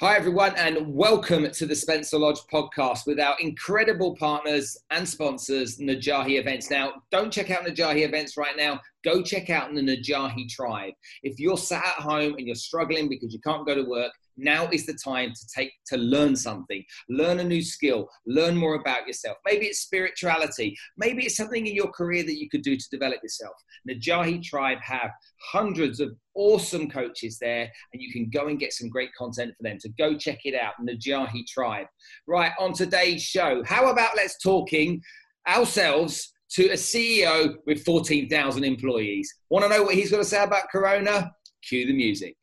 Hi, 0.00 0.16
everyone, 0.16 0.56
and 0.56 0.92
welcome 0.92 1.48
to 1.48 1.66
the 1.66 1.76
Spencer 1.76 2.18
Lodge 2.18 2.40
podcast 2.52 3.06
with 3.06 3.20
our 3.20 3.36
incredible 3.38 4.16
partners 4.16 4.76
and 4.90 5.08
sponsors, 5.08 5.78
Najahi 5.78 6.40
Events. 6.40 6.68
Now, 6.68 6.94
don't 7.12 7.32
check 7.32 7.52
out 7.52 7.64
Najahi 7.64 8.04
Events 8.04 8.36
right 8.36 8.56
now. 8.56 8.80
Go 9.04 9.22
check 9.22 9.50
out 9.50 9.72
the 9.72 9.80
Najahi 9.80 10.48
Tribe. 10.48 10.94
If 11.22 11.38
you're 11.38 11.56
sat 11.56 11.86
at 11.86 12.02
home 12.02 12.34
and 12.38 12.44
you're 12.44 12.56
struggling 12.56 13.08
because 13.08 13.32
you 13.32 13.38
can't 13.38 13.64
go 13.64 13.76
to 13.76 13.84
work, 13.88 14.10
now 14.36 14.68
is 14.72 14.86
the 14.86 14.98
time 15.04 15.32
to 15.32 15.46
take 15.54 15.72
to 15.86 15.96
learn 15.96 16.34
something 16.34 16.82
learn 17.08 17.40
a 17.40 17.44
new 17.44 17.62
skill 17.62 18.08
learn 18.26 18.56
more 18.56 18.74
about 18.74 19.06
yourself. 19.06 19.36
Maybe 19.44 19.66
it's 19.66 19.80
spirituality. 19.80 20.76
Maybe 20.96 21.24
it's 21.24 21.36
something 21.36 21.66
in 21.66 21.74
your 21.74 21.90
career 21.90 22.22
that 22.24 22.38
you 22.38 22.48
could 22.48 22.62
do 22.62 22.76
to 22.76 22.90
develop 22.90 23.18
yourself. 23.22 23.54
Najahi 23.88 24.42
tribe 24.42 24.78
have 24.82 25.10
hundreds 25.52 26.00
of 26.00 26.14
awesome 26.34 26.90
coaches 26.90 27.38
there 27.40 27.70
and 27.92 28.02
you 28.02 28.12
can 28.12 28.30
go 28.30 28.48
and 28.48 28.58
get 28.58 28.72
some 28.72 28.88
great 28.88 29.10
content 29.16 29.52
for 29.56 29.62
them. 29.62 29.78
So 29.80 29.90
go 29.98 30.16
check 30.16 30.40
it 30.44 30.54
out 30.54 30.74
najahi 30.86 31.46
tribe. 31.46 31.86
Right 32.26 32.52
on 32.58 32.72
today's 32.72 33.22
show 33.22 33.62
how 33.64 33.90
about 33.90 34.16
let's 34.16 34.38
talking 34.42 35.00
ourselves 35.48 36.32
to 36.50 36.66
a 36.68 36.74
ceo 36.74 37.54
with 37.66 37.84
14000 37.84 38.64
employees. 38.64 39.32
Want 39.50 39.64
to 39.64 39.68
know 39.68 39.82
what 39.82 39.94
he's 39.94 40.10
going 40.10 40.22
to 40.22 40.28
say 40.28 40.42
about 40.42 40.70
corona? 40.70 41.32
Cue 41.66 41.86
the 41.86 41.94
music 41.94 42.36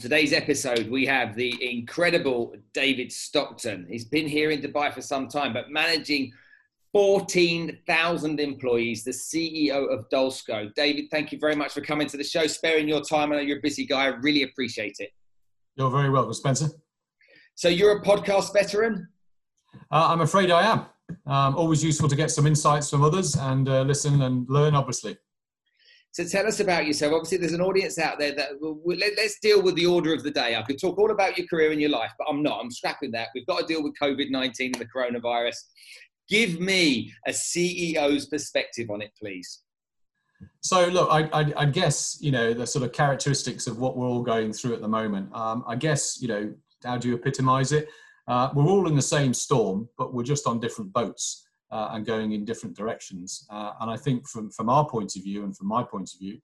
today's 0.00 0.32
episode, 0.32 0.88
we 0.90 1.04
have 1.06 1.36
the 1.36 1.54
incredible 1.78 2.54
David 2.72 3.12
Stockton. 3.12 3.86
He's 3.88 4.04
been 4.04 4.26
here 4.26 4.50
in 4.50 4.60
Dubai 4.60 4.92
for 4.92 5.02
some 5.02 5.28
time, 5.28 5.52
but 5.52 5.70
managing 5.70 6.32
14,000 6.92 8.40
employees, 8.40 9.04
the 9.04 9.10
CEO 9.10 9.92
of 9.92 10.08
Dulsco. 10.08 10.74
David, 10.74 11.10
thank 11.10 11.30
you 11.30 11.38
very 11.38 11.54
much 11.54 11.72
for 11.72 11.82
coming 11.82 12.08
to 12.08 12.16
the 12.16 12.24
show, 12.24 12.46
sparing 12.46 12.88
your 12.88 13.02
time. 13.02 13.30
I 13.30 13.36
know 13.36 13.42
you're 13.42 13.58
a 13.58 13.62
busy 13.62 13.86
guy. 13.86 14.04
I 14.04 14.08
really 14.08 14.42
appreciate 14.42 14.96
it. 14.98 15.10
You're 15.76 15.90
very 15.90 16.10
welcome, 16.10 16.32
Spencer. 16.32 16.68
So, 17.54 17.68
you're 17.68 17.98
a 17.98 18.02
podcast 18.02 18.52
veteran? 18.52 19.06
Uh, 19.92 20.08
I'm 20.08 20.22
afraid 20.22 20.50
I 20.50 20.72
am. 20.72 20.86
Um, 21.26 21.56
always 21.56 21.84
useful 21.84 22.08
to 22.08 22.16
get 22.16 22.30
some 22.30 22.46
insights 22.46 22.88
from 22.88 23.04
others 23.04 23.36
and 23.36 23.68
uh, 23.68 23.82
listen 23.82 24.22
and 24.22 24.48
learn, 24.48 24.74
obviously. 24.74 25.16
So 26.12 26.24
tell 26.24 26.46
us 26.46 26.58
about 26.58 26.86
yourself. 26.86 27.12
Obviously, 27.12 27.38
there's 27.38 27.52
an 27.52 27.60
audience 27.60 27.98
out 27.98 28.18
there 28.18 28.34
that 28.34 28.50
let's 29.16 29.38
deal 29.40 29.62
with 29.62 29.76
the 29.76 29.86
order 29.86 30.12
of 30.12 30.24
the 30.24 30.30
day. 30.30 30.56
I 30.56 30.62
could 30.62 30.80
talk 30.80 30.98
all 30.98 31.12
about 31.12 31.38
your 31.38 31.46
career 31.46 31.70
and 31.70 31.80
your 31.80 31.90
life, 31.90 32.10
but 32.18 32.26
I'm 32.28 32.42
not. 32.42 32.60
I'm 32.60 32.70
scrapping 32.70 33.12
that. 33.12 33.28
We've 33.34 33.46
got 33.46 33.60
to 33.60 33.66
deal 33.66 33.82
with 33.82 33.94
COVID 34.00 34.30
19 34.30 34.72
and 34.74 34.82
the 34.82 34.86
coronavirus. 34.86 35.56
Give 36.28 36.58
me 36.60 37.12
a 37.26 37.30
CEO's 37.30 38.26
perspective 38.26 38.90
on 38.90 39.02
it, 39.02 39.12
please. 39.20 39.62
So, 40.62 40.86
look, 40.86 41.08
I, 41.10 41.28
I, 41.32 41.52
I, 41.58 41.64
guess, 41.66 42.18
you 42.20 42.32
know, 42.32 42.54
the 42.54 42.66
sort 42.66 42.84
of 42.84 42.92
characteristics 42.92 43.66
of 43.66 43.78
what 43.78 43.96
we're 43.96 44.08
all 44.08 44.22
going 44.22 44.52
through 44.52 44.74
at 44.74 44.80
the 44.80 44.88
moment. 44.88 45.28
Um, 45.34 45.64
I 45.66 45.76
guess, 45.76 46.20
you 46.20 46.28
know, 46.28 46.52
how 46.82 46.96
do 46.96 47.08
you 47.08 47.14
epitomize 47.14 47.72
it? 47.72 47.88
Uh, 48.26 48.48
we're 48.54 48.66
all 48.66 48.88
in 48.88 48.96
the 48.96 49.02
same 49.02 49.34
storm, 49.34 49.88
but 49.98 50.14
we're 50.14 50.22
just 50.22 50.46
on 50.46 50.58
different 50.58 50.92
boats 50.92 51.46
uh, 51.70 51.90
and 51.92 52.06
going 52.06 52.32
in 52.32 52.44
different 52.44 52.76
directions. 52.76 53.46
Uh, 53.50 53.72
and 53.80 53.90
I 53.90 53.96
think 53.96 54.28
from, 54.28 54.50
from 54.50 54.68
our 54.68 54.88
point 54.88 55.16
of 55.16 55.22
view 55.22 55.44
and 55.44 55.56
from 55.56 55.68
my 55.68 55.82
point 55.82 56.10
of 56.12 56.18
view, 56.18 56.38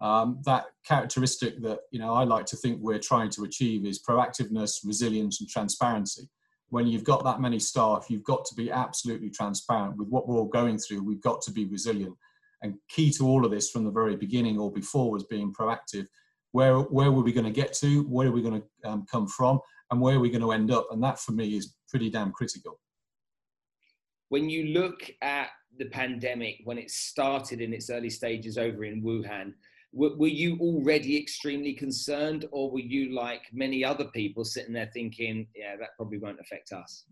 um, 0.00 0.40
that 0.44 0.66
characteristic 0.86 1.62
that 1.62 1.80
you 1.90 1.98
know 1.98 2.12
I 2.12 2.24
like 2.24 2.44
to 2.46 2.56
think 2.56 2.80
we're 2.80 2.98
trying 2.98 3.30
to 3.30 3.44
achieve 3.44 3.86
is 3.86 4.02
proactiveness, 4.02 4.84
resilience, 4.84 5.40
and 5.40 5.48
transparency. 5.48 6.28
When 6.68 6.86
you've 6.86 7.04
got 7.04 7.24
that 7.24 7.40
many 7.40 7.58
staff, 7.58 8.06
you've 8.10 8.24
got 8.24 8.44
to 8.46 8.54
be 8.54 8.70
absolutely 8.70 9.30
transparent 9.30 9.96
with 9.96 10.08
what 10.08 10.28
we're 10.28 10.36
all 10.36 10.46
going 10.46 10.78
through. 10.78 11.02
We've 11.02 11.22
got 11.22 11.40
to 11.42 11.52
be 11.52 11.64
resilient. 11.64 12.14
And 12.62 12.74
key 12.88 13.10
to 13.12 13.26
all 13.26 13.44
of 13.44 13.50
this 13.50 13.70
from 13.70 13.84
the 13.84 13.90
very 13.90 14.16
beginning 14.16 14.58
or 14.58 14.72
before 14.72 15.10
was 15.10 15.24
being 15.24 15.52
proactive. 15.52 16.06
Where 16.52 16.78
where 16.80 17.12
were 17.12 17.22
we 17.22 17.32
going 17.32 17.44
to 17.44 17.50
get 17.50 17.72
to? 17.74 18.02
Where 18.02 18.28
are 18.28 18.32
we 18.32 18.42
going 18.42 18.60
to 18.60 18.90
um, 18.90 19.06
come 19.10 19.26
from? 19.26 19.60
And 19.90 20.00
where 20.00 20.16
are 20.16 20.20
we 20.20 20.30
going 20.30 20.42
to 20.42 20.52
end 20.52 20.70
up? 20.70 20.88
And 20.90 21.02
that 21.02 21.20
for 21.20 21.32
me 21.32 21.56
is 21.56 21.74
pretty 21.88 22.10
damn 22.10 22.32
critical 22.32 22.78
when 24.28 24.48
you 24.50 24.66
look 24.66 25.10
at 25.22 25.48
the 25.78 25.86
pandemic 25.86 26.60
when 26.64 26.78
it 26.78 26.90
started 26.90 27.60
in 27.60 27.72
its 27.72 27.90
early 27.90 28.10
stages 28.10 28.58
over 28.58 28.84
in 28.84 29.02
Wuhan, 29.02 29.52
were, 29.92 30.16
were, 30.16 30.26
you 30.26 30.58
already 30.60 31.16
extremely 31.16 31.72
concerned, 31.72 32.46
or 32.50 32.70
were 32.70 32.80
you 32.80 33.14
like 33.14 33.42
many 33.52 33.84
other 33.84 34.06
people 34.06 34.44
sitting 34.44 34.74
there 34.74 34.90
thinking, 34.92 35.46
"Yeah, 35.54 35.76
that 35.76 35.90
probably 35.96 36.18
won't 36.18 36.40
affect 36.40 36.72
us"? 36.72 37.04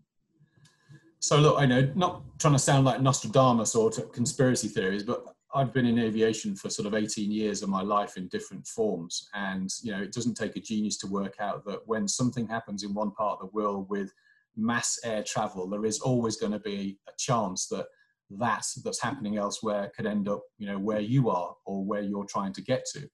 So 1.19 1.37
look, 1.37 1.59
I 1.59 1.65
know 1.65 1.91
not 1.95 2.21
trying 2.37 2.53
to 2.53 2.59
sound 2.59 2.85
like 2.85 3.01
Nostradamus 3.01 3.75
or 3.75 3.89
conspiracy 3.89 4.67
theories, 4.67 5.03
but 5.03 5.25
I've 5.55 5.73
been 5.73 5.85
in 5.85 5.97
aviation 5.97 6.55
for 6.55 6.69
sort 6.69 6.85
of 6.85 6.93
18 6.93 7.31
years 7.31 7.63
of 7.63 7.69
my 7.69 7.81
life 7.81 8.17
in 8.17 8.27
different 8.27 8.67
forms, 8.67 9.29
and 9.33 9.69
you 9.81 9.91
know 9.91 10.01
it 10.01 10.11
doesn't 10.11 10.35
take 10.35 10.55
a 10.55 10.59
genius 10.59 10.97
to 10.97 11.07
work 11.07 11.35
out 11.39 11.65
that 11.65 11.87
when 11.87 12.07
something 12.07 12.47
happens 12.47 12.83
in 12.83 12.93
one 12.93 13.11
part 13.11 13.39
of 13.41 13.47
the 13.47 13.55
world 13.55 13.89
with 13.89 14.11
mass 14.57 14.99
air 15.03 15.23
travel, 15.23 15.67
there 15.67 15.85
is 15.85 15.99
always 15.99 16.37
going 16.37 16.51
to 16.51 16.59
be 16.59 16.97
a 17.07 17.11
chance 17.17 17.67
that 17.67 17.85
that 18.31 18.65
that's 18.83 19.01
happening 19.01 19.37
elsewhere 19.37 19.91
could 19.95 20.07
end 20.07 20.27
up, 20.27 20.41
you 20.57 20.67
know, 20.67 20.79
where 20.79 20.99
you 20.99 21.29
are 21.29 21.55
or 21.65 21.85
where 21.85 22.01
you're 22.01 22.25
trying 22.25 22.53
to 22.53 22.61
get 22.61 22.83
to. 22.93 23.07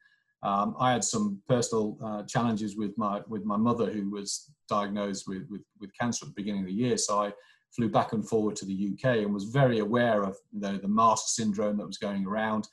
Um, 0.44 0.76
I 0.80 0.92
had 0.92 1.04
some 1.04 1.42
personal 1.48 1.98
uh, 2.04 2.24
challenges 2.24 2.76
with 2.76 2.98
my 2.98 3.22
with 3.28 3.44
my 3.44 3.58
mother, 3.58 3.92
who 3.92 4.10
was 4.10 4.52
diagnosed 4.68 5.26
with, 5.28 5.44
with, 5.50 5.62
with 5.80 5.92
cancer 6.00 6.26
at 6.26 6.30
the 6.30 6.42
beginning 6.42 6.62
of 6.62 6.68
the 6.68 6.74
year. 6.74 6.98
So 6.98 7.22
I 7.22 7.34
flew 7.76 7.90
back 7.90 8.14
and 8.14 8.28
forward 8.28 8.56
to 8.58 8.66
the 8.66 8.92
UK 8.94 9.18
and 9.18 9.34
was 9.34 9.46
very 9.46 9.80
aware 9.80 10.24
of 10.24 10.36
you 10.52 10.62
know, 10.62 10.78
the 10.78 10.88
mask 10.88 11.28
syndrome 11.28 11.78
that 11.78 11.88
was 11.88 11.98
going 11.98 12.26
around 12.26 12.68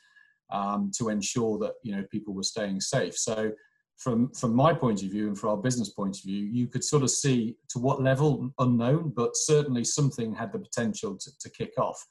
um, 0.50 0.91
to 0.97 1.09
ensure 1.09 1.59
that 1.59 1.75
you 1.83 1.95
know 1.95 2.05
people 2.11 2.35
were 2.35 2.43
staying 2.43 2.81
safe. 2.81 3.17
So 3.17 3.53
from 3.98 4.31
from 4.31 4.54
my 4.54 4.72
point 4.72 5.03
of 5.03 5.10
view 5.10 5.26
and 5.26 5.36
from 5.38 5.50
our 5.50 5.56
business 5.56 5.91
point 5.91 6.16
of 6.16 6.22
view, 6.22 6.44
you 6.44 6.69
could 6.69 6.84
sort 6.84 7.03
of 7.03 7.10
see 7.10 7.56
to 7.69 7.78
what 7.78 8.00
level 8.00 8.50
unknown, 8.59 9.12
but 9.14 9.36
certainly 9.36 9.84
something 9.84 10.32
had 10.32 10.53
the 10.53 10.59
potential 10.59 11.16
to, 11.16 11.31
to 11.38 11.50
kick 11.50 11.72
off. 11.78 12.04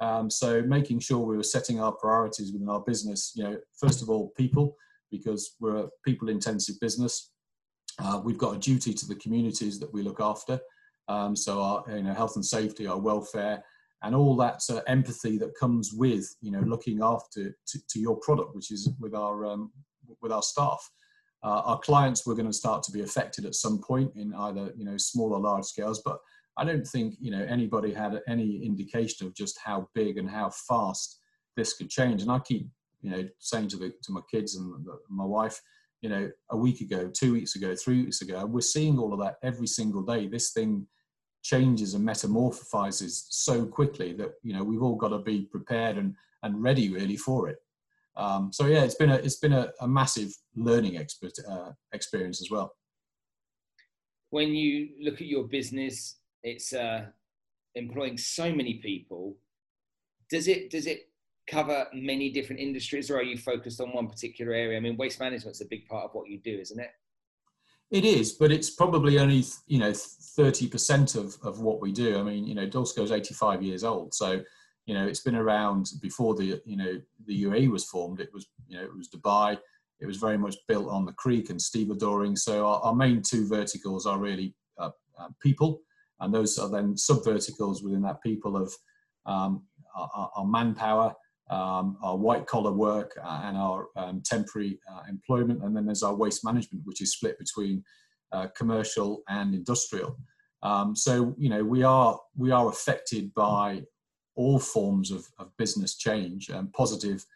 Um, 0.00 0.30
so 0.30 0.62
making 0.62 1.00
sure 1.00 1.18
we 1.18 1.36
were 1.36 1.42
setting 1.42 1.80
our 1.80 1.92
priorities 1.92 2.52
within 2.52 2.68
our 2.68 2.80
business, 2.80 3.32
you 3.34 3.44
know, 3.44 3.56
first 3.78 4.00
of 4.02 4.08
all, 4.08 4.32
people, 4.36 4.76
because 5.10 5.56
we're 5.60 5.84
a 5.84 5.88
people-intensive 6.06 6.76
business. 6.80 7.32
Uh, 7.98 8.20
we've 8.24 8.38
got 8.38 8.56
a 8.56 8.58
duty 8.58 8.94
to 8.94 9.06
the 9.06 9.16
communities 9.16 9.78
that 9.78 9.92
we 9.92 10.02
look 10.02 10.20
after. 10.20 10.58
Um, 11.08 11.34
so 11.34 11.60
our 11.60 11.84
you 11.88 12.02
know, 12.02 12.14
health 12.14 12.36
and 12.36 12.44
safety, 12.44 12.86
our 12.86 12.98
welfare, 12.98 13.62
and 14.02 14.14
all 14.14 14.36
that 14.36 14.62
uh, 14.70 14.80
empathy 14.86 15.36
that 15.38 15.58
comes 15.58 15.92
with 15.92 16.34
you 16.40 16.50
know 16.50 16.60
looking 16.60 17.00
after 17.02 17.56
to, 17.66 17.78
to 17.88 17.98
your 17.98 18.16
product, 18.16 18.54
which 18.54 18.70
is 18.70 18.90
with 19.00 19.14
our 19.14 19.44
um, 19.46 19.72
with 20.22 20.32
our 20.32 20.42
staff. 20.42 20.90
Uh, 21.42 21.62
our 21.64 21.78
clients 21.78 22.26
were 22.26 22.34
going 22.34 22.46
to 22.46 22.52
start 22.52 22.82
to 22.82 22.92
be 22.92 23.00
affected 23.00 23.44
at 23.46 23.54
some 23.54 23.78
point 23.78 24.12
in 24.16 24.34
either 24.34 24.72
you 24.76 24.84
know 24.84 24.96
small 24.96 25.32
or 25.32 25.40
large 25.40 25.64
scales, 25.64 26.02
but 26.04 26.18
I 26.56 26.64
don't 26.64 26.86
think 26.86 27.14
you 27.20 27.30
know 27.30 27.42
anybody 27.44 27.92
had 27.92 28.20
any 28.28 28.64
indication 28.64 29.26
of 29.26 29.34
just 29.34 29.58
how 29.64 29.88
big 29.94 30.18
and 30.18 30.28
how 30.28 30.50
fast 30.50 31.20
this 31.56 31.74
could 31.74 31.90
change. 31.90 32.22
And 32.22 32.30
I 32.30 32.40
keep 32.40 32.68
you 33.00 33.10
know 33.10 33.28
saying 33.38 33.68
to 33.68 33.76
the 33.76 33.92
to 34.02 34.12
my 34.12 34.20
kids 34.30 34.56
and 34.56 34.84
the, 34.84 34.98
my 35.08 35.24
wife, 35.24 35.60
you 36.02 36.08
know, 36.08 36.30
a 36.50 36.56
week 36.56 36.80
ago, 36.80 37.10
two 37.12 37.32
weeks 37.32 37.56
ago, 37.56 37.74
three 37.74 38.02
weeks 38.04 38.22
ago, 38.22 38.44
we're 38.46 38.60
seeing 38.60 38.98
all 38.98 39.12
of 39.12 39.20
that 39.20 39.36
every 39.42 39.66
single 39.66 40.02
day. 40.02 40.26
This 40.26 40.52
thing 40.52 40.86
changes 41.42 41.94
and 41.94 42.06
metamorphizes 42.06 43.24
so 43.30 43.64
quickly 43.64 44.12
that 44.12 44.32
you 44.42 44.52
know 44.52 44.62
we've 44.62 44.82
all 44.82 44.96
got 44.96 45.08
to 45.08 45.18
be 45.18 45.42
prepared 45.42 45.96
and 45.96 46.14
and 46.42 46.62
ready 46.62 46.90
really 46.90 47.16
for 47.16 47.48
it. 47.48 47.58
Um, 48.16 48.52
so 48.52 48.66
yeah, 48.66 48.84
it's 48.84 48.96
been 48.96 49.10
a 49.10 49.16
it's 49.16 49.38
been 49.38 49.52
a, 49.52 49.70
a 49.80 49.88
massive 49.88 50.32
learning 50.54 50.96
expert, 50.96 51.32
uh, 51.48 51.70
experience 51.92 52.40
as 52.40 52.50
well. 52.50 52.74
When 54.30 54.54
you 54.54 54.90
look 55.00 55.14
at 55.14 55.26
your 55.26 55.44
business, 55.44 56.16
it's 56.42 56.72
uh, 56.72 57.06
employing 57.74 58.18
so 58.18 58.52
many 58.52 58.74
people. 58.74 59.36
Does 60.28 60.48
it 60.48 60.70
does 60.70 60.86
it 60.86 61.08
cover 61.48 61.86
many 61.92 62.30
different 62.30 62.60
industries, 62.60 63.10
or 63.10 63.18
are 63.18 63.22
you 63.22 63.36
focused 63.36 63.80
on 63.80 63.92
one 63.92 64.08
particular 64.08 64.52
area? 64.52 64.76
I 64.76 64.80
mean, 64.80 64.96
waste 64.96 65.20
management's 65.20 65.60
a 65.60 65.66
big 65.66 65.86
part 65.86 66.04
of 66.04 66.10
what 66.12 66.28
you 66.28 66.38
do, 66.38 66.58
isn't 66.58 66.80
it? 66.80 66.90
It 67.90 68.04
is, 68.04 68.32
but 68.32 68.52
it's 68.52 68.70
probably 68.70 69.18
only 69.18 69.44
you 69.66 69.78
know 69.78 69.92
thirty 69.92 70.68
percent 70.68 71.16
of 71.16 71.36
of 71.42 71.60
what 71.60 71.80
we 71.80 71.90
do. 71.90 72.18
I 72.18 72.22
mean, 72.22 72.46
you 72.46 72.54
know, 72.54 72.62
is 72.62 73.12
eighty 73.12 73.34
five 73.34 73.62
years 73.62 73.82
old, 73.82 74.14
so 74.14 74.42
you 74.90 74.96
know 74.96 75.06
it's 75.06 75.20
been 75.20 75.36
around 75.36 75.88
before 76.02 76.34
the 76.34 76.60
you 76.64 76.76
know 76.76 77.00
the 77.26 77.44
UAE 77.44 77.70
was 77.70 77.84
formed. 77.84 78.18
It 78.18 78.30
was 78.34 78.48
you 78.66 78.76
know 78.76 78.82
it 78.82 78.96
was 78.96 79.08
Dubai. 79.08 79.56
It 80.00 80.06
was 80.06 80.16
very 80.16 80.36
much 80.36 80.56
built 80.66 80.88
on 80.88 81.06
the 81.06 81.12
creek 81.12 81.48
and 81.48 81.60
stevedoring. 81.60 82.36
So 82.36 82.66
our, 82.66 82.80
our 82.80 82.94
main 82.96 83.22
two 83.22 83.46
verticals 83.46 84.04
are 84.04 84.18
really 84.18 84.56
uh, 84.78 84.90
uh, 85.16 85.28
people, 85.40 85.82
and 86.18 86.34
those 86.34 86.58
are 86.58 86.68
then 86.68 86.96
sub 86.96 87.22
verticals 87.24 87.84
within 87.84 88.02
that 88.02 88.20
people 88.20 88.56
of 88.56 88.74
um, 89.26 89.62
our, 89.94 90.32
our, 90.34 90.44
manpower, 90.44 91.14
um, 91.50 91.96
our 92.02 92.16
white 92.16 92.48
collar 92.48 92.72
work, 92.72 93.16
uh, 93.22 93.42
and 93.44 93.56
our 93.56 93.90
um, 93.94 94.20
temporary 94.24 94.80
uh, 94.92 95.02
employment. 95.08 95.62
And 95.62 95.76
then 95.76 95.86
there's 95.86 96.02
our 96.02 96.16
waste 96.16 96.44
management, 96.44 96.84
which 96.84 97.00
is 97.00 97.12
split 97.12 97.38
between 97.38 97.84
uh, 98.32 98.48
commercial 98.56 99.22
and 99.28 99.54
industrial. 99.54 100.18
Um, 100.64 100.96
so 100.96 101.32
you 101.38 101.48
know 101.48 101.62
we 101.62 101.84
are 101.84 102.18
we 102.36 102.50
are 102.50 102.68
affected 102.68 103.32
by 103.34 103.84
all 104.40 104.58
forms 104.58 105.10
of, 105.10 105.28
of 105.38 105.54
business 105.58 105.96
change, 105.96 106.50
um, 106.50 106.68
positive 106.72 107.26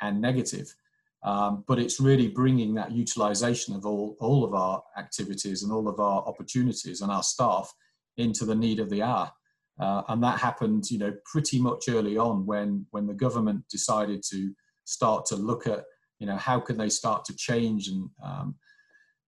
and 0.00 0.20
negative. 0.20 0.74
Um, 1.22 1.64
but 1.68 1.78
it's 1.78 2.00
really 2.00 2.28
bringing 2.28 2.74
that 2.74 2.92
utilization 2.92 3.74
of 3.74 3.84
all, 3.84 4.16
all 4.18 4.44
of 4.44 4.54
our 4.54 4.82
activities 4.96 5.62
and 5.62 5.70
all 5.72 5.88
of 5.88 6.00
our 6.00 6.22
opportunities 6.30 7.02
and 7.02 7.10
our 7.12 7.22
staff 7.22 7.72
into 8.16 8.44
the 8.46 8.54
need 8.54 8.78
of 8.80 8.88
the 8.88 9.02
hour. 9.02 9.30
Uh, 9.78 10.02
and 10.08 10.22
that 10.22 10.38
happened, 10.38 10.90
you 10.90 10.98
know, 10.98 11.12
pretty 11.32 11.58
much 11.60 11.88
early 11.88 12.16
on 12.16 12.46
when 12.46 12.86
when 12.92 13.06
the 13.06 13.20
government 13.26 13.60
decided 13.68 14.22
to 14.30 14.54
start 14.84 15.26
to 15.26 15.36
look 15.36 15.66
at, 15.66 15.84
you 16.20 16.26
know, 16.26 16.36
how 16.36 16.60
can 16.60 16.76
they 16.78 16.88
start 16.88 17.24
to 17.24 17.34
change 17.36 17.88
and 17.88 18.08
um, 18.22 18.54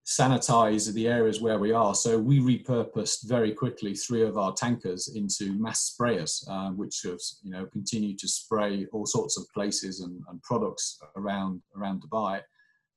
sanitize 0.06 0.92
the 0.92 1.08
areas 1.08 1.40
where 1.40 1.58
we 1.58 1.72
are. 1.72 1.94
So 1.94 2.16
we 2.16 2.38
repurposed 2.38 3.28
very 3.28 3.52
quickly 3.52 3.92
three 3.94 4.22
of 4.22 4.38
our 4.38 4.52
tankers 4.52 5.08
into 5.08 5.52
mass 5.58 5.92
sprayers, 5.92 6.48
uh, 6.48 6.70
which 6.70 7.00
have 7.04 7.18
you 7.42 7.50
know 7.50 7.66
continued 7.66 8.18
to 8.20 8.28
spray 8.28 8.86
all 8.92 9.04
sorts 9.04 9.36
of 9.36 9.46
places 9.52 10.00
and, 10.00 10.22
and 10.28 10.40
products 10.42 11.00
around 11.16 11.60
around 11.76 12.02
Dubai. 12.02 12.40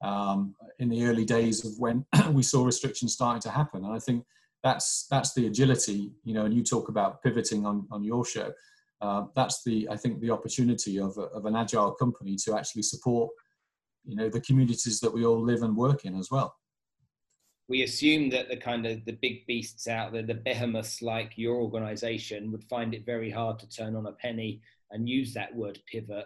Um, 0.01 0.55
in 0.77 0.87
the 0.87 1.03
early 1.05 1.25
days 1.25 1.65
of 1.65 1.73
when 1.77 2.05
we 2.31 2.43
saw 2.43 2.63
restrictions 2.63 3.13
starting 3.13 3.41
to 3.41 3.49
happen, 3.49 3.83
and 3.83 3.93
I 3.93 3.99
think 3.99 4.23
that's 4.63 5.07
that's 5.09 5.33
the 5.33 5.47
agility, 5.47 6.11
you 6.23 6.35
know. 6.35 6.45
And 6.45 6.53
you 6.53 6.63
talk 6.63 6.89
about 6.89 7.23
pivoting 7.23 7.65
on 7.65 7.87
on 7.91 8.03
your 8.03 8.23
show. 8.23 8.53
Uh, 9.01 9.23
that's 9.35 9.63
the 9.63 9.87
I 9.89 9.97
think 9.97 10.19
the 10.19 10.29
opportunity 10.29 10.99
of, 10.99 11.17
of 11.17 11.45
an 11.45 11.55
agile 11.55 11.93
company 11.93 12.35
to 12.45 12.55
actually 12.55 12.83
support, 12.83 13.31
you 14.05 14.15
know, 14.15 14.29
the 14.29 14.41
communities 14.41 14.99
that 14.99 15.13
we 15.13 15.25
all 15.25 15.41
live 15.41 15.63
and 15.63 15.75
work 15.75 16.05
in 16.05 16.15
as 16.15 16.29
well 16.29 16.53
we 17.69 17.83
assume 17.83 18.31
that 18.31 18.49
the 18.49 18.57
kind 18.57 18.85
of 18.87 19.05
the 19.05 19.13
big 19.21 19.45
beasts 19.45 19.87
out 19.87 20.11
there, 20.11 20.23
the 20.23 20.33
behemoths 20.33 21.03
like 21.03 21.33
your 21.37 21.57
organization, 21.57 22.51
would 22.51 22.63
find 22.63 22.95
it 22.95 23.05
very 23.05 23.29
hard 23.29 23.59
to 23.59 23.69
turn 23.69 23.95
on 23.95 24.07
a 24.07 24.11
penny 24.13 24.59
and 24.91 25.07
use 25.07 25.33
that 25.35 25.55
word 25.55 25.79
pivot. 25.89 26.25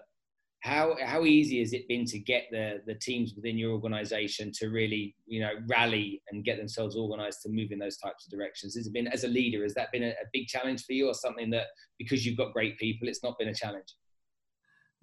How 0.62 0.96
how 1.04 1.26
easy 1.26 1.60
has 1.60 1.74
it 1.74 1.90
been 1.90 2.06
to 2.06 2.18
get 2.18 2.46
the 2.50 2.82
the 2.88 2.96
teams 2.96 3.34
within 3.36 3.58
your 3.58 3.74
organization 3.74 4.54
to 4.54 4.70
really 4.70 5.14
you 5.26 5.42
know 5.42 5.52
rally 5.68 6.22
and 6.32 6.46
get 6.46 6.58
themselves 6.58 6.96
organized 6.96 7.42
to 7.42 7.50
move 7.50 7.74
in 7.74 7.80
those 7.80 7.98
types 7.98 8.26
of 8.26 8.32
directions? 8.32 8.76
Has 8.76 8.88
it 8.88 8.94
been 8.94 9.10
as 9.10 9.26
a 9.26 9.28
leader? 9.28 9.64
Has 9.64 9.74
that 9.74 9.92
been 9.92 10.04
a, 10.04 10.12
a 10.12 10.32
big 10.32 10.48
challenge 10.48 10.86
for 10.86 10.94
you, 10.94 11.10
or 11.10 11.14
something 11.14 11.50
that 11.50 11.68
because 12.00 12.26
you've 12.26 12.38
got 12.38 12.54
great 12.54 12.80
people, 12.80 13.10
it's 13.10 13.22
not 13.22 13.38
been 13.38 13.50
a 13.50 13.54
challenge? 13.54 13.94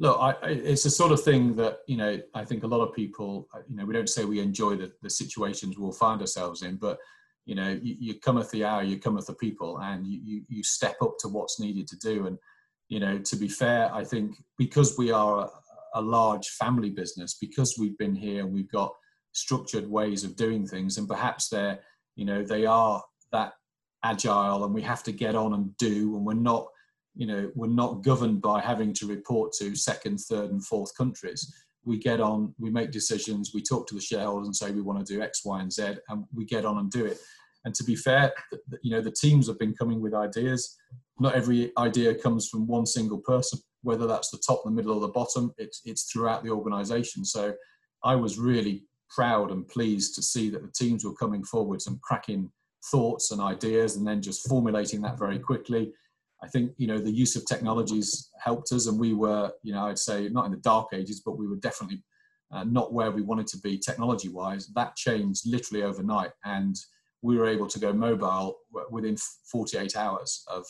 Look, 0.00 0.18
I, 0.18 0.34
it's 0.48 0.82
the 0.82 0.90
sort 0.90 1.12
of 1.12 1.22
thing 1.22 1.54
that 1.56 1.80
you 1.86 1.96
know. 1.98 2.18
I 2.34 2.44
think 2.44 2.64
a 2.64 2.66
lot 2.66 2.80
of 2.80 2.94
people, 2.94 3.48
uh, 3.54 3.60
you 3.68 3.76
know, 3.76 3.84
we 3.84 3.92
don't 3.92 4.08
say 4.08 4.24
we 4.24 4.40
enjoy 4.40 4.76
the, 4.76 4.90
the 5.02 5.10
situations 5.10 5.78
we'll 5.78 5.92
find 5.92 6.20
ourselves 6.22 6.62
in, 6.62 6.76
but 6.76 6.98
you 7.44 7.54
know, 7.54 7.78
you, 7.82 7.96
you 8.00 8.14
cometh 8.20 8.50
the 8.50 8.64
hour, 8.64 8.82
you 8.82 8.98
cometh 8.98 9.26
the 9.26 9.34
people, 9.34 9.78
and 9.80 10.06
you, 10.06 10.18
you 10.24 10.42
you 10.48 10.62
step 10.62 10.96
up 11.02 11.16
to 11.20 11.28
what's 11.28 11.60
needed 11.60 11.86
to 11.88 11.98
do. 11.98 12.26
And 12.26 12.38
you 12.88 12.98
know, 12.98 13.18
to 13.18 13.36
be 13.36 13.46
fair, 13.46 13.94
I 13.94 14.02
think 14.02 14.36
because 14.56 14.96
we 14.96 15.12
are 15.12 15.40
a, 15.40 16.00
a 16.00 16.00
large 16.00 16.48
family 16.48 16.90
business, 16.90 17.36
because 17.38 17.76
we've 17.78 17.98
been 17.98 18.16
here 18.16 18.42
and 18.42 18.52
we've 18.52 18.72
got 18.72 18.92
structured 19.32 19.88
ways 19.88 20.24
of 20.24 20.34
doing 20.34 20.66
things, 20.66 20.96
and 20.96 21.06
perhaps 21.06 21.50
they're, 21.50 21.78
you 22.16 22.24
know, 22.24 22.42
they 22.42 22.64
are 22.64 23.02
that 23.32 23.52
agile, 24.02 24.64
and 24.64 24.72
we 24.72 24.80
have 24.80 25.02
to 25.02 25.12
get 25.12 25.34
on 25.34 25.52
and 25.52 25.76
do, 25.76 26.16
and 26.16 26.24
we're 26.24 26.32
not 26.32 26.68
you 27.14 27.26
know 27.26 27.50
we're 27.54 27.66
not 27.66 28.02
governed 28.02 28.40
by 28.40 28.60
having 28.60 28.92
to 28.94 29.06
report 29.06 29.52
to 29.54 29.74
second 29.74 30.18
third 30.18 30.50
and 30.50 30.64
fourth 30.64 30.96
countries. 30.96 31.52
We 31.84 31.98
get 31.98 32.20
on 32.20 32.54
we 32.58 32.70
make 32.70 32.90
decisions 32.90 33.52
we 33.54 33.62
talk 33.62 33.86
to 33.88 33.94
the 33.94 34.00
shareholders 34.00 34.46
and 34.46 34.56
say 34.56 34.70
we 34.70 34.82
want 34.82 35.04
to 35.04 35.14
do 35.14 35.22
x 35.22 35.44
y 35.44 35.60
and 35.60 35.72
z 35.72 35.94
and 36.08 36.24
we 36.34 36.44
get 36.44 36.64
on 36.64 36.78
and 36.78 36.90
do 36.90 37.04
it. 37.06 37.18
And 37.64 37.74
to 37.74 37.84
be 37.84 37.96
fair 37.96 38.32
you 38.82 38.90
know 38.90 39.00
the 39.00 39.10
teams 39.10 39.46
have 39.48 39.58
been 39.58 39.74
coming 39.74 40.00
with 40.00 40.14
ideas. 40.14 40.76
Not 41.18 41.34
every 41.34 41.72
idea 41.76 42.14
comes 42.14 42.48
from 42.48 42.66
one 42.66 42.86
single 42.86 43.18
person 43.18 43.60
whether 43.82 44.06
that's 44.06 44.30
the 44.30 44.42
top 44.46 44.62
the 44.64 44.70
middle 44.70 44.92
or 44.92 45.00
the 45.00 45.08
bottom 45.08 45.52
it's 45.58 45.82
it's 45.84 46.10
throughout 46.10 46.44
the 46.44 46.50
organization. 46.50 47.24
So 47.24 47.54
i 48.04 48.14
was 48.14 48.38
really 48.38 48.84
proud 49.10 49.50
and 49.50 49.66
pleased 49.68 50.14
to 50.14 50.22
see 50.22 50.48
that 50.50 50.62
the 50.62 50.72
teams 50.72 51.04
were 51.04 51.14
coming 51.14 51.42
forward 51.44 51.82
some 51.82 51.98
cracking 52.02 52.50
thoughts 52.90 53.30
and 53.30 53.40
ideas 53.40 53.96
and 53.96 54.06
then 54.06 54.22
just 54.22 54.48
formulating 54.48 55.02
that 55.02 55.18
very 55.18 55.38
quickly 55.38 55.92
I 56.42 56.48
think 56.48 56.72
you 56.78 56.86
know 56.86 56.98
the 56.98 57.10
use 57.10 57.36
of 57.36 57.44
technologies 57.46 58.30
helped 58.42 58.72
us, 58.72 58.86
and 58.86 58.98
we 58.98 59.12
were, 59.12 59.52
you 59.62 59.72
know, 59.72 59.86
I'd 59.86 59.98
say 59.98 60.28
not 60.28 60.46
in 60.46 60.52
the 60.52 60.58
dark 60.58 60.88
ages, 60.92 61.20
but 61.24 61.38
we 61.38 61.46
were 61.46 61.56
definitely 61.56 62.02
uh, 62.50 62.64
not 62.64 62.92
where 62.92 63.10
we 63.10 63.22
wanted 63.22 63.46
to 63.48 63.58
be 63.58 63.78
technology-wise. 63.78 64.68
That 64.68 64.96
changed 64.96 65.46
literally 65.46 65.82
overnight, 65.82 66.30
and 66.44 66.76
we 67.22 67.36
were 67.36 67.46
able 67.46 67.66
to 67.68 67.78
go 67.78 67.92
mobile 67.92 68.58
within 68.90 69.16
48 69.50 69.96
hours. 69.96 70.44
Of 70.48 70.64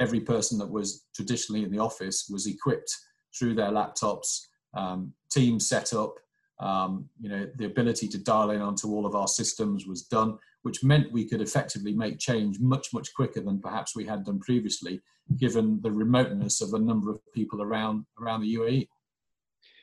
every 0.00 0.20
person 0.20 0.58
that 0.58 0.70
was 0.70 1.06
traditionally 1.14 1.64
in 1.64 1.70
the 1.70 1.78
office 1.78 2.28
was 2.30 2.46
equipped 2.46 2.94
through 3.36 3.54
their 3.54 3.70
laptops, 3.70 4.46
um, 4.74 5.12
team 5.30 5.58
set 5.58 5.92
up. 5.92 6.14
Um, 6.60 7.08
you 7.20 7.28
know, 7.28 7.48
the 7.56 7.64
ability 7.66 8.08
to 8.08 8.18
dial 8.18 8.50
in 8.50 8.60
onto 8.60 8.88
all 8.88 9.06
of 9.06 9.14
our 9.14 9.26
systems 9.26 9.86
was 9.86 10.02
done 10.02 10.38
which 10.64 10.82
meant 10.82 11.12
we 11.12 11.28
could 11.28 11.42
effectively 11.42 11.92
make 11.92 12.18
change 12.18 12.58
much, 12.58 12.88
much 12.94 13.12
quicker 13.14 13.40
than 13.40 13.60
perhaps 13.60 13.94
we 13.94 14.06
had 14.06 14.24
done 14.24 14.40
previously, 14.40 14.98
given 15.36 15.78
the 15.82 15.90
remoteness 15.90 16.62
of 16.62 16.72
a 16.72 16.78
number 16.78 17.10
of 17.10 17.20
people 17.34 17.62
around, 17.62 18.06
around 18.18 18.40
the 18.40 18.54
UAE. 18.54 18.88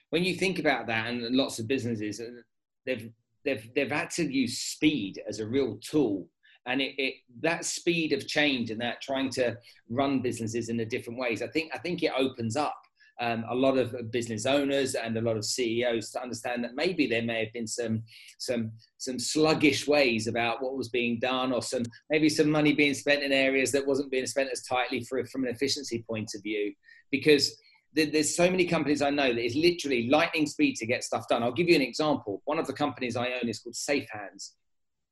When 0.10 0.24
you 0.24 0.36
think 0.36 0.58
about 0.58 0.88
that, 0.88 1.08
and 1.08 1.36
lots 1.36 1.60
of 1.60 1.68
businesses, 1.68 2.20
uh, 2.20 2.42
they've, 2.88 3.12
they've, 3.46 3.70
they've 3.76 3.92
had 3.92 4.10
to 4.12 4.24
use 4.24 4.58
speed 4.58 5.22
as 5.30 5.40
a 5.40 5.48
real 5.48 5.78
tool 5.78 6.28
and 6.66 6.82
it, 6.82 6.94
it, 6.98 7.14
that 7.42 7.64
speed 7.64 8.12
of 8.14 8.28
change 8.28 8.72
and 8.72 8.82
that 8.82 9.02
trying 9.02 9.30
to 9.32 9.58
run 9.90 10.22
businesses 10.22 10.70
in 10.70 10.80
a 10.80 10.86
different 10.86 11.18
ways 11.18 11.42
i 11.42 11.48
think 11.48 11.72
i 11.74 11.78
think 11.80 12.04
it 12.04 12.12
opens 12.16 12.56
up 12.56 12.80
um, 13.22 13.46
a 13.50 13.56
lot 13.56 13.78
of 13.78 14.12
business 14.12 14.46
owners 14.48 14.96
and 14.96 15.16
a 15.16 15.22
lot 15.22 15.38
of 15.38 15.46
CEOs 15.46 16.10
to 16.12 16.22
understand 16.22 16.64
that 16.64 16.76
maybe 16.76 17.06
there 17.06 17.22
may 17.22 17.46
have 17.46 17.54
been 17.54 17.68
some 17.68 18.02
some 18.40 18.72
some 18.98 19.20
sluggish 19.20 19.88
ways 19.88 20.28
about 20.28 20.62
what 20.62 20.76
was 20.76 20.90
being 20.90 21.20
done, 21.20 21.54
or 21.54 21.62
some 21.62 21.84
maybe 22.10 22.28
some 22.28 22.50
money 22.50 22.74
being 22.74 22.96
spent 22.96 23.22
in 23.22 23.32
areas 23.32 23.72
that 23.72 23.86
wasn't 23.86 24.12
being 24.12 24.26
spent 24.26 24.50
as 24.52 24.64
tightly 24.64 25.04
for, 25.04 25.24
from 25.28 25.44
an 25.44 25.52
efficiency 25.52 26.04
point 26.10 26.32
of 26.36 26.42
view, 26.42 26.74
because 27.12 27.56
there's 27.94 28.36
so 28.36 28.50
many 28.50 28.66
companies 28.66 29.02
I 29.02 29.10
know 29.10 29.34
that 29.34 29.46
is 29.46 29.56
literally 29.56 30.10
lightning 30.10 30.48
speed 30.48 30.78
to 30.78 30.86
get 30.86 31.04
stuff 31.04 31.28
done. 31.28 31.44
I'll 31.44 31.52
give 31.52 31.68
you 31.68 31.76
an 31.76 31.82
example. 31.82 32.42
One 32.46 32.58
of 32.58 32.66
the 32.66 32.74
companies 32.74 33.16
I 33.18 33.34
own 33.42 33.50
is 33.50 33.60
called 33.60 33.76
Safe 33.76 34.08
Hands. 34.10 34.54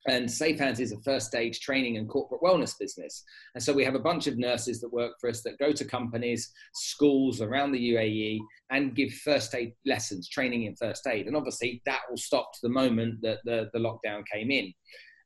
And 0.06 0.30
Safe 0.30 0.58
Hands 0.58 0.80
is 0.80 0.92
a 0.92 1.00
first 1.02 1.26
stage 1.26 1.60
training 1.60 1.98
and 1.98 2.08
corporate 2.08 2.40
wellness 2.40 2.74
business. 2.78 3.22
And 3.54 3.62
so 3.62 3.72
we 3.72 3.84
have 3.84 3.94
a 3.94 4.00
bunch 4.00 4.26
of 4.26 4.38
nurses 4.38 4.80
that 4.80 4.92
work 4.92 5.12
for 5.20 5.28
us 5.28 5.42
that 5.42 5.58
go 5.58 5.72
to 5.72 5.84
companies, 5.84 6.50
schools 6.72 7.42
around 7.42 7.72
the 7.72 7.94
UAE 7.94 8.38
and 8.70 8.94
give 8.94 9.12
first 9.12 9.54
aid 9.54 9.72
lessons, 9.84 10.28
training 10.28 10.64
in 10.64 10.74
first 10.76 11.06
aid. 11.06 11.26
And 11.26 11.36
obviously 11.36 11.82
that 11.84 12.00
all 12.08 12.16
stopped 12.16 12.60
the 12.62 12.70
moment 12.70 13.20
that 13.22 13.40
the, 13.44 13.68
the 13.74 13.78
lockdown 13.78 14.22
came 14.32 14.50
in. 14.50 14.72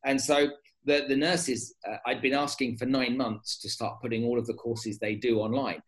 And 0.05 0.21
so 0.21 0.49
the, 0.85 1.05
the 1.09 1.17
nurses, 1.17 1.77
uh, 1.89 1.97
I'd 2.07 2.21
been 2.21 2.35
asking 2.35 2.77
for 2.77 2.87
nine 2.87 3.17
months 3.17 3.59
to 3.61 3.71
start 3.71 4.01
putting 4.03 4.25
all 4.25 4.39
of 4.39 4.47
the 4.47 4.55
courses 4.55 4.99
they 4.99 5.15
do 5.15 5.39
online. 5.39 5.83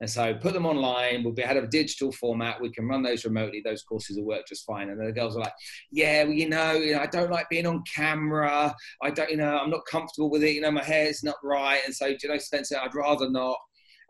And 0.00 0.08
so 0.08 0.32
put 0.34 0.54
them 0.54 0.64
online. 0.64 1.22
We'll 1.22 1.34
be 1.34 1.44
out 1.44 1.58
of 1.58 1.64
a 1.64 1.68
digital 1.68 2.10
format. 2.10 2.60
We 2.60 2.72
can 2.72 2.88
run 2.88 3.02
those 3.02 3.24
remotely. 3.26 3.60
Those 3.62 3.82
courses 3.82 4.16
will 4.16 4.24
work 4.24 4.46
just 4.48 4.64
fine. 4.64 4.88
And 4.88 4.98
the 4.98 5.12
girls 5.12 5.36
are 5.36 5.40
like, 5.40 5.52
yeah, 5.92 6.24
well, 6.24 6.32
you 6.32 6.48
know, 6.48 6.72
you 6.72 6.94
know, 6.94 7.00
I 7.00 7.06
don't 7.06 7.30
like 7.30 7.50
being 7.50 7.66
on 7.66 7.84
camera. 7.94 8.74
I 9.02 9.10
don't, 9.10 9.30
you 9.30 9.36
know, 9.36 9.58
I'm 9.58 9.68
not 9.68 9.84
comfortable 9.90 10.30
with 10.30 10.42
it. 10.42 10.52
You 10.52 10.62
know, 10.62 10.70
my 10.70 10.82
hair's 10.82 11.22
not 11.22 11.36
right. 11.44 11.80
And 11.84 11.94
so, 11.94 12.06
you 12.06 12.16
know, 12.28 12.38
Spencer, 12.38 12.78
I'd 12.78 12.94
rather 12.94 13.30
not. 13.30 13.58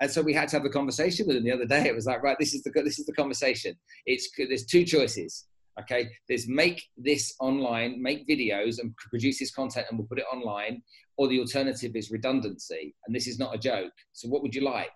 And 0.00 0.10
so 0.10 0.22
we 0.22 0.32
had 0.32 0.48
to 0.50 0.56
have 0.56 0.64
a 0.64 0.70
conversation 0.70 1.26
with 1.26 1.36
them 1.36 1.44
the 1.44 1.52
other 1.52 1.66
day. 1.66 1.86
It 1.86 1.94
was 1.94 2.06
like, 2.06 2.22
right, 2.22 2.36
this 2.38 2.54
is 2.54 2.62
the 2.62 2.70
this 2.70 2.98
is 2.98 3.06
the 3.06 3.12
conversation. 3.12 3.74
It's 4.06 4.30
there's 4.38 4.64
two 4.64 4.84
choices. 4.84 5.46
Okay, 5.78 6.08
there's 6.28 6.48
make 6.48 6.82
this 6.96 7.34
online, 7.40 8.02
make 8.02 8.26
videos 8.28 8.80
and 8.80 8.94
produce 8.96 9.38
this 9.38 9.50
content, 9.50 9.86
and 9.88 9.98
we'll 9.98 10.08
put 10.08 10.18
it 10.18 10.24
online. 10.32 10.82
Or 11.16 11.28
the 11.28 11.38
alternative 11.38 11.92
is 11.96 12.10
redundancy, 12.10 12.94
and 13.06 13.14
this 13.14 13.26
is 13.26 13.38
not 13.38 13.54
a 13.54 13.58
joke. 13.58 13.92
So 14.12 14.28
what 14.28 14.42
would 14.42 14.54
you 14.54 14.62
like? 14.62 14.92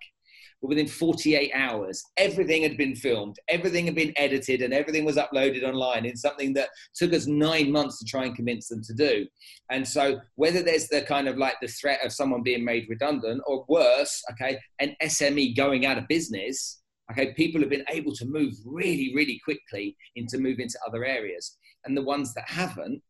Within 0.61 0.87
48 0.87 1.51
hours, 1.53 2.03
everything 2.17 2.63
had 2.63 2.77
been 2.77 2.95
filmed, 2.95 3.37
everything 3.47 3.85
had 3.85 3.95
been 3.95 4.13
edited, 4.15 4.61
and 4.61 4.73
everything 4.73 5.05
was 5.05 5.17
uploaded 5.17 5.63
online 5.63 6.05
in 6.05 6.15
something 6.15 6.53
that 6.53 6.69
took 6.95 7.13
us 7.13 7.27
nine 7.27 7.71
months 7.71 7.99
to 7.99 8.05
try 8.05 8.25
and 8.25 8.35
convince 8.35 8.67
them 8.67 8.81
to 8.83 8.93
do. 8.93 9.25
And 9.69 9.87
so, 9.87 10.19
whether 10.35 10.63
there's 10.63 10.87
the 10.87 11.01
kind 11.01 11.27
of 11.27 11.37
like 11.37 11.55
the 11.61 11.67
threat 11.67 12.03
of 12.03 12.11
someone 12.11 12.43
being 12.43 12.65
made 12.65 12.87
redundant, 12.89 13.41
or 13.45 13.65
worse, 13.67 14.23
okay, 14.31 14.59
an 14.79 14.95
SME 15.03 15.55
going 15.55 15.85
out 15.85 15.97
of 15.97 16.07
business, 16.07 16.81
okay, 17.11 17.33
people 17.33 17.61
have 17.61 17.69
been 17.69 17.85
able 17.89 18.13
to 18.15 18.25
move 18.25 18.53
really, 18.65 19.13
really 19.15 19.39
quickly 19.43 19.95
into 20.15 20.37
move 20.37 20.59
into 20.59 20.79
other 20.87 21.05
areas. 21.05 21.57
And 21.85 21.95
the 21.95 22.01
ones 22.01 22.33
that 22.33 22.49
haven't, 22.49 23.01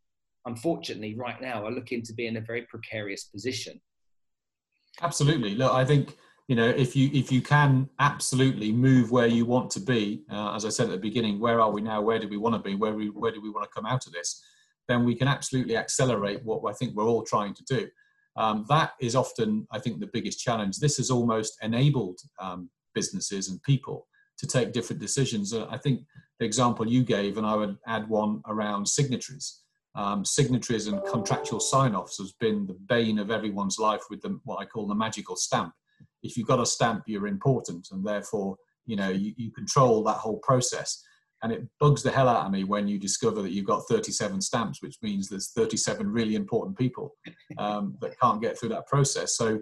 unfortunately, 0.46 1.16
right 1.16 1.42
now 1.42 1.66
are 1.66 1.72
looking 1.72 2.02
to 2.04 2.14
be 2.14 2.28
in 2.28 2.38
a 2.38 2.42
very 2.42 2.64
precarious 2.64 3.26
position. 3.26 3.80
Absolutely. 5.02 5.56
Look, 5.56 5.74
I 5.74 5.86
think 5.86 6.16
you 6.48 6.56
know 6.56 6.68
if 6.70 6.96
you 6.96 7.10
if 7.14 7.32
you 7.32 7.42
can 7.42 7.90
absolutely 8.00 8.72
move 8.72 9.12
where 9.12 9.28
you 9.28 9.46
want 9.46 9.70
to 9.72 9.80
be 9.80 10.24
uh, 10.32 10.56
as 10.56 10.66
i 10.66 10.70
said 10.70 10.86
at 10.86 10.92
the 10.92 10.98
beginning 10.98 11.40
where 11.40 11.60
are 11.60 11.72
we 11.72 11.82
now 11.82 12.02
where 12.02 12.20
do 12.20 12.28
we 12.28 12.38
want 12.38 12.54
to 12.54 12.60
be 12.60 12.76
where 12.76 12.94
we 12.94 13.08
where 13.10 13.32
do 13.32 13.42
we 13.42 13.50
want 13.50 13.64
to 13.64 13.74
come 13.74 13.86
out 13.86 14.06
of 14.06 14.14
this 14.14 14.44
then 14.88 15.04
we 15.04 15.16
can 15.16 15.28
absolutely 15.28 15.76
accelerate 15.76 16.44
what 16.44 16.62
i 16.70 16.74
think 16.74 16.96
we're 16.96 17.06
all 17.06 17.24
trying 17.24 17.54
to 17.54 17.64
do 17.64 17.88
Um, 18.38 18.66
that 18.70 18.94
is 19.00 19.16
often, 19.16 19.68
I 19.72 19.80
think, 19.80 20.00
the 20.00 20.10
biggest 20.12 20.40
challenge. 20.40 20.78
This 20.78 20.98
has 20.98 21.10
almost 21.10 21.58
enabled 21.62 22.20
um, 22.40 22.70
businesses 22.94 23.50
and 23.50 23.62
people 23.64 24.08
to 24.38 24.48
take 24.48 24.74
different 24.74 25.02
decisions. 25.02 25.54
Uh, 25.54 25.68
I 25.70 25.78
think 25.78 26.02
the 26.40 26.46
example 26.46 26.88
you 26.88 27.04
gave, 27.04 27.38
and 27.38 27.48
I 27.48 27.56
would 27.56 27.78
add 27.88 28.10
one 28.10 28.42
around 28.48 28.88
signatories. 28.88 29.62
Um, 29.96 30.26
signatories 30.26 30.88
and 30.88 31.02
contractual 31.06 31.62
sign-offs 31.62 32.18
has 32.18 32.34
been 32.34 32.68
the 32.68 32.74
bane 32.74 33.20
of 33.20 33.32
everyone's 33.32 33.80
life 33.80 34.04
with 34.10 34.22
the, 34.22 34.38
what 34.44 34.60
I 34.60 34.66
call 34.66 34.88
the 34.88 34.96
magical 34.96 35.38
stamp. 35.38 35.74
If 36.26 36.38
you've 36.38 36.48
got 36.48 36.60
a 36.60 36.66
stamp, 36.66 37.04
you're 37.08 37.28
important, 37.28 37.88
and 37.92 38.06
therefore, 38.06 38.58
you 38.86 38.96
know, 38.96 39.10
you, 39.10 39.34
you 39.38 39.52
control 39.52 40.04
that 40.04 40.18
whole 40.18 40.40
process. 40.40 41.02
And 41.44 41.52
it 41.52 41.68
bugs 41.80 42.02
the 42.02 42.12
hell 42.12 42.30
out 42.30 42.46
of 42.46 42.52
me 42.52 42.64
when 42.64 42.88
you 42.88 42.98
discover 42.98 43.42
that 43.42 43.52
you've 43.52 43.66
got 43.66 43.84
37 43.88 44.42
stamps, 44.42 44.82
which 44.82 44.98
means 45.02 45.30
there's 45.30 45.52
37 45.52 46.10
really 46.10 46.36
important 46.36 46.78
people 46.78 47.14
um, 47.58 47.98
that 48.02 48.20
can't 48.20 48.42
get 48.42 48.58
through 48.58 48.70
that 48.70 48.88
process. 48.88 49.38
So 49.38 49.60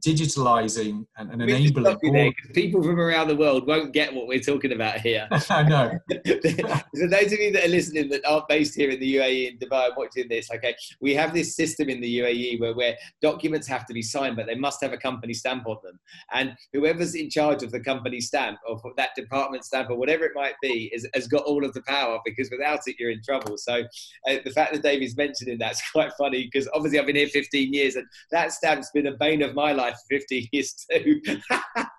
digitalizing 0.00 1.06
and, 1.16 1.30
and 1.30 1.42
enabling 1.42 1.98
there, 2.12 2.32
people 2.54 2.82
from 2.82 2.98
around 2.98 3.28
the 3.28 3.36
world 3.36 3.66
won't 3.66 3.92
get 3.92 4.12
what 4.12 4.26
we're 4.26 4.40
talking 4.40 4.72
about 4.72 5.00
here. 5.00 5.28
I 5.50 5.62
know. 5.62 5.92
so 6.10 7.06
those 7.06 7.32
of 7.32 7.38
you 7.38 7.52
that 7.52 7.64
are 7.64 7.68
listening 7.68 8.08
that 8.10 8.24
aren't 8.26 8.48
based 8.48 8.74
here 8.74 8.90
in 8.90 9.00
the 9.00 9.16
UAE 9.16 9.52
in 9.52 9.58
Dubai 9.58 9.90
watching 9.96 10.28
this, 10.28 10.50
okay, 10.50 10.74
we 11.00 11.14
have 11.14 11.34
this 11.34 11.56
system 11.56 11.88
in 11.88 12.00
the 12.00 12.18
UAE 12.18 12.60
where, 12.60 12.74
where 12.74 12.96
documents 13.20 13.66
have 13.68 13.86
to 13.86 13.94
be 13.94 14.02
signed, 14.02 14.36
but 14.36 14.46
they 14.46 14.54
must 14.54 14.82
have 14.82 14.92
a 14.92 14.98
company 14.98 15.34
stamp 15.34 15.66
on 15.66 15.76
them. 15.82 15.98
And 16.32 16.54
whoever's 16.72 17.14
in 17.14 17.30
charge 17.30 17.62
of 17.62 17.70
the 17.70 17.80
company 17.80 18.20
stamp 18.20 18.58
or 18.66 18.80
that 18.96 19.10
department 19.16 19.64
stamp 19.64 19.90
or 19.90 19.96
whatever 19.96 20.24
it 20.24 20.32
might 20.34 20.54
be 20.62 20.90
is, 20.92 21.06
has 21.14 21.26
got 21.28 21.44
all 21.44 21.64
of 21.64 21.72
the 21.74 21.82
power 21.82 22.18
because 22.24 22.50
without 22.50 22.80
it 22.86 22.96
you're 22.98 23.10
in 23.10 23.22
trouble. 23.22 23.56
So 23.58 23.82
uh, 24.28 24.36
the 24.44 24.50
fact 24.50 24.72
that 24.72 24.82
David's 24.82 25.16
mentioning 25.16 25.58
that's 25.58 25.82
quite 25.92 26.12
funny 26.18 26.44
because 26.50 26.68
obviously 26.74 26.98
I've 26.98 27.06
been 27.06 27.16
here 27.16 27.28
15 27.28 27.72
years 27.72 27.96
and 27.96 28.06
that 28.30 28.52
stamp's 28.52 28.90
been 28.90 29.06
a 29.06 29.16
bane 29.16 29.42
of 29.42 29.54
my 29.54 29.72
life 29.72 29.81
life 29.82 29.98
50 30.08 30.48
years 30.52 30.74
too. 30.90 31.20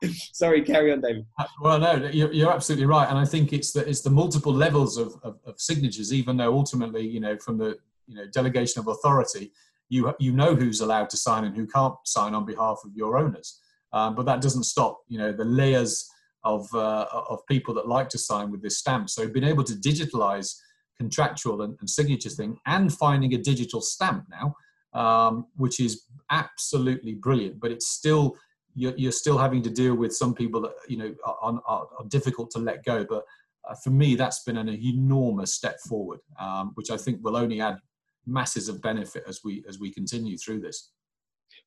Sorry, 0.33 0.61
carry 0.61 0.91
on, 0.91 1.01
David. 1.01 1.25
Well, 1.61 1.79
no, 1.79 2.09
you're, 2.11 2.31
you're, 2.31 2.51
absolutely 2.51 2.85
right, 2.85 3.09
and 3.09 3.17
I 3.17 3.25
think 3.25 3.53
it's 3.53 3.71
the 3.71 3.87
it's 3.87 4.01
the 4.01 4.09
multiple 4.09 4.53
levels 4.53 4.97
of, 4.97 5.13
of, 5.23 5.39
of, 5.45 5.55
signatures. 5.59 6.13
Even 6.13 6.37
though 6.37 6.53
ultimately, 6.53 7.07
you 7.07 7.19
know, 7.19 7.37
from 7.37 7.57
the 7.57 7.77
you 8.07 8.15
know 8.15 8.25
delegation 8.31 8.79
of 8.79 8.87
authority, 8.87 9.51
you 9.89 10.13
you 10.19 10.31
know 10.31 10.55
who's 10.55 10.81
allowed 10.81 11.09
to 11.11 11.17
sign 11.17 11.45
and 11.45 11.55
who 11.55 11.67
can't 11.67 11.95
sign 12.05 12.33
on 12.33 12.45
behalf 12.45 12.79
of 12.85 12.91
your 12.95 13.17
owners. 13.17 13.59
Um, 13.93 14.15
but 14.15 14.25
that 14.25 14.41
doesn't 14.41 14.63
stop, 14.63 15.01
you 15.07 15.19
know, 15.19 15.31
the 15.31 15.45
layers 15.45 16.09
of 16.43 16.67
uh, 16.73 17.05
of 17.29 17.45
people 17.47 17.73
that 17.75 17.87
like 17.87 18.09
to 18.09 18.17
sign 18.17 18.51
with 18.51 18.61
this 18.61 18.79
stamp. 18.79 19.09
So 19.09 19.27
being 19.27 19.45
able 19.45 19.63
to 19.65 19.73
digitalize 19.73 20.55
contractual 20.97 21.61
and, 21.61 21.75
and 21.79 21.89
signature 21.89 22.29
thing 22.29 22.57
and 22.65 22.93
finding 22.93 23.33
a 23.33 23.37
digital 23.37 23.81
stamp 23.81 24.25
now 24.29 24.55
um, 24.93 25.47
which 25.55 25.79
is 25.79 26.05
absolutely 26.29 27.13
brilliant. 27.13 27.59
But 27.59 27.71
it's 27.71 27.87
still 27.87 28.35
you're, 28.75 28.93
you're, 28.97 29.11
still 29.11 29.37
having 29.37 29.61
to 29.63 29.69
deal 29.69 29.95
with 29.95 30.15
some 30.15 30.33
people 30.33 30.59
that 30.61 30.73
you 30.87 30.97
know 30.97 31.13
are, 31.25 31.61
are, 31.65 31.87
are 31.99 32.05
difficult 32.07 32.51
to 32.51 32.59
let 32.59 32.83
go. 32.83 33.05
But 33.07 33.23
uh, 33.69 33.75
for 33.83 33.91
me, 33.91 34.15
that's 34.15 34.43
been 34.43 34.57
an 34.57 34.69
enormous 34.69 35.53
step 35.53 35.79
forward, 35.87 36.19
um, 36.39 36.71
which 36.75 36.89
I 36.89 36.97
think 36.97 37.23
will 37.23 37.37
only 37.37 37.61
add 37.61 37.77
masses 38.25 38.69
of 38.69 38.81
benefit 38.81 39.23
as 39.27 39.41
we 39.43 39.63
as 39.67 39.79
we 39.79 39.91
continue 39.91 40.37
through 40.37 40.61
this 40.61 40.91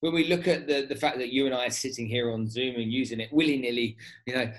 when 0.01 0.13
we 0.13 0.29
look 0.29 0.47
at 0.47 0.67
the, 0.67 0.87
the 0.87 0.95
fact 0.95 1.19
that 1.19 1.33
you 1.33 1.47
and 1.47 1.55
I 1.55 1.67
are 1.67 1.71
sitting 1.71 2.07
here 2.07 2.31
on 2.31 2.49
Zoom 2.49 2.77
and 2.77 2.93
using 2.93 3.21
it 3.21 3.33
willy 3.33 3.59
nilly, 3.59 3.97
you 4.27 4.35
know, 4.35 4.51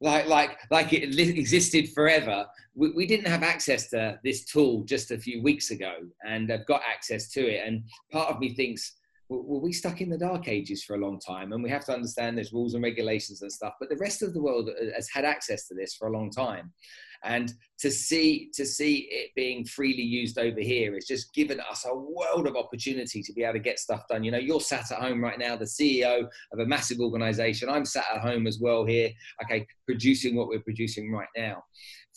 like 0.00 0.26
like 0.26 0.58
like 0.70 0.92
it 0.92 1.18
existed 1.18 1.90
forever. 1.90 2.46
We, 2.74 2.92
we, 2.92 3.06
didn't 3.06 3.26
have 3.26 3.42
access 3.42 3.90
to 3.90 4.18
this 4.24 4.44
tool 4.44 4.84
just 4.84 5.10
a 5.10 5.18
few 5.18 5.42
weeks 5.42 5.70
ago, 5.70 5.94
and 6.26 6.52
I've 6.52 6.66
got 6.66 6.82
access 6.88 7.30
to 7.32 7.40
it. 7.40 7.66
And 7.66 7.82
part 8.12 8.30
of 8.30 8.38
me 8.38 8.54
thinks, 8.54 8.94
well, 9.28 9.42
were 9.42 9.58
we 9.58 9.72
stuck 9.72 10.00
in 10.00 10.08
the 10.08 10.16
dark 10.16 10.48
ages 10.48 10.84
for 10.84 10.94
a 10.94 10.98
long 10.98 11.20
time? 11.20 11.52
And 11.52 11.62
we 11.62 11.70
have 11.70 11.84
to 11.86 11.92
understand 11.92 12.36
there's 12.36 12.52
rules 12.52 12.74
and 12.74 12.82
regulations 12.82 13.42
and 13.42 13.52
stuff. 13.52 13.74
But 13.78 13.90
the 13.90 13.96
rest 13.96 14.22
of 14.22 14.32
the 14.32 14.40
world 14.40 14.70
uh, 14.70 14.84
has 14.94 15.08
had 15.12 15.24
access 15.24 15.66
to 15.68 15.74
this 15.74 15.94
for 15.94 16.08
a 16.08 16.12
long 16.12 16.30
time 16.30 16.72
and 17.24 17.52
to 17.78 17.90
see 17.90 18.50
to 18.54 18.64
see 18.64 19.08
it 19.10 19.30
being 19.34 19.64
freely 19.64 20.02
used 20.02 20.38
over 20.38 20.60
here 20.60 20.96
is 20.96 21.06
just 21.06 21.32
given 21.34 21.60
us 21.60 21.86
a 21.88 21.94
world 21.94 22.46
of 22.46 22.56
opportunity 22.56 23.22
to 23.22 23.32
be 23.32 23.42
able 23.42 23.54
to 23.54 23.58
get 23.58 23.78
stuff 23.78 24.02
done. 24.08 24.24
You 24.24 24.30
know 24.30 24.38
you're 24.38 24.60
sat 24.60 24.90
at 24.90 24.98
home 24.98 25.22
right 25.22 25.38
now 25.38 25.56
the 25.56 25.64
ceo 25.64 26.26
of 26.52 26.58
a 26.58 26.66
massive 26.66 27.00
organization. 27.00 27.68
I'm 27.68 27.84
sat 27.84 28.04
at 28.14 28.20
home 28.20 28.46
as 28.46 28.58
well 28.60 28.84
here 28.84 29.10
okay 29.42 29.66
producing 29.86 30.36
what 30.36 30.48
we're 30.48 30.60
producing 30.60 31.12
right 31.12 31.28
now. 31.36 31.62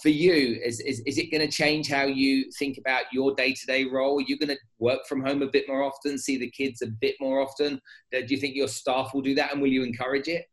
For 0.01 0.09
you 0.09 0.59
is, 0.63 0.79
is, 0.79 1.01
is 1.05 1.17
it 1.17 1.31
going 1.31 1.47
to 1.47 1.51
change 1.51 1.87
how 1.87 2.05
you 2.05 2.49
think 2.57 2.77
about 2.79 3.03
your 3.13 3.35
day-to-day 3.35 3.85
role? 3.85 4.19
You're 4.19 4.29
you 4.29 4.37
going 4.39 4.57
to 4.57 4.61
work 4.79 5.05
from 5.07 5.23
home 5.23 5.43
a 5.43 5.47
bit 5.47 5.65
more 5.67 5.83
often 5.83 6.17
see 6.17 6.37
the 6.37 6.49
kids 6.49 6.81
a 6.81 6.87
bit 6.87 7.15
more 7.21 7.39
often? 7.39 7.79
Uh, 8.13 8.21
do 8.21 8.33
you 8.33 8.37
think 8.37 8.55
your 8.55 8.67
staff 8.67 9.13
will 9.13 9.21
do 9.21 9.35
that 9.35 9.53
and 9.53 9.61
will 9.61 9.69
you 9.69 9.83
encourage 9.83 10.27
it 10.27 10.45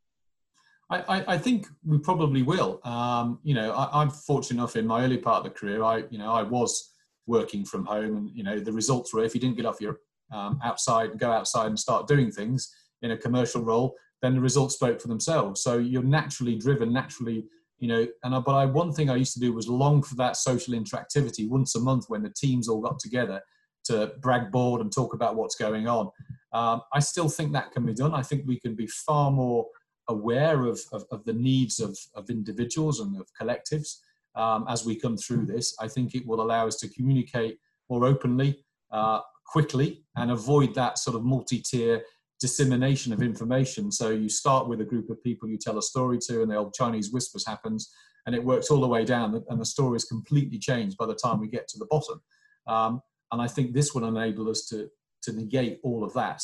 I, 0.90 1.34
I, 1.34 1.38
think 1.38 1.68
we 1.84 1.98
probably 1.98 2.42
will. 2.42 2.80
Um, 2.84 3.38
you 3.44 3.54
know, 3.54 3.70
I, 3.72 4.02
am 4.02 4.10
fortunate 4.10 4.58
enough 4.58 4.74
in 4.74 4.86
my 4.86 5.04
early 5.04 5.18
part 5.18 5.38
of 5.38 5.44
the 5.44 5.58
career. 5.58 5.84
I, 5.84 6.02
you 6.10 6.18
know, 6.18 6.32
I 6.32 6.42
was 6.42 6.90
working 7.26 7.64
from 7.64 7.86
home, 7.86 8.16
and 8.16 8.30
you 8.34 8.42
know, 8.42 8.58
the 8.58 8.72
results 8.72 9.14
were 9.14 9.22
if 9.22 9.34
you 9.34 9.40
didn't 9.40 9.56
get 9.56 9.66
off 9.66 9.80
your 9.80 10.00
um, 10.32 10.58
outside 10.64 11.18
go 11.18 11.30
outside 11.30 11.66
and 11.66 11.78
start 11.78 12.08
doing 12.08 12.30
things 12.30 12.74
in 13.02 13.12
a 13.12 13.16
commercial 13.16 13.62
role, 13.62 13.94
then 14.20 14.34
the 14.34 14.40
results 14.40 14.74
spoke 14.74 15.00
for 15.00 15.08
themselves. 15.08 15.62
So 15.62 15.78
you're 15.78 16.02
naturally 16.02 16.56
driven, 16.56 16.92
naturally, 16.92 17.44
you 17.78 17.86
know. 17.86 18.06
And 18.24 18.34
I, 18.34 18.40
but 18.40 18.56
I, 18.56 18.66
one 18.66 18.92
thing 18.92 19.10
I 19.10 19.16
used 19.16 19.34
to 19.34 19.40
do 19.40 19.52
was 19.52 19.68
long 19.68 20.02
for 20.02 20.16
that 20.16 20.36
social 20.36 20.74
interactivity 20.74 21.48
once 21.48 21.76
a 21.76 21.80
month 21.80 22.06
when 22.08 22.22
the 22.22 22.34
teams 22.36 22.68
all 22.68 22.80
got 22.80 22.98
together 22.98 23.40
to 23.84 24.12
brag 24.20 24.50
board 24.50 24.80
and 24.80 24.92
talk 24.92 25.14
about 25.14 25.36
what's 25.36 25.54
going 25.54 25.86
on. 25.86 26.10
Um, 26.52 26.82
I 26.92 26.98
still 26.98 27.28
think 27.28 27.52
that 27.52 27.70
can 27.70 27.86
be 27.86 27.94
done. 27.94 28.12
I 28.12 28.22
think 28.22 28.42
we 28.44 28.58
can 28.58 28.74
be 28.74 28.88
far 28.88 29.30
more 29.30 29.66
aware 30.10 30.66
of, 30.66 30.78
of, 30.92 31.04
of 31.10 31.24
the 31.24 31.32
needs 31.32 31.80
of, 31.80 31.96
of 32.14 32.28
individuals 32.28 33.00
and 33.00 33.18
of 33.20 33.26
collectives 33.40 33.98
um, 34.34 34.66
as 34.68 34.84
we 34.84 34.94
come 34.94 35.16
through 35.16 35.46
this. 35.46 35.76
I 35.80 35.88
think 35.88 36.14
it 36.14 36.26
will 36.26 36.40
allow 36.42 36.66
us 36.66 36.76
to 36.76 36.88
communicate 36.88 37.58
more 37.88 38.04
openly, 38.06 38.64
uh, 38.92 39.20
quickly, 39.46 40.04
and 40.16 40.30
avoid 40.30 40.74
that 40.74 40.98
sort 40.98 41.16
of 41.16 41.24
multi 41.24 41.58
tier 41.58 42.02
dissemination 42.40 43.12
of 43.12 43.22
information. 43.22 43.92
So 43.92 44.10
you 44.10 44.28
start 44.28 44.68
with 44.68 44.80
a 44.80 44.84
group 44.84 45.10
of 45.10 45.22
people 45.22 45.48
you 45.48 45.58
tell 45.58 45.78
a 45.78 45.82
story 45.82 46.18
to, 46.26 46.42
and 46.42 46.50
the 46.50 46.56
old 46.56 46.74
Chinese 46.74 47.12
whispers 47.12 47.46
happens, 47.46 47.92
and 48.26 48.34
it 48.34 48.44
works 48.44 48.70
all 48.70 48.80
the 48.80 48.88
way 48.88 49.04
down, 49.04 49.42
and 49.48 49.60
the 49.60 49.64
story 49.64 49.96
is 49.96 50.04
completely 50.04 50.58
changed 50.58 50.96
by 50.96 51.06
the 51.06 51.14
time 51.14 51.40
we 51.40 51.48
get 51.48 51.68
to 51.68 51.78
the 51.78 51.86
bottom. 51.86 52.20
Um, 52.66 53.02
and 53.32 53.40
I 53.40 53.48
think 53.48 53.72
this 53.72 53.94
will 53.94 54.06
enable 54.06 54.48
us 54.48 54.66
to 54.66 54.88
to 55.22 55.32
negate 55.32 55.80
all 55.82 56.02
of 56.02 56.14
that, 56.14 56.42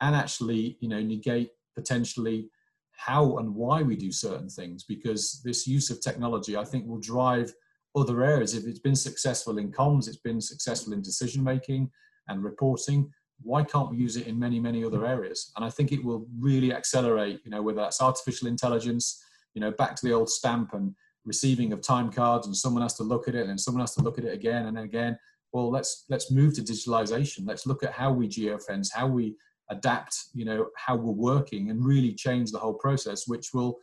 and 0.00 0.16
actually, 0.16 0.78
you 0.80 0.88
know, 0.88 1.02
negate 1.02 1.50
potentially 1.74 2.48
how 2.96 3.38
and 3.38 3.54
why 3.54 3.82
we 3.82 3.96
do 3.96 4.12
certain 4.12 4.48
things 4.48 4.84
because 4.84 5.40
this 5.44 5.66
use 5.66 5.90
of 5.90 6.00
technology 6.00 6.56
i 6.56 6.64
think 6.64 6.86
will 6.86 7.00
drive 7.00 7.52
other 7.96 8.24
areas. 8.24 8.54
If 8.54 8.66
it's 8.66 8.80
been 8.80 8.96
successful 8.96 9.58
in 9.58 9.70
comms 9.70 10.08
it's 10.08 10.16
been 10.18 10.40
successful 10.40 10.92
in 10.92 11.02
decision 11.02 11.42
making 11.42 11.90
and 12.28 12.42
reporting 12.42 13.10
why 13.42 13.64
can't 13.64 13.90
we 13.90 13.96
use 13.96 14.16
it 14.16 14.26
in 14.26 14.38
many 14.38 14.60
many 14.60 14.84
other 14.84 15.06
areas? 15.06 15.52
And 15.56 15.64
i 15.64 15.70
think 15.70 15.92
it 15.92 16.04
will 16.04 16.26
really 16.38 16.72
accelerate 16.72 17.40
you 17.44 17.50
know 17.50 17.62
whether 17.62 17.80
that's 17.80 18.02
artificial 18.02 18.48
intelligence 18.48 19.22
you 19.54 19.60
know 19.60 19.70
back 19.70 19.94
to 19.96 20.06
the 20.06 20.12
old 20.12 20.28
stamp 20.28 20.72
and 20.74 20.94
receiving 21.24 21.72
of 21.72 21.80
time 21.80 22.10
cards 22.12 22.46
and 22.46 22.56
someone 22.56 22.82
has 22.82 22.94
to 22.94 23.02
look 23.02 23.28
at 23.28 23.34
it 23.34 23.48
and 23.48 23.60
someone 23.60 23.80
has 23.80 23.94
to 23.94 24.02
look 24.02 24.18
at 24.18 24.24
it 24.24 24.34
again 24.34 24.66
and 24.66 24.78
again. 24.78 25.18
Well 25.52 25.70
let's 25.70 26.04
let's 26.08 26.30
move 26.30 26.54
to 26.54 26.62
digitalization. 26.62 27.46
Let's 27.46 27.66
look 27.66 27.82
at 27.82 27.92
how 27.92 28.12
we 28.12 28.28
geofence 28.28 28.88
how 28.92 29.06
we 29.06 29.36
adapt 29.70 30.16
you 30.34 30.44
know 30.44 30.66
how 30.76 30.94
we're 30.94 31.12
working 31.12 31.70
and 31.70 31.84
really 31.84 32.12
change 32.12 32.50
the 32.50 32.58
whole 32.58 32.74
process 32.74 33.26
which 33.26 33.54
will 33.54 33.78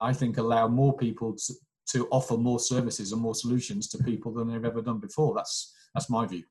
i 0.00 0.12
think 0.12 0.38
allow 0.38 0.68
more 0.68 0.96
people 0.96 1.34
to, 1.34 1.54
to 1.86 2.06
offer 2.10 2.36
more 2.36 2.60
services 2.60 3.12
and 3.12 3.20
more 3.20 3.34
solutions 3.34 3.88
to 3.88 4.02
people 4.04 4.32
than 4.32 4.48
they've 4.48 4.64
ever 4.64 4.82
done 4.82 4.98
before 4.98 5.34
that's 5.34 5.74
that's 5.94 6.10
my 6.10 6.26
view 6.26 6.42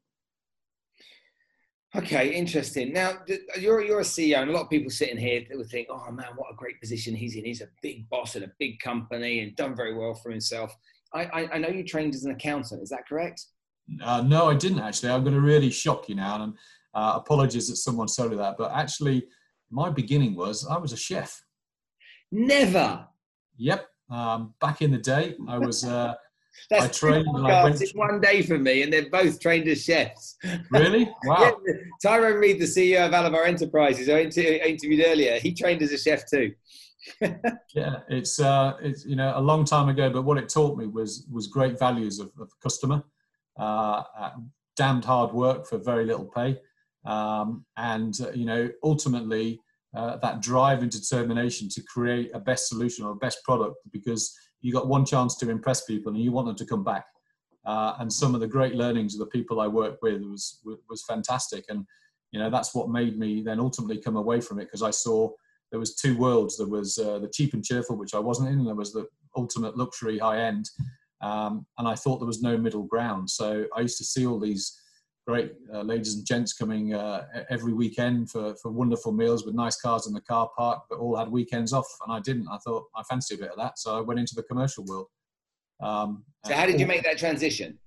Okay, 1.93 2.33
interesting. 2.33 2.93
Now 2.93 3.17
you're 3.59 3.81
you're 3.81 3.99
a 3.99 4.03
CEO, 4.03 4.41
and 4.41 4.49
a 4.49 4.53
lot 4.53 4.61
of 4.61 4.69
people 4.69 4.89
sitting 4.89 5.17
here 5.17 5.43
that 5.49 5.57
would 5.57 5.67
think, 5.67 5.89
"Oh 5.89 6.09
man, 6.09 6.29
what 6.37 6.49
a 6.49 6.55
great 6.55 6.79
position 6.79 7.13
he's 7.13 7.35
in! 7.35 7.43
He's 7.43 7.59
a 7.59 7.67
big 7.81 8.09
boss 8.09 8.37
at 8.37 8.43
a 8.43 8.51
big 8.59 8.79
company 8.79 9.41
and 9.41 9.55
done 9.57 9.75
very 9.75 9.93
well 9.93 10.13
for 10.13 10.31
himself." 10.31 10.73
I, 11.13 11.25
I, 11.25 11.49
I 11.53 11.57
know 11.57 11.67
you 11.67 11.83
trained 11.83 12.15
as 12.15 12.23
an 12.23 12.31
accountant. 12.31 12.81
Is 12.81 12.89
that 12.89 13.05
correct? 13.07 13.45
Uh, 14.01 14.21
no, 14.21 14.49
I 14.49 14.55
didn't 14.55 14.79
actually. 14.79 15.09
I'm 15.09 15.23
going 15.23 15.35
to 15.35 15.41
really 15.41 15.69
shock 15.69 16.07
you 16.07 16.15
now, 16.15 16.41
and 16.41 16.53
uh, 16.93 17.13
apologies 17.15 17.67
that 17.69 17.77
someone 17.77 18.07
told 18.07 18.31
you 18.31 18.37
that, 18.37 18.55
but 18.57 18.71
actually, 18.71 19.25
my 19.69 19.89
beginning 19.89 20.35
was 20.35 20.67
I 20.67 20.77
was 20.77 20.93
a 20.93 20.97
chef. 20.97 21.43
Never. 22.31 23.07
Yep. 23.57 23.87
Um, 24.09 24.53
back 24.59 24.81
in 24.81 24.91
the 24.91 24.97
day, 24.97 25.35
I 25.47 25.57
was. 25.57 25.85
Uh, 25.85 26.13
That's 26.69 26.83
I 26.83 26.87
trained. 26.89 27.27
I 27.33 27.63
went... 27.63 27.81
It's 27.81 27.95
one 27.95 28.19
day 28.19 28.41
for 28.41 28.57
me, 28.57 28.83
and 28.83 28.91
they're 28.91 29.09
both 29.09 29.39
trained 29.39 29.69
as 29.69 29.83
chefs. 29.83 30.37
Really? 30.69 31.09
Wow. 31.25 31.57
yeah, 31.65 31.73
Tyrone 32.03 32.39
Reid, 32.39 32.59
the 32.59 32.65
CEO 32.65 33.05
of 33.05 33.13
Alabbar 33.13 33.47
Enterprises, 33.47 34.09
I 34.09 34.21
interviewed 34.21 35.05
earlier, 35.05 35.39
he 35.39 35.53
trained 35.53 35.81
as 35.81 35.93
a 35.93 35.97
chef 35.97 36.29
too. 36.29 36.53
yeah, 37.73 37.99
it's 38.09 38.39
uh, 38.39 38.73
it's 38.81 39.05
you 39.05 39.15
know 39.15 39.33
a 39.35 39.41
long 39.41 39.65
time 39.65 39.89
ago, 39.89 40.09
but 40.09 40.23
what 40.23 40.37
it 40.37 40.49
taught 40.49 40.77
me 40.77 40.85
was 40.85 41.25
was 41.31 41.47
great 41.47 41.79
values 41.79 42.19
of, 42.19 42.31
of 42.39 42.51
customer, 42.61 43.03
uh, 43.59 44.03
uh 44.17 44.31
damned 44.75 45.05
hard 45.05 45.33
work 45.33 45.67
for 45.67 45.77
very 45.77 46.05
little 46.05 46.25
pay, 46.25 46.59
Um, 47.05 47.65
and, 47.77 48.15
uh, 48.21 48.31
you 48.31 48.45
know, 48.45 48.69
ultimately, 48.83 49.59
uh, 49.95 50.17
that 50.17 50.41
drive 50.41 50.81
and 50.81 50.91
determination 50.91 51.67
to 51.67 51.81
create 51.83 52.31
a 52.33 52.39
best 52.39 52.69
solution 52.69 53.05
or 53.05 53.11
a 53.11 53.15
best 53.15 53.43
product 53.43 53.75
because 53.91 54.33
you 54.61 54.71
got 54.71 54.87
one 54.87 55.05
chance 55.05 55.35
to 55.35 55.49
impress 55.49 55.83
people 55.83 56.13
and 56.13 56.21
you 56.21 56.31
want 56.31 56.47
them 56.47 56.55
to 56.55 56.65
come 56.65 56.83
back. 56.83 57.05
Uh, 57.65 57.95
and 57.99 58.11
some 58.11 58.33
of 58.33 58.41
the 58.41 58.47
great 58.47 58.73
learnings 58.73 59.13
of 59.13 59.19
the 59.19 59.25
people 59.27 59.59
I 59.59 59.67
worked 59.67 60.01
with 60.01 60.21
was 60.21 60.61
was 60.89 61.03
fantastic, 61.07 61.65
and 61.69 61.85
you 62.31 62.39
know 62.39 62.49
that's 62.49 62.73
what 62.73 62.89
made 62.89 63.19
me 63.19 63.43
then 63.43 63.59
ultimately 63.59 63.99
come 64.01 64.15
away 64.15 64.41
from 64.41 64.59
it 64.59 64.65
because 64.65 64.81
I 64.81 64.89
saw 64.89 65.29
there 65.69 65.79
was 65.79 65.95
two 65.95 66.17
worlds. 66.17 66.57
There 66.57 66.67
was 66.67 66.97
uh, 66.97 67.19
the 67.19 67.29
cheap 67.29 67.53
and 67.53 67.63
cheerful, 67.63 67.97
which 67.97 68.15
I 68.15 68.19
wasn't 68.19 68.49
in, 68.49 68.59
and 68.59 68.67
there 68.67 68.73
was 68.75 68.93
the 68.93 69.05
ultimate 69.37 69.77
luxury, 69.77 70.17
high 70.17 70.41
end, 70.41 70.71
um, 71.21 71.67
and 71.77 71.87
I 71.87 71.93
thought 71.93 72.17
there 72.17 72.25
was 72.25 72.41
no 72.41 72.57
middle 72.57 72.83
ground. 72.83 73.29
So 73.29 73.65
I 73.75 73.81
used 73.81 73.99
to 73.99 74.05
see 74.05 74.25
all 74.25 74.39
these 74.39 74.80
great 75.31 75.53
uh, 75.73 75.81
ladies 75.81 76.15
and 76.15 76.27
gents 76.27 76.51
coming 76.51 76.93
uh, 76.93 77.25
every 77.49 77.71
weekend 77.71 78.29
for, 78.29 78.53
for 78.61 78.69
wonderful 78.69 79.13
meals 79.13 79.45
with 79.45 79.55
nice 79.55 79.79
cars 79.79 80.05
in 80.05 80.13
the 80.13 80.19
car 80.19 80.49
park, 80.57 80.81
but 80.89 80.99
all 80.99 81.15
had 81.15 81.29
weekends 81.29 81.71
off, 81.71 81.87
and 82.05 82.13
I 82.13 82.19
didn't. 82.19 82.49
I 82.51 82.57
thought 82.57 82.83
I 82.97 83.03
fancy 83.03 83.35
a 83.35 83.37
bit 83.37 83.49
of 83.49 83.55
that, 83.55 83.79
so 83.79 83.97
I 83.97 84.01
went 84.01 84.19
into 84.19 84.35
the 84.35 84.43
commercial 84.43 84.83
world. 84.83 85.07
Um, 85.81 86.25
so 86.45 86.53
how 86.53 86.65
did 86.65 86.81
you 86.81 86.85
make 86.85 87.03
that 87.03 87.17
transition? 87.17 87.79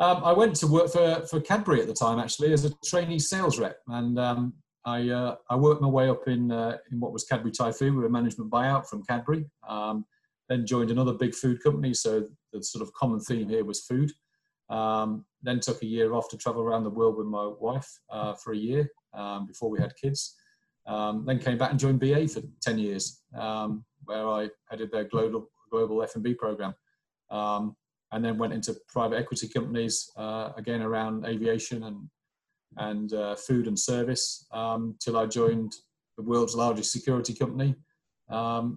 Um, 0.00 0.24
I 0.24 0.32
went 0.32 0.56
to 0.56 0.66
work 0.66 0.90
for, 0.90 1.24
for 1.30 1.40
Cadbury 1.40 1.80
at 1.80 1.86
the 1.86 1.94
time, 1.94 2.18
actually, 2.18 2.52
as 2.52 2.64
a 2.64 2.72
trainee 2.84 3.20
sales 3.20 3.60
rep, 3.60 3.76
and 3.86 4.18
um, 4.18 4.52
I, 4.84 5.08
uh, 5.08 5.36
I 5.48 5.54
worked 5.54 5.82
my 5.82 5.88
way 5.88 6.08
up 6.08 6.26
in, 6.26 6.50
uh, 6.50 6.78
in 6.90 6.98
what 6.98 7.12
was 7.12 7.22
Cadbury 7.22 7.52
Typhoo 7.52 7.94
with 7.94 8.06
a 8.06 8.10
management 8.10 8.50
buyout 8.50 8.88
from 8.88 9.04
Cadbury. 9.04 9.46
Um, 9.68 10.04
then 10.48 10.66
joined 10.66 10.90
another 10.90 11.12
big 11.12 11.32
food 11.32 11.62
company, 11.62 11.94
so 11.94 12.26
the 12.52 12.60
sort 12.64 12.82
of 12.82 12.92
common 12.94 13.20
theme 13.20 13.48
here 13.48 13.64
was 13.64 13.84
food. 13.84 14.10
Um, 14.68 15.24
then 15.42 15.60
took 15.60 15.82
a 15.82 15.86
year 15.86 16.12
off 16.14 16.28
to 16.30 16.36
travel 16.36 16.62
around 16.62 16.84
the 16.84 16.90
world 16.90 17.16
with 17.16 17.26
my 17.26 17.46
wife 17.60 17.88
uh, 18.10 18.34
for 18.34 18.52
a 18.52 18.56
year 18.56 18.88
um, 19.14 19.46
before 19.46 19.70
we 19.70 19.78
had 19.78 19.94
kids. 19.96 20.34
Um, 20.86 21.24
then 21.26 21.38
came 21.38 21.58
back 21.58 21.70
and 21.70 21.80
joined 21.80 22.00
BA 22.00 22.28
for 22.28 22.42
10 22.62 22.78
years, 22.78 23.22
um, 23.36 23.84
where 24.04 24.28
I 24.28 24.48
headed 24.70 24.90
their 24.90 25.04
global, 25.04 25.50
global 25.70 26.02
F&B 26.02 26.34
program. 26.34 26.74
Um, 27.30 27.76
and 28.12 28.24
then 28.24 28.38
went 28.38 28.52
into 28.52 28.76
private 28.88 29.16
equity 29.16 29.48
companies, 29.48 30.10
uh, 30.16 30.52
again 30.56 30.80
around 30.80 31.26
aviation 31.26 31.84
and, 31.84 32.08
and 32.76 33.12
uh, 33.12 33.34
food 33.34 33.66
and 33.66 33.78
service, 33.78 34.46
um, 34.52 34.96
till 35.00 35.16
I 35.16 35.26
joined 35.26 35.74
the 36.16 36.22
world's 36.22 36.54
largest 36.54 36.92
security 36.92 37.34
company 37.34 37.74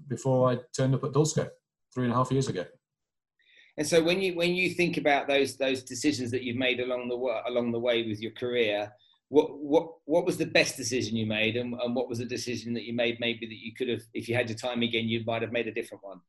before 0.08 0.50
I 0.52 0.58
turned 0.76 0.96
up 0.96 1.04
at 1.04 1.12
Dulsco 1.12 1.48
three 1.94 2.06
and 2.06 2.14
a 2.14 2.16
half 2.16 2.32
years 2.32 2.48
ago. 2.48 2.66
And 3.80 3.88
so 3.88 4.04
when 4.04 4.22
you 4.22 4.36
when 4.36 4.56
you 4.56 4.72
think 4.72 4.98
about 4.98 5.30
those 5.30 5.56
those 5.56 5.84
decisions 5.84 6.32
that 6.32 6.44
you've 6.44 6.58
made 6.58 6.82
along 6.82 7.08
the 7.08 7.16
along 7.50 7.72
the 7.72 7.80
way 7.80 8.06
with 8.06 8.20
your 8.20 8.34
career, 8.34 8.92
what 9.30 9.58
what 9.58 9.88
what 10.04 10.26
was 10.26 10.36
the 10.36 10.46
best 10.46 10.76
decision 10.76 11.16
you 11.16 11.26
made, 11.26 11.56
and, 11.56 11.74
and 11.76 11.96
what 11.96 12.10
was 12.10 12.20
the 12.20 12.26
decision 12.26 12.74
that 12.74 12.84
you 12.84 12.94
made 12.94 13.22
maybe 13.22 13.46
that 13.46 13.58
you 13.58 13.74
could 13.74 13.88
have, 13.88 14.02
if 14.14 14.28
you 14.28 14.36
had 14.36 14.50
your 14.50 14.58
time 14.58 14.82
again, 14.82 15.08
you 15.08 15.24
might 15.26 15.42
have 15.42 15.54
made 15.54 15.68
a 15.68 15.72
different 15.72 16.04
one? 16.04 16.20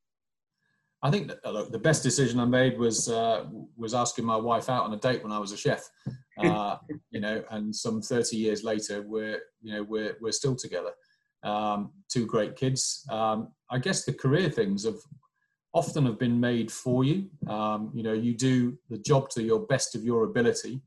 I 1.02 1.10
think 1.10 1.26
that, 1.26 1.52
look, 1.52 1.72
the 1.72 1.78
best 1.78 2.04
decision 2.04 2.38
I 2.38 2.44
made 2.44 2.78
was 2.78 3.08
uh, 3.08 3.46
was 3.76 3.94
asking 3.94 4.26
my 4.26 4.36
wife 4.36 4.68
out 4.68 4.84
on 4.84 4.94
a 4.94 4.98
date 4.98 5.24
when 5.24 5.32
I 5.32 5.38
was 5.38 5.52
a 5.52 5.58
chef. 5.58 5.82
Uh, 6.38 6.78
you 7.10 7.20
know, 7.20 7.44
and 7.50 7.76
some 7.76 8.00
30 8.00 8.34
years 8.34 8.64
later, 8.64 9.02
we're 9.02 9.42
you 9.60 9.74
know 9.74 9.82
we're 9.82 10.16
we're 10.22 10.32
still 10.32 10.56
together. 10.56 10.92
Um, 11.42 11.92
two 12.08 12.24
great 12.24 12.56
kids. 12.56 13.04
Um, 13.10 13.48
I 13.70 13.78
guess 13.78 14.06
the 14.06 14.14
career 14.14 14.48
things 14.48 14.86
have 14.86 14.96
often 15.72 16.04
have 16.06 16.18
been 16.18 16.40
made 16.40 16.70
for 16.70 17.04
you. 17.04 17.28
Um, 17.46 17.90
you 17.94 18.02
know, 18.02 18.12
you 18.12 18.34
do 18.34 18.76
the 18.88 18.98
job 18.98 19.30
to 19.30 19.42
your 19.42 19.60
best 19.60 19.94
of 19.94 20.04
your 20.04 20.24
ability, 20.24 20.80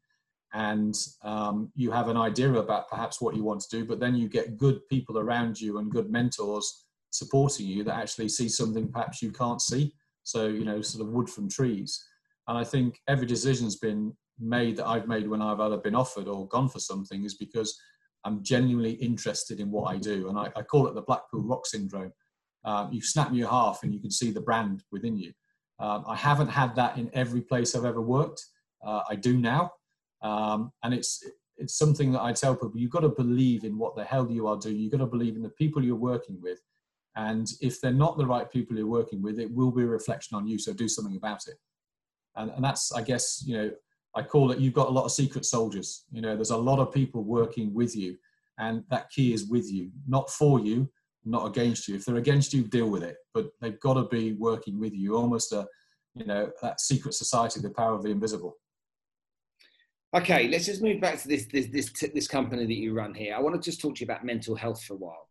and 0.54 0.96
um, 1.24 1.72
you 1.76 1.90
have 1.92 2.10
an 2.10 2.18
idea 2.18 2.54
about 2.54 2.90
perhaps 2.90 3.20
what 3.20 3.36
you 3.36 3.44
want 3.44 3.62
to 3.62 3.78
do, 3.78 3.86
but 3.86 4.00
then 4.00 4.16
you 4.16 4.30
get 4.30 4.58
good 4.58 4.88
people 4.88 5.18
around 5.18 5.60
you 5.60 5.80
and 5.80 5.92
good 5.92 6.12
mentors 6.12 6.86
supporting 7.10 7.68
you 7.68 7.84
that 7.84 7.96
actually 7.96 8.30
see 8.30 8.50
something 8.50 8.92
perhaps 8.92 9.22
you 9.22 9.32
can't 9.32 9.62
see. 9.62 9.94
So, 10.24 10.48
you 10.48 10.64
know, 10.64 10.82
sort 10.82 11.06
of 11.06 11.14
wood 11.14 11.30
from 11.30 11.50
trees. 11.50 12.04
And 12.48 12.58
I 12.58 12.64
think 12.64 13.00
every 13.08 13.26
decision's 13.26 13.78
been 13.78 14.14
made 14.40 14.78
that 14.78 14.88
I've 14.88 15.08
made 15.08 15.28
when 15.28 15.42
I've 15.42 15.60
either 15.60 15.78
been 15.78 15.96
offered 15.96 16.28
or 16.28 16.48
gone 16.48 16.70
for 16.70 16.80
something 16.80 17.24
is 17.24 17.36
because 17.36 17.80
I'm 18.26 18.44
genuinely 18.44 18.94
interested 18.94 19.60
in 19.60 19.72
what 19.72 19.94
I 19.94 19.98
do. 19.98 20.30
And 20.30 20.38
I, 20.38 20.50
I 20.56 20.62
call 20.62 20.88
it 20.88 20.96
the 20.96 21.02
Blackpool 21.02 21.42
Rock 21.42 21.66
Syndrome 21.66 22.14
um, 22.66 22.92
you 22.92 23.02
snap 23.02 23.32
your 23.34 23.50
half 23.50 23.80
and 23.84 23.94
you 23.94 24.00
can 24.00 24.12
see 24.12 24.32
the 24.32 24.42
brand 24.42 24.84
within 24.92 25.18
you. 25.18 25.34
Um, 25.80 26.04
I 26.08 26.16
haven't 26.16 26.50
had 26.50 26.76
that 26.76 26.98
in 26.98 27.10
every 27.14 27.42
place 27.42 27.76
I've 27.76 27.86
ever 27.86 28.02
worked. 28.02 28.46
Uh, 28.86 29.02
I 29.10 29.16
do 29.16 29.38
now, 29.38 29.72
um, 30.22 30.72
and 30.84 30.94
it's 30.94 31.24
it's 31.58 31.78
something 31.78 32.12
that 32.12 32.22
I 32.22 32.34
tell 32.34 32.56
people: 32.56 32.78
you've 32.78 32.92
got 32.92 33.02
to 33.02 33.10
believe 33.10 33.64
in 33.64 33.78
what 33.78 33.96
the 33.96 34.04
hell 34.04 34.30
you 34.30 34.48
are 34.48 34.58
doing. 34.58 34.78
You've 34.78 34.92
got 34.92 35.00
to 35.00 35.06
believe 35.06 35.36
in 35.36 35.42
the 35.42 35.50
people 35.50 35.84
you're 35.84 35.96
working 35.96 36.40
with, 36.42 36.60
and 37.16 37.48
if 37.62 37.80
they're 37.80 37.92
not 37.92 38.18
the 38.18 38.26
right 38.26 38.50
people 38.52 38.78
you're 38.78 38.88
working 38.88 39.22
with, 39.22 39.40
it 39.40 39.54
will 39.54 39.72
be 39.72 39.84
a 39.84 39.88
reflection 39.88 40.36
on 40.36 40.48
you. 40.48 40.58
So 40.58 40.74
do 40.74 40.88
something 40.88 41.16
about 41.16 41.48
it. 41.48 41.56
And, 42.36 42.52
and 42.52 42.64
that's, 42.64 42.92
I 42.92 43.02
guess, 43.02 43.44
you 43.46 43.56
know, 43.56 43.72
I 44.16 44.24
call 44.24 44.52
it. 44.52 44.60
You've 44.60 44.74
got 44.74 44.88
a 44.88 44.92
lot 44.92 45.06
of 45.06 45.12
secret 45.12 45.46
soldiers. 45.46 46.06
You 46.12 46.22
know, 46.22 46.36
there's 46.36 46.50
a 46.50 46.58
lot 46.58 46.80
of 46.80 46.92
people 46.92 47.24
working 47.24 47.74
with 47.74 47.96
you, 47.96 48.18
and 48.58 48.84
that 48.90 49.10
key 49.10 49.34
is 49.34 49.48
with 49.48 49.72
you, 49.72 49.92
not 50.08 50.30
for 50.30 50.60
you, 50.60 50.90
not 51.26 51.48
against 51.48 51.88
you. 51.88 51.96
If 51.96 52.06
they're 52.06 52.18
against 52.18 52.54
you, 52.54 52.64
deal 52.64 52.90
with 52.90 53.04
it. 53.04 53.18
But 53.34 53.48
they've 53.62 53.80
got 53.80 53.96
to 53.96 54.04
be 54.04 54.34
working 54.34 54.80
with 54.80 54.94
you, 54.94 55.16
almost 55.16 55.52
a, 55.52 55.68
you 56.16 56.26
know, 56.26 56.52
that 56.62 56.80
secret 56.80 57.14
society, 57.14 57.60
the 57.60 57.70
power 57.70 57.94
of 57.94 58.04
the 58.04 58.10
invisible. 58.10 58.58
Okay, 60.16 60.48
let's 60.48 60.66
just 60.66 60.84
move 60.84 61.02
back 61.02 61.20
to 61.20 61.28
this 61.28 61.48
this 61.48 61.68
this, 61.68 61.92
this 62.14 62.28
company 62.28 62.68
that 62.68 62.74
you 62.74 62.94
run 62.94 63.16
here. 63.16 63.36
I 63.36 63.40
want 63.40 63.56
to 63.56 63.62
just 63.62 63.82
talk 63.82 63.96
to 63.96 64.02
you 64.02 64.06
about 64.06 64.24
mental 64.24 64.56
health 64.56 64.84
for 64.84 64.94
a 64.94 64.98
while. 64.98 65.28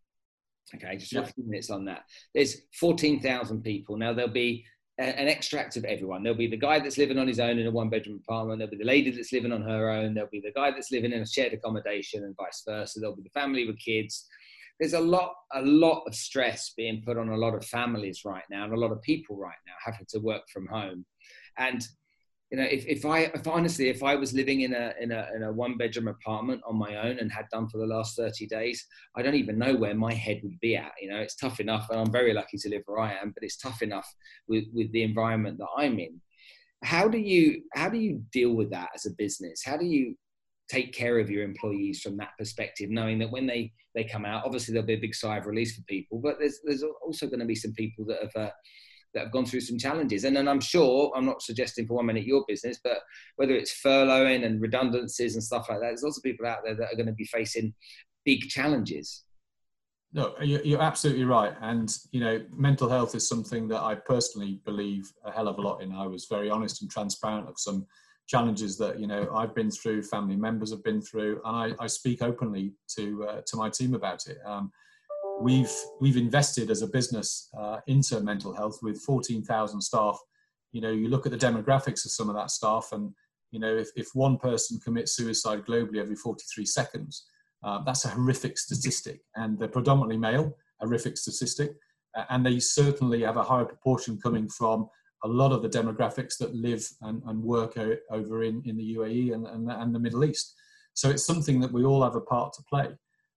Okay, 0.75 0.97
just 0.97 1.13
yeah. 1.13 1.21
a 1.21 1.27
few 1.27 1.45
minutes 1.45 1.71
on 1.71 1.85
that. 1.85 2.05
There's 2.35 2.63
14,000 2.81 3.63
people. 3.63 3.97
Now, 3.97 4.13
there'll 4.15 4.33
be 4.33 4.65
a, 4.99 5.03
an 5.03 5.29
extract 5.29 5.77
of 5.77 5.85
everyone. 5.85 6.23
There'll 6.23 6.39
be 6.39 6.47
the 6.47 6.57
guy 6.57 6.79
that's 6.79 6.99
living 6.99 7.19
on 7.19 7.29
his 7.29 7.41
own 7.41 7.59
in 7.59 7.67
a 7.67 7.71
one 7.71 7.91
bedroom 7.91 8.21
apartment. 8.27 8.59
There'll 8.59 8.71
be 8.71 8.79
the 8.79 8.85
lady 8.85 9.11
that's 9.11 9.33
living 9.33 9.53
on 9.53 9.63
her 9.63 9.91
own. 9.91 10.15
There'll 10.15 10.31
be 10.31 10.41
the 10.41 10.53
guy 10.53 10.71
that's 10.71 10.91
living 10.91 11.13
in 11.13 11.23
a 11.23 11.27
shared 11.27 11.53
accommodation 11.53 12.25
and 12.25 12.37
vice 12.37 12.63
versa. 12.67 13.01
There'll 13.01 13.17
be 13.17 13.23
the 13.23 13.41
family 13.41 13.67
with 13.67 13.79
kids 13.79 14.27
there's 14.83 14.95
a 14.95 15.01
lot 15.01 15.33
a 15.55 15.63
lot 15.63 16.03
of 16.09 16.15
stress 16.15 16.73
being 16.77 17.05
put 17.07 17.17
on 17.17 17.29
a 17.29 17.37
lot 17.37 17.55
of 17.55 17.65
families 17.65 18.23
right 18.25 18.43
now 18.51 18.65
and 18.65 18.73
a 18.73 18.81
lot 18.81 18.91
of 18.91 19.01
people 19.03 19.37
right 19.37 19.63
now 19.65 19.75
having 19.85 20.05
to 20.09 20.19
work 20.19 20.43
from 20.53 20.67
home. 20.67 21.07
And 21.57 21.87
you 22.51 22.59
know 22.59 22.65
if, 22.65 22.85
if 22.87 23.07
i 23.07 23.21
if 23.21 23.47
honestly 23.47 23.89
if 23.89 24.03
i 24.03 24.15
was 24.15 24.35
living 24.35 24.61
in 24.61 24.75
a 24.75 24.93
in 25.01 25.11
a 25.11 25.27
in 25.35 25.43
a 25.45 25.51
one 25.51 25.79
bedroom 25.79 26.09
apartment 26.09 26.61
on 26.69 26.77
my 26.77 26.97
own 26.97 27.19
and 27.19 27.33
had 27.33 27.47
done 27.51 27.67
for 27.67 27.79
the 27.79 27.87
last 27.87 28.15
30 28.15 28.47
days 28.47 28.85
i 29.17 29.23
don't 29.23 29.37
even 29.37 29.57
know 29.57 29.75
where 29.75 29.95
my 29.95 30.13
head 30.13 30.39
would 30.43 30.61
be 30.61 30.77
at. 30.77 30.93
You 31.01 31.09
know 31.11 31.21
it's 31.21 31.35
tough 31.37 31.61
enough 31.61 31.89
and 31.89 31.99
i'm 31.99 32.13
very 32.13 32.35
lucky 32.35 32.59
to 32.59 32.69
live 32.69 32.83
where 32.85 32.99
i 32.99 33.15
am 33.15 33.33
but 33.35 33.43
it's 33.43 33.57
tough 33.57 33.81
enough 33.81 34.07
with 34.49 34.65
with 34.75 34.93
the 34.93 35.03
environment 35.03 35.57
that 35.59 35.75
i'm 35.79 35.99
in. 35.99 36.21
How 36.85 37.09
do 37.09 37.17
you 37.17 37.63
how 37.73 37.89
do 37.89 37.97
you 37.97 38.23
deal 38.33 38.53
with 38.53 38.71
that 38.73 38.91
as 38.95 39.07
a 39.07 39.15
business? 39.17 39.63
How 39.65 39.79
do 39.79 39.87
you 39.87 40.15
take 40.73 40.93
care 40.93 41.19
of 41.19 41.31
your 41.31 41.43
employees 41.45 42.01
from 42.01 42.17
that 42.17 42.33
perspective, 42.39 42.89
knowing 42.91 43.19
that 43.19 43.31
when 43.31 43.47
they 43.47 43.73
they 43.95 44.05
come 44.05 44.25
out, 44.25 44.45
obviously 44.47 44.73
there'll 44.73 44.87
be 44.87 45.01
a 45.01 45.07
big 45.07 45.15
sigh 45.15 45.39
of 45.39 45.47
release 45.47 45.77
for 45.77 45.83
people, 45.83 46.19
but 46.19 46.37
there's 46.39 46.59
there's 46.65 46.85
also 47.07 47.27
going 47.27 47.41
to 47.41 47.53
be 47.53 47.55
some 47.65 47.73
people 47.73 48.05
that 48.07 48.23
have. 48.23 48.37
Uh, 48.47 48.51
that 49.15 49.25
have 49.25 49.33
gone 49.33 49.45
through 49.45 49.61
some 49.61 49.77
challenges, 49.77 50.25
and 50.25 50.35
then 50.35 50.49
I'm 50.49 50.59
sure 50.59 51.13
I'm 51.15 51.27
not 51.27 51.43
suggesting 51.43 51.87
for 51.87 51.97
one 51.97 52.07
minute 52.07 52.25
your 52.25 52.45
business, 52.49 52.79
but 52.83 53.01
whether 53.37 53.55
it's 53.55 53.83
furloughing 53.85 54.47
and 54.47 54.59
redundancies 54.59 55.35
and 55.35 55.45
stuff 55.45 55.67
like 55.69 55.81
that, 55.81 55.89
there's 55.89 56.03
lots 56.03 56.17
of 56.17 56.23
people 56.23 56.47
out 56.47 56.61
there 56.65 56.75
that 56.75 56.91
are 56.91 56.97
going 56.97 57.13
to 57.13 57.13
be 57.13 57.27
facing 57.27 57.75
big 58.25 58.41
challenges. 58.49 59.25
No, 60.15 60.35
you're 60.41 60.81
absolutely 60.81 61.25
right. 61.25 61.55
And, 61.61 61.95
you 62.11 62.21
know, 62.21 62.41
mental 62.55 62.89
health 62.89 63.15
is 63.15 63.29
something 63.29 63.69
that 63.69 63.83
I 63.83 63.97
personally 63.97 64.61
believe 64.65 65.13
a 65.27 65.31
hell 65.31 65.49
of 65.49 65.59
a 65.59 65.61
lot 65.61 65.83
in. 65.83 65.93
I 65.93 66.07
was 66.07 66.27
very 66.31 66.49
honest 66.49 66.81
and 66.81 66.91
transparent 66.91 67.49
of 67.49 67.59
some 67.59 67.87
challenges 68.29 68.79
that 68.79 68.99
you 68.99 69.07
know 69.07 69.29
I've 69.35 69.55
been 69.55 69.71
through, 69.71 70.03
family 70.03 70.37
members 70.37 70.71
have 70.71 70.85
been 70.85 71.03
through, 71.03 71.41
and 71.45 71.57
I, 71.57 71.85
I 71.85 71.87
speak 71.87 72.23
openly 72.23 72.75
to 72.97 73.25
uh, 73.29 73.41
to 73.47 73.57
my 73.57 73.71
team 73.71 73.95
about 73.95 74.27
it. 74.27 74.39
Um, 74.45 74.73
we've 75.41 75.73
we've 76.01 76.17
invested 76.17 76.71
as 76.71 76.83
a 76.83 76.87
business 76.87 77.49
uh, 77.59 77.79
into 77.87 78.21
mental 78.21 78.55
health 78.55 78.79
with 78.83 79.01
14,000 79.03 79.81
staff. 79.81 80.19
You 80.73 80.81
know, 80.81 80.91
you 80.91 81.09
look 81.09 81.27
at 81.27 81.33
the 81.33 81.39
demographics 81.39 82.05
of 82.05 82.13
some 82.13 82.29
of 82.29 82.37
that 82.37 82.51
staff, 82.51 82.89
and 82.93 83.13
you 83.51 83.61
know, 83.61 83.75
if, 83.75 83.89
if 83.97 84.09
one 84.15 84.39
person 84.39 84.81
commits 84.81 85.17
suicide 85.17 85.65
globally 85.67 85.99
every 85.99 86.17
43 86.17 86.65
seconds, 86.65 87.27
uh, 87.63 87.83
that's 87.85 88.05
a 88.05 88.09
horrific 88.09 88.59
statistic, 88.59 89.21
and 89.37 89.59
they're 89.59 89.69
predominantly 89.69 90.17
male, 90.17 90.57
horrific 90.81 91.19
statistic, 91.19 91.73
and 92.31 92.45
they 92.45 92.59
certainly 92.59 93.23
have 93.23 93.37
a 93.37 93.43
higher 93.43 93.65
proportion 93.65 94.19
coming 94.19 94.49
from 94.49 94.89
a 95.25 95.29
lot 95.29 95.53
of 95.53 95.63
the 95.63 95.69
demographics 95.69 96.37
that 96.39 96.55
live 96.55 96.87
and, 97.03 97.23
and 97.27 97.43
work 97.43 97.79
over 98.11 98.43
in, 98.43 98.63
in 98.65 98.77
the 98.77 98.97
UAE 98.97 99.35
and, 99.35 99.47
and, 99.47 99.71
and, 99.71 99.95
the 99.95 99.99
Middle 99.99 100.25
East. 100.25 100.55
So 100.95 101.11
it's 101.11 101.25
something 101.25 101.61
that 101.61 101.73
we 101.73 101.85
all 101.85 102.03
have 102.03 102.17
a 102.17 102.21
part 102.21 102.53
to 102.55 102.63
play. 102.65 102.89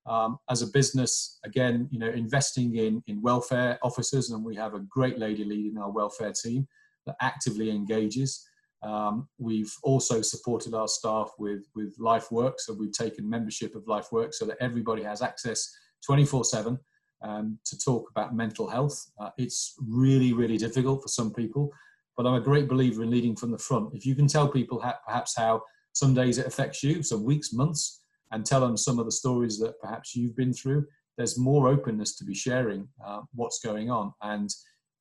Um, 0.08 0.38
as 0.50 0.62
a 0.62 0.68
business, 0.68 1.40
again, 1.46 1.88
you 1.92 2.00
know, 2.00 2.10
investing 2.10 2.76
in, 2.76 3.04
in 3.08 3.22
welfare 3.22 3.80
officers, 3.82 4.30
and 4.32 4.44
we 4.44 4.56
have 4.56 4.74
a 4.74 4.80
great 4.80 5.18
lady 5.18 5.44
leading 5.44 5.78
our 5.78 5.90
welfare 5.90 6.34
team 6.34 6.68
that 7.06 7.16
actively 7.22 7.70
engages. 7.72 8.48
Um, 8.84 9.28
we've 9.40 9.74
also 9.82 10.22
supported 10.22 10.76
our 10.76 10.88
staff 10.88 11.32
with, 11.40 11.64
with 11.76 11.98
LifeWork, 11.98 12.54
so 12.60 12.74
we've 12.74 12.92
taken 12.92 13.28
membership 13.28 13.76
of 13.76 13.86
LifeWork 13.86 14.34
so 14.34 14.46
that 14.46 14.58
everybody 14.60 15.02
has 15.02 15.22
access 15.22 15.72
24 16.06 16.46
7 16.46 16.80
um, 17.26 17.58
to 17.66 17.78
talk 17.78 18.10
about 18.12 18.36
mental 18.36 18.68
health. 18.68 19.12
Uh, 19.20 19.32
it's 19.38 19.76
really, 19.80 20.34
really 20.34 20.58
difficult 20.58 21.02
for 21.02 21.08
some 21.08 21.34
people, 21.34 21.72
but 22.16 22.26
I'm 22.26 22.36
a 22.36 22.42
great 22.42 22.68
believer 22.68 23.04
in 23.04 23.10
leading 23.10 23.36
from 23.36 23.52
the 23.52 23.58
front. 23.58 23.94
If 23.94 24.06
you 24.06 24.16
can 24.16 24.28
tell 24.28 24.48
people 24.48 24.80
how, 24.80 24.96
perhaps 25.06 25.36
how 25.36 25.64
some 25.94 26.14
days 26.14 26.38
it 26.38 26.46
affects 26.46 26.84
you, 26.84 27.02
some 27.02 27.24
weeks, 27.24 27.52
months, 27.52 28.04
and 28.32 28.46
tell 28.46 28.62
them 28.62 28.78
some 28.78 29.00
of 29.00 29.06
the 29.06 29.12
stories 29.12 29.58
that 29.60 29.80
perhaps 29.82 30.16
you've 30.16 30.36
been 30.36 30.54
through, 30.54 30.86
there's 31.18 31.38
more 31.38 31.68
openness 31.68 32.16
to 32.18 32.26
be 32.26 32.36
sharing 32.36 32.88
uh, 33.06 33.22
what's 33.34 33.60
going 33.60 33.90
on. 33.90 34.14
And 34.22 34.50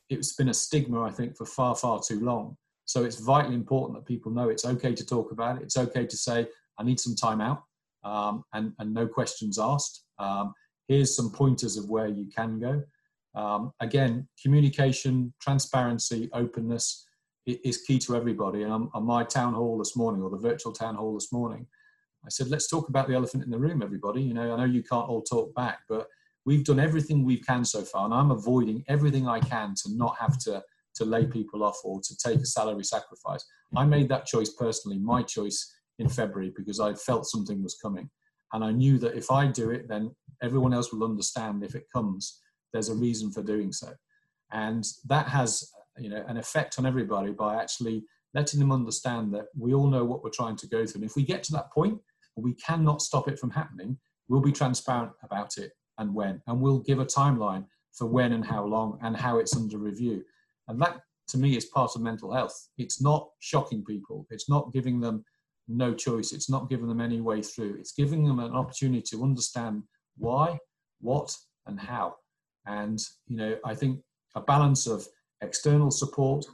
it's 0.08 0.34
been 0.34 0.48
a 0.48 0.54
stigma, 0.54 1.02
I 1.02 1.10
think, 1.10 1.36
for 1.36 1.44
far, 1.44 1.74
far 1.74 2.00
too 2.06 2.20
long. 2.20 2.56
So 2.86 3.04
it's 3.04 3.18
vitally 3.20 3.54
important 3.54 3.98
that 3.98 4.06
people 4.06 4.30
know 4.30 4.48
it's 4.48 4.66
okay 4.66 4.94
to 4.94 5.06
talk 5.06 5.32
about 5.32 5.56
it. 5.56 5.62
It's 5.62 5.76
okay 5.76 6.06
to 6.06 6.16
say, 6.16 6.46
I 6.78 6.84
need 6.84 7.00
some 7.00 7.16
time 7.16 7.40
out 7.40 7.62
um, 8.04 8.44
and, 8.52 8.72
and 8.78 8.94
no 8.94 9.06
questions 9.06 9.58
asked. 9.58 10.04
Um, 10.18 10.54
here's 10.88 11.14
some 11.14 11.30
pointers 11.30 11.76
of 11.76 11.88
where 11.88 12.08
you 12.08 12.26
can 12.26 12.58
go. 12.58 12.82
Um, 13.34 13.72
again, 13.80 14.28
communication, 14.40 15.32
transparency, 15.40 16.30
openness 16.32 17.06
is 17.46 17.82
key 17.82 17.98
to 18.00 18.16
everybody. 18.16 18.62
And 18.62 18.72
on, 18.72 18.90
on 18.94 19.04
my 19.04 19.24
town 19.24 19.54
hall 19.54 19.76
this 19.78 19.96
morning, 19.96 20.22
or 20.22 20.30
the 20.30 20.38
virtual 20.38 20.72
town 20.72 20.94
hall 20.94 21.14
this 21.14 21.32
morning, 21.32 21.66
I 22.24 22.28
said, 22.30 22.48
let's 22.48 22.68
talk 22.68 22.88
about 22.88 23.06
the 23.08 23.14
elephant 23.14 23.44
in 23.44 23.50
the 23.50 23.58
room, 23.58 23.82
everybody. 23.82 24.22
You 24.22 24.34
know, 24.34 24.54
I 24.54 24.56
know 24.56 24.64
you 24.64 24.82
can't 24.82 25.08
all 25.08 25.22
talk 25.22 25.54
back, 25.54 25.80
but 25.88 26.08
we've 26.46 26.64
done 26.64 26.80
everything 26.80 27.24
we 27.24 27.38
can 27.38 27.64
so 27.64 27.82
far, 27.82 28.04
and 28.06 28.14
I'm 28.14 28.30
avoiding 28.30 28.84
everything 28.88 29.28
I 29.28 29.40
can 29.40 29.74
to 29.82 29.94
not 29.94 30.16
have 30.18 30.38
to 30.40 30.62
to 30.96 31.04
lay 31.04 31.26
people 31.26 31.64
off 31.64 31.78
or 31.82 32.00
to 32.00 32.16
take 32.16 32.38
a 32.38 32.46
salary 32.46 32.84
sacrifice. 32.84 33.44
I 33.76 33.84
made 33.84 34.08
that 34.10 34.26
choice 34.26 34.50
personally, 34.50 34.98
my 34.98 35.22
choice 35.22 35.74
in 35.98 36.08
February, 36.08 36.52
because 36.56 36.78
I 36.78 36.94
felt 36.94 37.26
something 37.26 37.62
was 37.62 37.76
coming, 37.82 38.08
and 38.54 38.64
I 38.64 38.70
knew 38.70 38.98
that 38.98 39.16
if 39.16 39.30
I 39.30 39.46
do 39.48 39.70
it, 39.70 39.88
then 39.88 40.14
everyone 40.42 40.72
else 40.72 40.92
will 40.92 41.04
understand 41.04 41.62
if 41.62 41.74
it 41.74 41.86
comes. 41.92 42.40
There's 42.72 42.88
a 42.88 42.94
reason 42.94 43.30
for 43.30 43.42
doing 43.42 43.72
so, 43.72 43.92
and 44.52 44.84
that 45.06 45.28
has 45.28 45.70
you 45.98 46.08
know 46.08 46.24
an 46.26 46.38
effect 46.38 46.78
on 46.78 46.86
everybody 46.86 47.32
by 47.32 47.56
actually 47.60 48.04
letting 48.32 48.60
them 48.60 48.72
understand 48.72 49.34
that 49.34 49.46
we 49.56 49.74
all 49.74 49.86
know 49.86 50.04
what 50.04 50.24
we're 50.24 50.30
trying 50.30 50.56
to 50.56 50.66
go 50.66 50.86
through. 50.86 51.02
And 51.02 51.10
if 51.10 51.16
we 51.16 51.22
get 51.22 51.42
to 51.44 51.52
that 51.52 51.72
point, 51.72 51.98
we 52.36 52.54
cannot 52.54 53.02
stop 53.02 53.28
it 53.28 53.38
from 53.38 53.50
happening. 53.50 53.96
We'll 54.28 54.40
be 54.40 54.52
transparent 54.52 55.12
about 55.22 55.58
it 55.58 55.72
and 55.98 56.14
when, 56.14 56.42
and 56.46 56.60
we'll 56.60 56.80
give 56.80 56.98
a 56.98 57.06
timeline 57.06 57.64
for 57.92 58.06
when 58.06 58.32
and 58.32 58.44
how 58.44 58.64
long 58.64 58.98
and 59.02 59.16
how 59.16 59.38
it's 59.38 59.56
under 59.56 59.78
review. 59.78 60.24
And 60.66 60.80
that, 60.82 61.00
to 61.28 61.38
me, 61.38 61.56
is 61.56 61.66
part 61.66 61.92
of 61.94 62.02
mental 62.02 62.32
health. 62.32 62.68
It's 62.76 63.00
not 63.00 63.28
shocking 63.38 63.84
people. 63.84 64.26
It's 64.30 64.48
not 64.48 64.72
giving 64.72 64.98
them 64.98 65.24
no 65.68 65.94
choice. 65.94 66.32
It's 66.32 66.50
not 66.50 66.68
giving 66.68 66.88
them 66.88 67.00
any 67.00 67.20
way 67.20 67.42
through. 67.42 67.76
It's 67.78 67.92
giving 67.92 68.24
them 68.24 68.38
an 68.38 68.52
opportunity 68.52 69.02
to 69.10 69.22
understand 69.22 69.82
why, 70.18 70.58
what, 71.00 71.34
and 71.66 71.78
how. 71.78 72.16
And 72.66 72.98
you 73.26 73.36
know, 73.36 73.56
I 73.64 73.74
think 73.74 74.00
a 74.34 74.40
balance 74.40 74.86
of 74.86 75.06
external 75.40 75.90
support, 75.90 76.44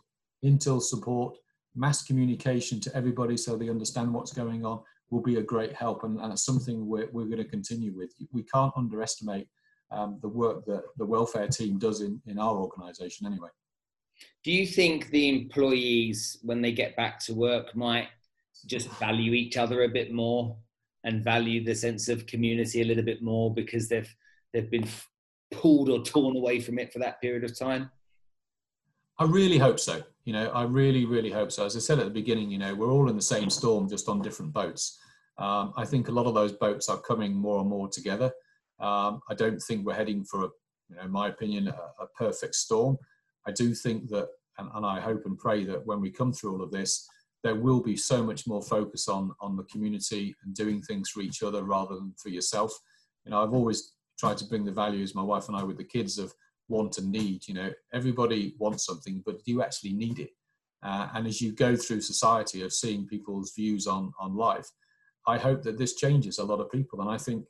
internal 0.42 0.80
support, 0.80 1.36
mass 1.74 2.02
communication 2.02 2.80
to 2.80 2.96
everybody 2.96 3.36
so 3.36 3.56
they 3.56 3.68
understand 3.68 4.12
what's 4.12 4.32
going 4.32 4.64
on, 4.64 4.80
will 5.10 5.22
be 5.22 5.36
a 5.36 5.42
great 5.42 5.74
help 5.74 6.04
and, 6.04 6.20
and 6.20 6.32
it's 6.32 6.44
something 6.44 6.86
we're, 6.86 7.08
we're 7.12 7.26
going 7.26 7.38
to 7.38 7.44
continue 7.44 7.92
with. 7.92 8.12
We 8.32 8.44
can't 8.44 8.72
underestimate 8.76 9.48
um, 9.90 10.18
the 10.22 10.28
work 10.28 10.64
that 10.66 10.82
the 10.98 11.06
welfare 11.06 11.48
team 11.48 11.78
does 11.78 12.00
in, 12.00 12.20
in 12.26 12.38
our 12.38 12.54
organisation 12.56 13.26
anyway. 13.26 13.48
Do 14.44 14.52
you 14.52 14.66
think 14.66 15.10
the 15.10 15.28
employees, 15.28 16.38
when 16.42 16.62
they 16.62 16.72
get 16.72 16.96
back 16.96 17.18
to 17.20 17.34
work, 17.34 17.74
might 17.74 18.08
just 18.66 18.88
value 18.98 19.32
each 19.32 19.56
other 19.56 19.82
a 19.82 19.88
bit 19.88 20.12
more 20.12 20.56
and 21.04 21.24
value 21.24 21.64
the 21.64 21.74
sense 21.74 22.08
of 22.08 22.26
community 22.26 22.82
a 22.82 22.84
little 22.84 23.04
bit 23.04 23.22
more 23.22 23.52
because 23.54 23.88
they've 23.88 24.14
they've 24.52 24.70
been 24.70 24.86
pulled 25.50 25.88
or 25.88 26.02
torn 26.02 26.36
away 26.36 26.60
from 26.60 26.78
it 26.78 26.92
for 26.92 26.98
that 27.00 27.20
period 27.20 27.44
of 27.44 27.58
time? 27.58 27.90
I 29.18 29.24
really 29.24 29.58
hope 29.58 29.78
so. 29.78 30.02
You 30.24 30.32
know, 30.32 30.48
I 30.48 30.62
really, 30.62 31.04
really 31.04 31.30
hope 31.30 31.52
so. 31.52 31.66
As 31.66 31.76
I 31.76 31.80
said 31.80 31.98
at 31.98 32.04
the 32.04 32.10
beginning, 32.10 32.50
you 32.50 32.58
know, 32.58 32.74
we're 32.74 32.92
all 32.92 33.08
in 33.08 33.16
the 33.16 33.22
same 33.22 33.50
storm, 33.50 33.88
just 33.88 34.08
on 34.08 34.22
different 34.22 34.52
boats. 34.52 34.98
Um, 35.38 35.72
I 35.76 35.84
think 35.84 36.08
a 36.08 36.12
lot 36.12 36.26
of 36.26 36.34
those 36.34 36.52
boats 36.52 36.88
are 36.88 36.98
coming 36.98 37.34
more 37.34 37.60
and 37.60 37.68
more 37.68 37.88
together. 37.88 38.32
Um, 38.78 39.20
I 39.28 39.34
don't 39.34 39.58
think 39.58 39.84
we're 39.84 39.94
heading 39.94 40.24
for, 40.24 40.44
a, 40.44 40.48
you 40.88 40.96
know, 40.96 41.02
in 41.02 41.10
my 41.10 41.28
opinion, 41.28 41.68
a, 41.68 42.02
a 42.02 42.06
perfect 42.16 42.54
storm. 42.54 42.96
I 43.46 43.52
do 43.52 43.74
think 43.74 44.08
that, 44.10 44.28
and, 44.58 44.70
and, 44.74 44.86
I 44.86 45.00
hope 45.00 45.24
and 45.26 45.38
pray 45.38 45.64
that 45.64 45.84
when 45.86 46.00
we 46.00 46.10
come 46.10 46.32
through 46.32 46.52
all 46.52 46.62
of 46.62 46.70
this, 46.70 47.06
there 47.42 47.54
will 47.54 47.80
be 47.80 47.96
so 47.96 48.22
much 48.22 48.46
more 48.46 48.62
focus 48.62 49.08
on 49.08 49.32
on 49.40 49.56
the 49.56 49.64
community 49.64 50.34
and 50.44 50.54
doing 50.54 50.82
things 50.82 51.08
for 51.10 51.20
each 51.20 51.42
other 51.42 51.64
rather 51.64 51.94
than 51.94 52.14
for 52.22 52.28
yourself. 52.28 52.72
You 53.24 53.30
know, 53.30 53.42
I've 53.42 53.54
always 53.54 53.92
tried 54.18 54.38
to 54.38 54.46
bring 54.46 54.64
the 54.64 54.72
values, 54.72 55.14
my 55.14 55.22
wife 55.22 55.48
and 55.48 55.56
I, 55.56 55.62
with 55.62 55.78
the 55.78 55.84
kids 55.84 56.18
of 56.18 56.32
want 56.68 56.98
and 56.98 57.10
need. 57.10 57.48
You 57.48 57.54
know, 57.54 57.70
everybody 57.92 58.54
wants 58.58 58.84
something, 58.84 59.22
but 59.24 59.42
do 59.44 59.52
you 59.52 59.62
actually 59.62 59.92
need 59.92 60.18
it? 60.18 60.30
Uh, 60.82 61.08
and 61.14 61.26
as 61.26 61.40
you 61.40 61.52
go 61.52 61.76
through 61.76 62.00
society 62.00 62.62
of 62.62 62.72
seeing 62.72 63.06
people's 63.06 63.52
views 63.54 63.86
on 63.86 64.12
on 64.20 64.36
life, 64.36 64.68
I 65.26 65.38
hope 65.38 65.62
that 65.62 65.78
this 65.78 65.94
changes 65.94 66.38
a 66.38 66.44
lot 66.44 66.60
of 66.60 66.70
people. 66.70 67.00
And 67.00 67.10
I 67.10 67.18
think 67.18 67.44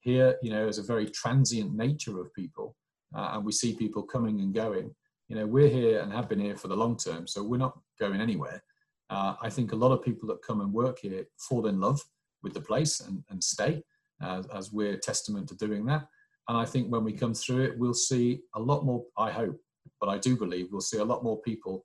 here, 0.00 0.36
you 0.42 0.50
know, 0.50 0.66
as 0.66 0.78
a 0.78 0.82
very 0.82 1.06
transient 1.06 1.74
nature 1.74 2.20
of 2.20 2.32
people, 2.34 2.76
uh, 3.14 3.32
and 3.34 3.44
we 3.44 3.52
see 3.52 3.74
people 3.74 4.02
coming 4.02 4.40
and 4.40 4.54
going. 4.54 4.94
You 5.28 5.36
know, 5.36 5.46
we're 5.46 5.68
here 5.68 6.00
and 6.00 6.12
have 6.12 6.28
been 6.28 6.40
here 6.40 6.56
for 6.56 6.68
the 6.68 6.76
long 6.76 6.96
term, 6.96 7.26
so 7.26 7.42
we're 7.42 7.58
not 7.58 7.78
going 8.00 8.20
anywhere. 8.20 8.62
Uh, 9.10 9.34
I 9.42 9.50
think 9.50 9.72
a 9.72 9.76
lot 9.76 9.92
of 9.92 10.02
people 10.02 10.28
that 10.28 10.42
come 10.42 10.60
and 10.60 10.72
work 10.72 11.00
here 11.00 11.24
fall 11.36 11.66
in 11.66 11.80
love 11.80 12.00
with 12.42 12.54
the 12.54 12.60
place 12.60 13.00
and, 13.00 13.22
and 13.28 13.42
stay, 13.42 13.82
uh, 14.22 14.42
as 14.54 14.72
we're 14.72 14.96
testament 14.96 15.48
to 15.48 15.56
doing 15.56 15.84
that. 15.86 16.06
And 16.48 16.56
I 16.56 16.64
think 16.64 16.90
when 16.90 17.04
we 17.04 17.12
come 17.12 17.34
through 17.34 17.64
it, 17.64 17.78
we'll 17.78 17.94
see 17.94 18.40
a 18.54 18.60
lot 18.60 18.84
more, 18.84 19.04
I 19.18 19.30
hope, 19.30 19.58
but 20.00 20.08
I 20.08 20.18
do 20.18 20.36
believe 20.36 20.68
we'll 20.70 20.80
see 20.80 20.98
a 20.98 21.04
lot 21.04 21.24
more 21.24 21.40
people 21.42 21.84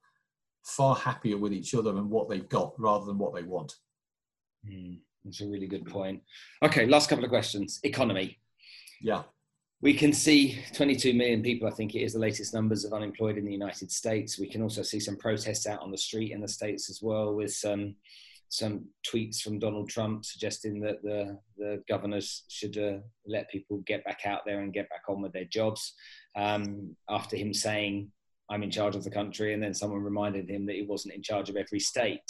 far 0.63 0.95
happier 0.95 1.38
with 1.38 1.53
each 1.53 1.75
other 1.75 1.91
and 1.91 2.09
what 2.09 2.29
they've 2.29 2.49
got 2.49 2.73
rather 2.79 3.05
than 3.05 3.17
what 3.17 3.35
they 3.35 3.43
want. 3.43 3.73
Mm, 4.67 4.99
that's 5.23 5.41
a 5.41 5.47
really 5.47 5.67
good 5.67 5.85
point. 5.85 6.21
Okay, 6.63 6.85
last 6.85 7.09
couple 7.09 7.23
of 7.23 7.29
questions. 7.29 7.79
Economy. 7.83 8.39
Yeah. 9.01 9.23
We 9.81 9.93
can 9.93 10.13
see 10.13 10.59
22 10.73 11.13
million 11.13 11.43
people, 11.43 11.67
I 11.67 11.71
think 11.71 11.95
it 11.95 12.01
is 12.01 12.13
the 12.13 12.19
latest 12.19 12.53
numbers 12.53 12.85
of 12.85 12.93
unemployed 12.93 13.38
in 13.38 13.45
the 13.45 13.51
United 13.51 13.91
States. 13.91 14.39
We 14.39 14.49
can 14.49 14.61
also 14.61 14.81
see 14.81 14.99
some 14.99 15.17
protests 15.17 15.67
out 15.67 15.81
on 15.81 15.91
the 15.91 15.97
street 15.97 16.31
in 16.31 16.41
the 16.41 16.47
States 16.47 16.89
as 16.89 17.01
well, 17.01 17.33
with 17.35 17.53
some 17.53 17.95
some 18.49 18.85
tweets 19.05 19.41
from 19.41 19.59
Donald 19.59 19.89
Trump 19.89 20.23
suggesting 20.23 20.79
that 20.79 21.01
the, 21.01 21.38
the 21.57 21.83
governors 21.89 22.43
should 22.47 22.77
uh, 22.77 22.97
let 23.25 23.49
people 23.49 23.83
get 23.88 24.05
back 24.05 24.21
out 24.25 24.41
there 24.45 24.61
and 24.61 24.73
get 24.73 24.89
back 24.89 25.01
on 25.09 25.21
with 25.21 25.33
their 25.33 25.45
jobs. 25.45 25.93
Um, 26.38 26.95
after 27.09 27.35
him 27.35 27.53
saying, 27.53 28.11
I'm 28.49 28.63
in 28.63 28.71
charge 28.71 28.95
of 28.95 29.03
the 29.03 29.09
country, 29.09 29.53
and 29.53 29.63
then 29.63 29.73
someone 29.73 30.03
reminded 30.03 30.49
him 30.49 30.65
that 30.67 30.75
he 30.75 30.83
wasn't 30.83 31.15
in 31.15 31.23
charge 31.23 31.49
of 31.49 31.55
every 31.55 31.79
state. 31.79 32.21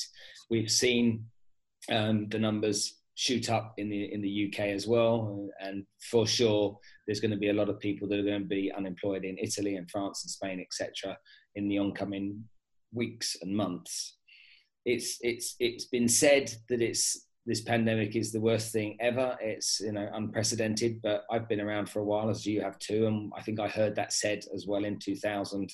We've 0.49 0.71
seen 0.71 1.25
um, 1.91 2.27
the 2.29 2.39
numbers 2.39 2.95
shoot 3.15 3.49
up 3.49 3.73
in 3.77 3.89
the 3.89 4.13
in 4.13 4.21
the 4.21 4.47
UK 4.47 4.67
as 4.67 4.87
well, 4.87 5.49
and 5.59 5.85
for 6.11 6.27
sure, 6.27 6.77
there's 7.05 7.19
going 7.19 7.31
to 7.31 7.37
be 7.37 7.49
a 7.49 7.53
lot 7.53 7.69
of 7.69 7.79
people 7.79 8.07
that 8.07 8.19
are 8.19 8.23
going 8.23 8.41
to 8.41 8.47
be 8.47 8.71
unemployed 8.77 9.23
in 9.23 9.37
Italy 9.37 9.75
and 9.75 9.89
France 9.89 10.23
and 10.23 10.31
Spain, 10.31 10.59
etc., 10.59 11.17
in 11.55 11.67
the 11.67 11.79
oncoming 11.79 12.43
weeks 12.93 13.35
and 13.41 13.55
months 13.55 14.15
it's 14.85 15.17
it's 15.21 15.55
it's 15.59 15.85
been 15.85 16.07
said 16.07 16.51
that 16.69 16.81
it's 16.81 17.25
this 17.47 17.61
pandemic 17.61 18.15
is 18.15 18.31
the 18.31 18.39
worst 18.39 18.71
thing 18.71 18.97
ever. 18.99 19.37
It's 19.41 19.79
you 19.79 19.91
know 19.91 20.09
unprecedented, 20.13 21.01
but 21.01 21.25
I've 21.31 21.49
been 21.49 21.61
around 21.61 21.89
for 21.89 21.99
a 21.99 22.05
while, 22.05 22.29
as 22.29 22.45
you 22.45 22.61
have 22.61 22.79
too, 22.79 23.07
and 23.07 23.31
I 23.35 23.41
think 23.41 23.59
I 23.59 23.67
heard 23.67 23.95
that 23.95 24.13
said 24.13 24.43
as 24.53 24.65
well 24.67 24.85
in 24.85 24.99
2008. 24.99 25.67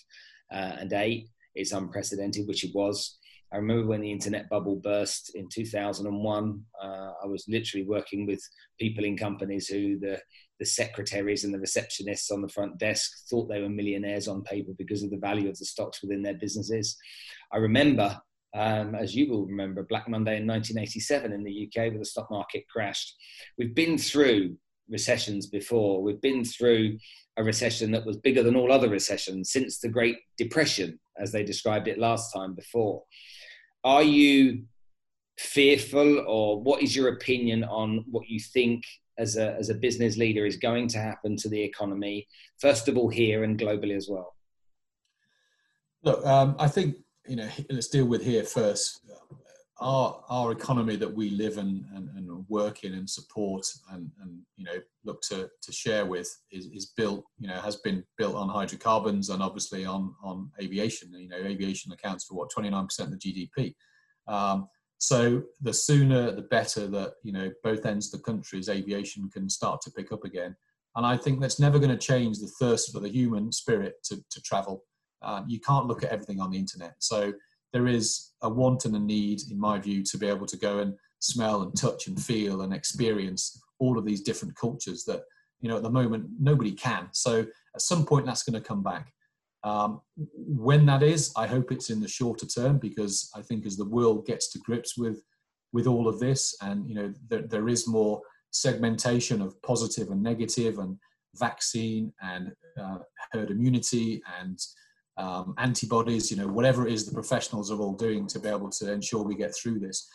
Uh, 0.53 1.27
it's 1.53 1.71
unprecedented, 1.73 2.47
which 2.47 2.63
it 2.63 2.71
was. 2.73 3.17
I 3.53 3.57
remember 3.57 3.87
when 3.87 4.01
the 4.01 4.11
internet 4.11 4.49
bubble 4.49 4.77
burst 4.77 5.35
in 5.35 5.47
2001. 5.49 6.63
Uh, 6.81 7.11
I 7.21 7.25
was 7.25 7.45
literally 7.49 7.85
working 7.85 8.25
with 8.25 8.41
people 8.79 9.03
in 9.03 9.17
companies 9.17 9.67
who 9.67 9.99
the 9.99 10.19
the 10.59 10.65
secretaries 10.65 11.43
and 11.43 11.51
the 11.51 11.57
receptionists 11.57 12.31
on 12.31 12.41
the 12.41 12.47
front 12.47 12.77
desk 12.77 13.11
thought 13.29 13.49
they 13.49 13.61
were 13.61 13.69
millionaires 13.69 14.27
on 14.27 14.43
paper 14.43 14.73
because 14.77 15.01
of 15.01 15.09
the 15.09 15.17
value 15.17 15.49
of 15.49 15.57
the 15.57 15.65
stocks 15.65 16.03
within 16.03 16.21
their 16.21 16.35
businesses. 16.35 16.95
I 17.51 17.57
remember 17.57 18.21
um, 18.53 18.95
as 18.95 19.15
you 19.15 19.29
will 19.29 19.45
remember, 19.45 19.83
Black 19.83 20.09
Monday 20.09 20.37
in 20.37 20.47
1987 20.47 21.31
in 21.31 21.43
the 21.43 21.67
UK, 21.67 21.91
where 21.91 21.99
the 21.99 22.05
stock 22.05 22.29
market 22.29 22.65
crashed. 22.69 23.15
We've 23.57 23.73
been 23.73 23.97
through 23.97 24.57
recessions 24.91 25.47
before. 25.47 26.03
We've 26.03 26.21
been 26.21 26.43
through 26.45 26.97
a 27.37 27.43
recession 27.43 27.91
that 27.91 28.05
was 28.05 28.17
bigger 28.17 28.43
than 28.43 28.55
all 28.55 28.71
other 28.71 28.89
recessions 28.89 29.51
since 29.51 29.79
the 29.79 29.89
Great 29.89 30.17
Depression, 30.37 30.99
as 31.17 31.31
they 31.31 31.43
described 31.43 31.87
it 31.87 31.97
last 31.97 32.33
time 32.33 32.53
before. 32.53 33.03
Are 33.83 34.03
you 34.03 34.63
fearful, 35.39 36.23
or 36.27 36.61
what 36.61 36.83
is 36.83 36.95
your 36.95 37.09
opinion 37.09 37.63
on 37.63 38.05
what 38.09 38.27
you 38.27 38.39
think 38.39 38.83
as 39.17 39.37
a, 39.37 39.55
as 39.55 39.69
a 39.69 39.75
business 39.75 40.17
leader 40.17 40.45
is 40.45 40.57
going 40.57 40.87
to 40.89 40.97
happen 40.99 41.35
to 41.37 41.49
the 41.49 41.61
economy, 41.61 42.27
first 42.59 42.87
of 42.87 42.97
all, 42.97 43.09
here 43.09 43.43
and 43.43 43.59
globally 43.59 43.95
as 43.95 44.07
well? 44.09 44.35
Look, 46.03 46.25
um, 46.25 46.55
I 46.59 46.67
think 46.67 46.97
you 47.27 47.35
know, 47.35 47.49
let's 47.69 47.87
deal 47.87 48.05
with 48.05 48.23
here 48.23 48.43
first. 48.43 49.01
Our 49.81 50.23
our 50.29 50.51
economy 50.51 50.95
that 50.97 51.13
we 51.13 51.31
live 51.31 51.57
and, 51.57 51.83
and, 51.95 52.09
and 52.15 52.45
work 52.47 52.83
in 52.83 52.93
and 52.93 53.09
support 53.09 53.65
and, 53.91 54.11
and 54.21 54.39
you 54.55 54.65
know 54.65 54.77
look 55.03 55.21
to, 55.23 55.49
to 55.61 55.71
share 55.71 56.05
with 56.05 56.29
is, 56.51 56.67
is 56.67 56.93
built 56.95 57.25
you 57.39 57.47
know 57.47 57.55
has 57.55 57.77
been 57.77 58.03
built 58.17 58.35
on 58.35 58.47
hydrocarbons 58.47 59.29
and 59.29 59.41
obviously 59.41 59.85
on 59.85 60.13
on 60.23 60.51
aviation. 60.61 61.11
You 61.13 61.29
know, 61.29 61.37
aviation 61.37 61.91
accounts 61.91 62.25
for 62.25 62.35
what 62.35 62.51
29% 62.55 62.99
of 62.99 63.11
the 63.11 63.17
GDP. 63.17 63.73
Um, 64.27 64.67
so 64.99 65.41
the 65.61 65.73
sooner 65.73 66.31
the 66.31 66.43
better 66.43 66.85
that 66.87 67.13
you 67.23 67.31
know 67.31 67.51
both 67.63 67.85
ends 67.85 68.13
of 68.13 68.19
the 68.19 68.23
country's 68.23 68.69
aviation 68.69 69.29
can 69.31 69.49
start 69.49 69.81
to 69.81 69.91
pick 69.91 70.11
up 70.11 70.23
again. 70.23 70.55
And 70.95 71.05
I 71.05 71.17
think 71.17 71.39
that's 71.39 71.59
never 71.59 71.79
going 71.79 71.91
to 71.91 71.97
change 71.97 72.39
the 72.39 72.51
thirst 72.59 72.91
for 72.91 72.99
the 72.99 73.09
human 73.09 73.51
spirit 73.51 73.95
to, 74.05 74.17
to 74.29 74.41
travel. 74.41 74.83
Um, 75.21 75.45
you 75.47 75.59
can't 75.59 75.87
look 75.87 76.03
at 76.03 76.11
everything 76.11 76.39
on 76.39 76.51
the 76.51 76.57
internet. 76.57 76.95
So 76.99 77.33
there 77.73 77.87
is 77.87 78.31
a 78.41 78.49
want 78.49 78.85
and 78.85 78.95
a 78.95 78.99
need, 78.99 79.41
in 79.49 79.59
my 79.59 79.79
view, 79.79 80.03
to 80.03 80.17
be 80.17 80.27
able 80.27 80.45
to 80.45 80.57
go 80.57 80.79
and 80.79 80.95
smell 81.19 81.61
and 81.61 81.75
touch 81.75 82.07
and 82.07 82.21
feel 82.21 82.61
and 82.61 82.73
experience 82.73 83.61
all 83.79 83.97
of 83.97 84.05
these 84.05 84.21
different 84.21 84.55
cultures 84.55 85.03
that, 85.05 85.21
you 85.59 85.69
know, 85.69 85.77
at 85.77 85.83
the 85.83 85.89
moment 85.89 86.25
nobody 86.39 86.71
can. 86.71 87.07
So 87.11 87.45
at 87.75 87.81
some 87.81 88.05
point 88.05 88.25
that's 88.25 88.43
going 88.43 88.61
to 88.61 88.67
come 88.67 88.83
back. 88.83 89.11
Um, 89.63 90.01
when 90.35 90.85
that 90.87 91.03
is, 91.03 91.31
I 91.37 91.45
hope 91.45 91.71
it's 91.71 91.91
in 91.91 91.99
the 91.99 92.07
shorter 92.07 92.47
term 92.47 92.79
because 92.79 93.29
I 93.35 93.41
think 93.41 93.65
as 93.65 93.77
the 93.77 93.85
world 93.85 94.25
gets 94.25 94.51
to 94.51 94.59
grips 94.59 94.97
with 94.97 95.23
with 95.73 95.87
all 95.87 96.09
of 96.09 96.19
this, 96.19 96.53
and 96.61 96.89
you 96.89 96.95
know 96.95 97.13
there, 97.29 97.43
there 97.43 97.69
is 97.69 97.87
more 97.87 98.21
segmentation 98.49 99.41
of 99.41 99.61
positive 99.61 100.09
and 100.09 100.21
negative, 100.21 100.79
and 100.79 100.97
vaccine 101.35 102.11
and 102.21 102.51
uh, 102.77 102.97
herd 103.31 103.51
immunity 103.51 104.21
and 104.39 104.59
um, 105.17 105.53
antibodies, 105.57 106.31
you 106.31 106.37
know, 106.37 106.47
whatever 106.47 106.87
it 106.87 106.93
is 106.93 107.05
the 107.05 107.13
professionals 107.13 107.71
are 107.71 107.79
all 107.79 107.93
doing 107.93 108.27
to 108.27 108.39
be 108.39 108.49
able 108.49 108.69
to 108.69 108.91
ensure 108.91 109.23
we 109.23 109.35
get 109.35 109.55
through 109.55 109.79
this. 109.79 110.09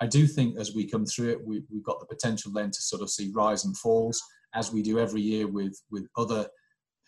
I 0.00 0.06
do 0.06 0.26
think 0.26 0.58
as 0.58 0.74
we 0.74 0.88
come 0.88 1.06
through 1.06 1.30
it, 1.30 1.46
we, 1.46 1.56
have 1.56 1.82
got 1.82 2.00
the 2.00 2.06
potential 2.06 2.52
then 2.52 2.70
to 2.70 2.82
sort 2.82 3.02
of 3.02 3.10
see 3.10 3.30
rise 3.34 3.64
and 3.64 3.76
falls 3.76 4.22
as 4.54 4.72
we 4.72 4.82
do 4.82 4.98
every 4.98 5.22
year 5.22 5.46
with 5.46 5.80
with 5.90 6.06
other 6.16 6.46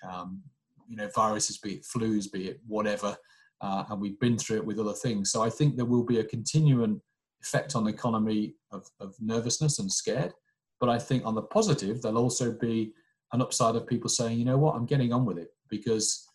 um, 0.09 0.43
you 0.89 0.97
know 0.97 1.09
viruses, 1.15 1.59
be 1.59 1.75
it 1.75 1.85
flus, 1.85 2.31
be 2.31 2.49
it 2.49 2.61
whatever, 2.67 3.17
uh, 3.61 3.85
and 3.91 4.01
we've 4.01 4.19
been 4.21 4.39
through 4.39 4.59
it 4.59 4.67
with 4.67 4.79
other 4.79 4.93
things. 4.93 5.31
So 5.31 5.43
I 5.43 5.51
think 5.51 5.77
there 5.77 5.85
will 5.85 6.05
be 6.05 6.21
a 6.21 6.25
continuing 6.25 7.01
effect 7.43 7.75
on 7.75 7.85
the 7.85 7.91
economy 7.91 8.55
of, 8.73 8.87
of 9.01 9.15
nervousness 9.21 9.79
and 9.79 9.91
scared. 9.91 10.33
But 10.81 10.89
I 10.89 10.99
think 10.99 11.25
on 11.25 11.35
the 11.35 11.43
positive, 11.43 12.03
there'll 12.03 12.19
also 12.19 12.53
be 12.53 12.93
an 13.33 13.43
upside 13.43 13.77
of 13.77 13.87
people 13.87 14.09
saying, 14.09 14.39
you 14.39 14.45
know 14.45 14.59
what, 14.59 14.75
I'm 14.75 14.87
getting 14.87 15.13
on 15.13 15.25
with 15.25 15.39
it 15.39 15.49
because 15.69 16.29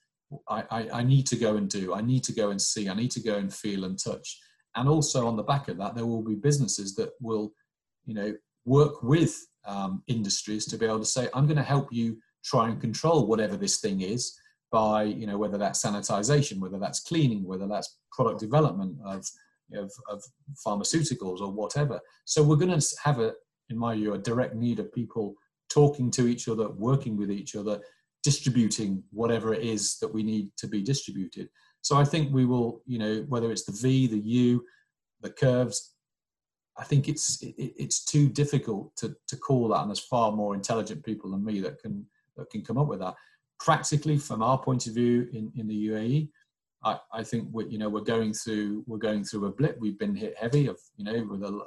I, 0.47 0.63
I, 0.69 0.89
I 0.99 1.03
need 1.03 1.25
to 1.27 1.35
go 1.35 1.55
and 1.55 1.69
do, 1.69 1.93
I 1.93 2.01
need 2.01 2.23
to 2.25 2.33
go 2.33 2.51
and 2.51 2.61
see, 2.61 2.89
I 2.89 2.93
need 2.93 3.11
to 3.11 3.19
go 3.21 3.37
and 3.37 3.53
feel 3.53 3.85
and 3.85 3.97
touch. 3.97 4.39
And 4.75 4.87
also 4.87 5.27
on 5.27 5.35
the 5.35 5.43
back 5.43 5.67
of 5.67 5.77
that, 5.77 5.95
there 5.95 6.05
will 6.05 6.21
be 6.21 6.35
businesses 6.35 6.95
that 6.95 7.11
will, 7.19 7.51
you 8.05 8.13
know, 8.13 8.33
work 8.65 9.01
with 9.01 9.35
um, 9.65 10.03
industries 10.07 10.65
to 10.67 10.77
be 10.77 10.85
able 10.85 10.99
to 10.99 11.05
say, 11.05 11.27
I'm 11.33 11.47
going 11.47 11.57
to 11.57 11.63
help 11.63 11.91
you 11.91 12.17
try 12.43 12.69
and 12.69 12.79
control 12.79 13.27
whatever 13.27 13.57
this 13.57 13.79
thing 13.79 14.01
is 14.01 14.39
by 14.71 15.03
you 15.03 15.25
know 15.25 15.37
whether 15.37 15.57
that's 15.57 15.83
sanitization 15.83 16.59
whether 16.59 16.79
that's 16.79 17.01
cleaning 17.01 17.43
whether 17.43 17.67
that's 17.67 17.97
product 18.11 18.39
development 18.39 18.97
of 19.05 19.25
of, 19.75 19.91
of 20.09 20.23
pharmaceuticals 20.65 21.41
or 21.41 21.51
whatever 21.51 21.99
so 22.25 22.41
we're 22.43 22.55
going 22.55 22.79
to 22.79 22.95
have 23.03 23.19
a 23.19 23.33
in 23.69 23.77
my 23.77 23.95
view 23.95 24.13
a 24.13 24.17
direct 24.17 24.55
need 24.55 24.79
of 24.79 24.93
people 24.93 25.35
talking 25.69 26.09
to 26.09 26.27
each 26.27 26.47
other 26.47 26.69
working 26.69 27.17
with 27.17 27.31
each 27.31 27.55
other 27.55 27.79
distributing 28.23 29.03
whatever 29.11 29.53
it 29.53 29.63
is 29.63 29.97
that 29.99 30.13
we 30.13 30.23
need 30.23 30.49
to 30.57 30.67
be 30.67 30.81
distributed 30.81 31.49
so 31.81 31.97
i 31.97 32.03
think 32.03 32.33
we 32.33 32.45
will 32.45 32.81
you 32.85 32.99
know 32.99 33.25
whether 33.29 33.51
it's 33.51 33.65
the 33.65 33.71
v 33.71 34.07
the 34.07 34.19
u 34.19 34.63
the 35.21 35.29
curves 35.29 35.95
I 36.79 36.83
think 36.85 37.09
it's 37.09 37.41
it, 37.43 37.55
it's 37.57 38.05
too 38.05 38.29
difficult 38.29 38.95
to, 38.97 39.15
to 39.27 39.35
call 39.35 39.67
that, 39.67 39.81
and 39.81 39.89
there's 39.89 39.99
far 39.99 40.31
more 40.31 40.55
intelligent 40.55 41.03
people 41.03 41.31
than 41.31 41.43
me 41.43 41.59
that 41.59 41.79
can 41.79 42.05
that 42.37 42.49
can 42.49 42.63
come 42.63 42.77
up 42.77 42.87
with 42.87 42.99
that. 42.99 43.15
Practically, 43.59 44.17
from 44.17 44.41
our 44.41 44.57
point 44.57 44.87
of 44.87 44.93
view 44.93 45.27
in, 45.33 45.51
in 45.55 45.67
the 45.67 45.87
UAE, 45.89 46.29
I, 46.85 46.97
I 47.13 47.23
think 47.23 47.49
we 47.51 47.67
you 47.67 47.77
know 47.77 47.89
we're 47.89 48.01
going 48.01 48.33
through 48.33 48.85
we're 48.87 48.97
going 48.97 49.25
through 49.25 49.45
a 49.45 49.51
blip. 49.51 49.77
We've 49.79 49.99
been 49.99 50.15
hit 50.15 50.37
heavy 50.39 50.67
of 50.67 50.79
you 50.95 51.03
know 51.03 51.27
with 51.29 51.43
a 51.43 51.65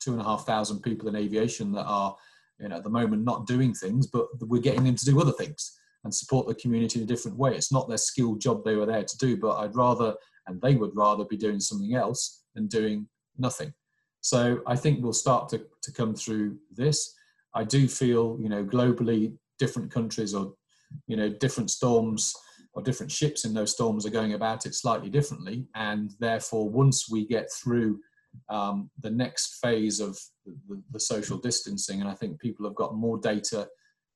two 0.00 0.12
and 0.12 0.20
a 0.20 0.24
half 0.24 0.46
thousand 0.46 0.80
people 0.80 1.08
in 1.08 1.16
aviation 1.16 1.72
that 1.72 1.84
are 1.84 2.16
you 2.58 2.68
know 2.68 2.76
at 2.76 2.84
the 2.84 2.90
moment 2.90 3.24
not 3.24 3.46
doing 3.46 3.74
things, 3.74 4.06
but 4.06 4.26
we're 4.40 4.60
getting 4.60 4.84
them 4.84 4.96
to 4.96 5.04
do 5.04 5.20
other 5.20 5.32
things 5.32 5.78
and 6.04 6.14
support 6.14 6.48
the 6.48 6.54
community 6.54 6.98
in 6.98 7.04
a 7.04 7.08
different 7.08 7.36
way. 7.36 7.54
It's 7.54 7.72
not 7.72 7.88
their 7.88 7.98
skilled 7.98 8.40
job 8.40 8.64
they 8.64 8.74
were 8.74 8.86
there 8.86 9.04
to 9.04 9.18
do, 9.18 9.36
but 9.36 9.56
I'd 9.58 9.76
rather 9.76 10.14
and 10.46 10.60
they 10.60 10.74
would 10.74 10.90
rather 10.94 11.24
be 11.24 11.36
doing 11.36 11.60
something 11.60 11.94
else 11.94 12.42
than 12.54 12.66
doing 12.66 13.06
nothing. 13.38 13.72
So 14.20 14.60
I 14.66 14.76
think 14.76 15.02
we'll 15.02 15.12
start 15.12 15.48
to, 15.50 15.64
to 15.82 15.92
come 15.92 16.14
through 16.14 16.58
this. 16.70 17.14
I 17.54 17.64
do 17.64 17.86
feel, 17.86 18.36
you 18.40 18.48
know, 18.48 18.64
globally 18.64 19.34
different 19.58 19.92
countries 19.92 20.34
or 20.34 20.54
you 21.06 21.16
know 21.16 21.28
different 21.28 21.70
storms 21.70 22.34
or 22.74 22.82
different 22.82 23.12
ships 23.12 23.44
in 23.44 23.54
those 23.54 23.72
storms 23.72 24.04
are 24.04 24.10
going 24.10 24.34
about 24.34 24.66
it 24.66 24.74
slightly 24.74 25.08
differently 25.08 25.66
and 25.74 26.12
therefore 26.18 26.68
once 26.68 27.08
we 27.08 27.26
get 27.26 27.46
through 27.52 28.00
um, 28.48 28.90
the 29.00 29.10
next 29.10 29.58
phase 29.62 30.00
of 30.00 30.18
the, 30.68 30.82
the, 30.90 31.00
social 31.00 31.38
distancing. 31.38 32.00
And 32.00 32.08
i 32.08 32.14
think 32.14 32.40
people 32.40 32.66
have 32.66 32.74
got 32.74 32.94
more 32.94 33.18
data 33.18 33.68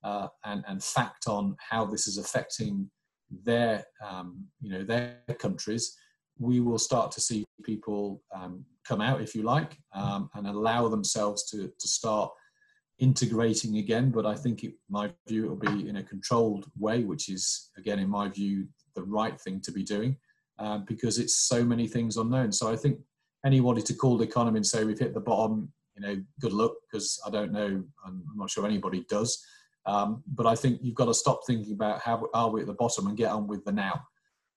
uh, 0.03 0.29
and, 0.45 0.65
and 0.67 0.83
fact 0.83 1.27
on 1.27 1.57
how 1.71 1.85
this 1.85 2.07
is 2.07 2.19
affecting 2.19 2.91
their 3.45 3.85
um, 4.07 4.47
you 4.61 4.71
know 4.71 4.85
their 4.85 5.19
countries. 5.39 5.97
We 6.39 6.61
will 6.61 6.79
start 6.79 7.11
to 7.13 7.21
see 7.21 7.45
people 7.65 8.23
um, 8.35 8.65
come 8.87 9.01
out 9.01 9.23
if 9.23 9.35
you 9.35 9.43
like 9.43 9.77
um, 9.95 10.29
and 10.35 10.47
allow 10.47 10.89
themselves 10.89 11.49
to, 11.51 11.73
to 11.79 11.89
start 11.89 12.31
integrating 12.99 13.79
again, 13.79 14.11
but 14.11 14.27
I 14.27 14.35
think 14.35 14.65
it, 14.65 14.75
my 14.89 15.11
view 15.29 15.47
it 15.47 15.49
will 15.49 15.57
be 15.57 15.89
in 15.89 15.97
a 15.97 16.03
controlled 16.03 16.67
way, 16.79 17.05
which 17.05 17.29
is 17.29 17.71
again, 17.77 17.99
in 17.99 18.09
my 18.09 18.29
view, 18.29 18.67
the 18.95 19.03
right 19.03 19.39
thing 19.41 19.61
to 19.63 19.73
be 19.73 19.83
doing 19.83 20.17
uh, 20.59 20.79
because 20.79 21.19
it's 21.19 21.37
so 21.37 21.65
many 21.65 21.87
things 21.87 22.17
unknown. 22.17 22.53
So 22.53 22.71
I 22.71 22.77
think 22.77 22.99
anybody 23.47 23.81
to 23.83 23.95
call 23.95 24.19
the 24.19 24.25
economy 24.25 24.59
and 24.59 24.67
say 24.67 24.85
we've 24.85 24.99
hit 24.99 25.15
the 25.15 25.21
bottom, 25.21 25.73
you 25.95 26.03
know, 26.03 26.17
good 26.41 26.53
luck 26.53 26.73
because 26.83 27.19
I 27.27 27.31
don't 27.31 27.53
know, 27.53 27.83
I'm 28.05 28.25
not 28.35 28.51
sure 28.51 28.67
anybody 28.67 29.05
does. 29.09 29.43
Um, 29.87 30.25
but 30.27 30.47
I 30.47 30.57
think 30.57 30.81
you've 30.83 30.97
got 30.97 31.07
to 31.07 31.15
stop 31.15 31.41
thinking 31.47 31.73
about 31.73 32.03
how 32.03 32.29
are 32.35 32.51
we 32.51 32.61
at 32.61 32.67
the 32.67 32.75
bottom 32.75 33.07
and 33.07 33.17
get 33.17 33.31
on 33.31 33.47
with 33.47 33.65
the 33.65 33.73
now. 33.73 34.03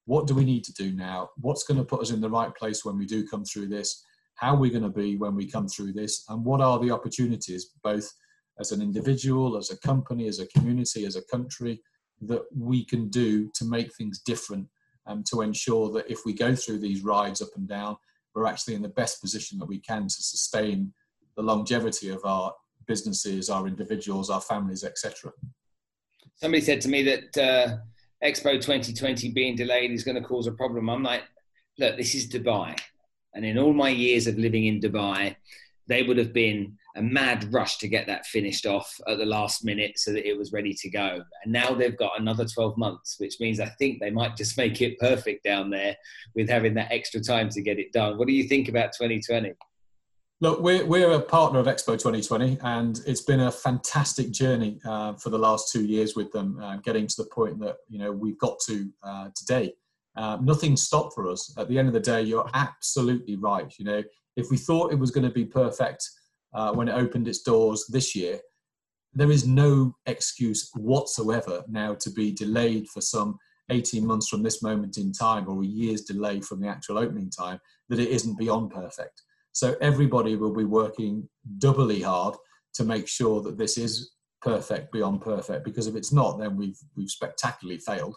What 0.06 0.26
do 0.26 0.34
we 0.34 0.44
need 0.44 0.64
to 0.64 0.74
do 0.74 0.92
now? 0.92 1.30
What's 1.38 1.64
going 1.64 1.78
to 1.78 1.84
put 1.84 2.02
us 2.02 2.10
in 2.10 2.20
the 2.20 2.30
right 2.30 2.54
place 2.56 2.84
when 2.84 2.98
we 2.98 3.06
do 3.06 3.28
come 3.28 3.46
through 3.46 3.68
this? 3.68 4.04
How 4.34 4.56
are 4.56 4.60
we 4.60 4.72
going 4.72 4.84
to 4.84 4.90
be 4.90 5.18
when 5.18 5.36
we 5.36 5.46
come 5.50 5.68
through 5.68 5.94
this? 5.94 6.26
And 6.30 6.44
what 6.44 6.62
are 6.62 6.80
the 6.80 6.90
opportunities, 6.90 7.70
both 7.84 8.12
as 8.60 8.72
an 8.72 8.82
individual, 8.82 9.56
as 9.56 9.70
a 9.70 9.78
company, 9.78 10.28
as 10.28 10.40
a 10.40 10.48
community, 10.48 11.06
as 11.06 11.16
a 11.16 11.26
country, 11.26 11.82
that 12.22 12.44
we 12.56 12.84
can 12.86 13.10
do 13.10 13.50
to 13.56 13.66
make 13.66 13.94
things 13.96 14.20
different 14.20 14.68
and 15.06 15.26
to 15.28 15.42
ensure 15.42 15.92
that 15.92 16.10
if 16.10 16.26
we 16.26 16.34
go 16.34 16.56
through 16.56 16.80
these 16.80 17.04
rides 17.04 17.42
up 17.42 17.50
and 17.56 17.68
down, 17.68 17.96
we're 18.40 18.48
actually 18.48 18.76
in 18.76 18.82
the 18.82 18.90
best 18.90 19.22
position 19.22 19.60
that 19.60 19.66
we 19.66 19.80
can 19.80 20.04
to 20.04 20.10
sustain 20.10 20.94
the 21.36 21.44
longevity 21.44 22.10
of 22.10 22.24
our 22.24 22.54
businesses, 22.88 23.50
our 23.50 23.68
individuals, 23.68 24.30
our 24.30 24.42
families, 24.42 24.84
etc. 24.84 25.32
Somebody 26.36 26.62
said 26.62 26.82
to 26.82 26.90
me 26.90 27.04
that 27.04 27.38
uh, 27.38 27.78
Expo 28.26 28.54
2020 28.54 29.32
being 29.32 29.56
delayed 29.56 29.92
is 29.92 30.04
going 30.04 30.16
to 30.16 30.28
cause 30.28 30.48
a 30.48 30.54
problem. 30.54 30.90
I'm 30.90 31.04
like, 31.04 31.24
look, 31.78 31.98
this 31.98 32.16
is 32.16 32.30
Dubai. 32.30 32.78
And 33.34 33.46
in 33.46 33.58
all 33.58 33.74
my 33.74 33.90
years 33.90 34.26
of 34.26 34.38
living 34.38 34.66
in 34.66 34.80
Dubai, 34.80 35.36
they 35.88 36.04
would 36.04 36.18
have 36.18 36.34
been 36.34 36.78
a 36.96 37.02
mad 37.02 37.52
rush 37.54 37.78
to 37.78 37.88
get 37.88 38.08
that 38.08 38.26
finished 38.26 38.66
off 38.66 39.00
at 39.08 39.18
the 39.18 39.26
last 39.26 39.64
minute 39.64 39.98
so 39.98 40.12
that 40.12 40.28
it 40.28 40.38
was 40.38 40.52
ready 40.52 40.74
to 40.74 40.90
go. 40.90 41.22
And 41.44 41.54
now 41.54 41.74
they've 41.74 41.98
got 41.98 42.20
another 42.20 42.46
12 42.46 42.78
months, 42.78 43.16
which 43.20 43.40
means 43.40 43.60
I 43.60 43.68
think 43.78 44.00
they 44.00 44.10
might 44.10 44.36
just 44.36 44.58
make 44.58 44.82
it 44.82 45.00
perfect 45.00 45.44
down 45.44 45.70
there 45.70 45.96
with 46.36 46.50
having 46.50 46.74
that 46.76 46.92
extra 46.92 47.22
time 47.22 47.50
to 47.50 47.62
get 47.62 47.80
it 47.80 47.94
done. 47.94 48.18
What 48.18 48.28
do 48.28 48.34
you 48.34 48.48
think 48.48 48.70
about 48.70 48.94
2020? 48.94 49.54
Look, 50.42 50.62
we're, 50.62 50.86
we're 50.86 51.12
a 51.12 51.22
partner 51.22 51.60
of 51.60 51.66
Expo 51.66 51.98
2020, 51.98 52.60
and 52.62 53.02
it's 53.06 53.22
been 53.22 53.42
a 53.42 53.52
fantastic 53.52 54.32
journey 54.32 54.80
uh, 54.86 55.14
for 55.14 55.30
the 55.30 55.38
last 55.38 55.70
two 55.70 55.84
years 55.84 56.16
with 56.16 56.32
them, 56.32 56.58
uh, 56.64 56.78
getting 56.78 57.08
to 57.08 57.16
the 57.18 57.26
point 57.26 57.60
that 57.60 57.76
you 57.90 58.00
know 58.00 58.14
we've 58.14 58.40
got 58.40 58.58
to 58.68 58.90
uh, 59.04 59.30
today. 59.36 59.74
Uh, 60.16 60.38
nothing 60.42 60.78
stopped 60.78 61.14
for 61.14 61.30
us. 61.30 61.54
At 61.58 61.68
the 61.68 61.78
end 61.78 61.90
of 61.90 61.94
the 61.94 62.00
day, 62.00 62.22
you're 62.22 62.50
absolutely 62.54 63.36
right. 63.36 63.74
You 63.78 63.84
know, 63.84 64.04
if 64.38 64.50
we 64.50 64.56
thought 64.56 64.94
it 64.94 65.00
was 65.00 65.12
going 65.12 65.26
to 65.26 65.30
be 65.30 65.44
perfect 65.44 66.10
uh, 66.54 66.74
when 66.74 66.88
it 66.88 66.94
opened 66.94 67.28
its 67.28 67.42
doors 67.42 67.86
this 67.90 68.16
year, 68.16 68.40
there 69.14 69.32
is 69.32 69.48
no 69.48 69.96
excuse 70.06 70.70
whatsoever 70.76 71.64
now 71.68 71.96
to 71.96 72.12
be 72.12 72.32
delayed 72.32 72.88
for 72.88 73.02
some 73.02 73.38
18 73.72 74.06
months 74.06 74.28
from 74.28 74.44
this 74.44 74.62
moment 74.62 74.98
in 74.98 75.12
time 75.12 75.48
or 75.48 75.62
a 75.62 75.66
year's 75.66 76.02
delay 76.02 76.42
from 76.42 76.60
the 76.60 76.68
actual 76.68 76.98
opening 76.98 77.30
time 77.30 77.60
that 77.90 78.00
it 78.00 78.10
isn't 78.10 78.38
beyond 78.38 78.72
perfect. 78.72 79.22
So 79.52 79.76
everybody 79.82 80.36
will 80.36 80.54
be 80.54 80.64
working 80.64 81.28
doubly 81.58 82.02
hard 82.02 82.36
to 82.76 82.84
make 82.84 83.08
sure 83.08 83.42
that 83.42 83.58
this 83.58 83.78
is 83.78 84.12
perfect 84.42 84.92
beyond 84.92 85.22
perfect 85.22 85.66
because 85.66 85.86
if 85.86 85.96
it's 85.96 86.14
not 86.14 86.40
then 86.40 86.56
we've 86.56 86.78
we've 86.96 87.10
spectacularly 87.10 87.78
failed 87.78 88.16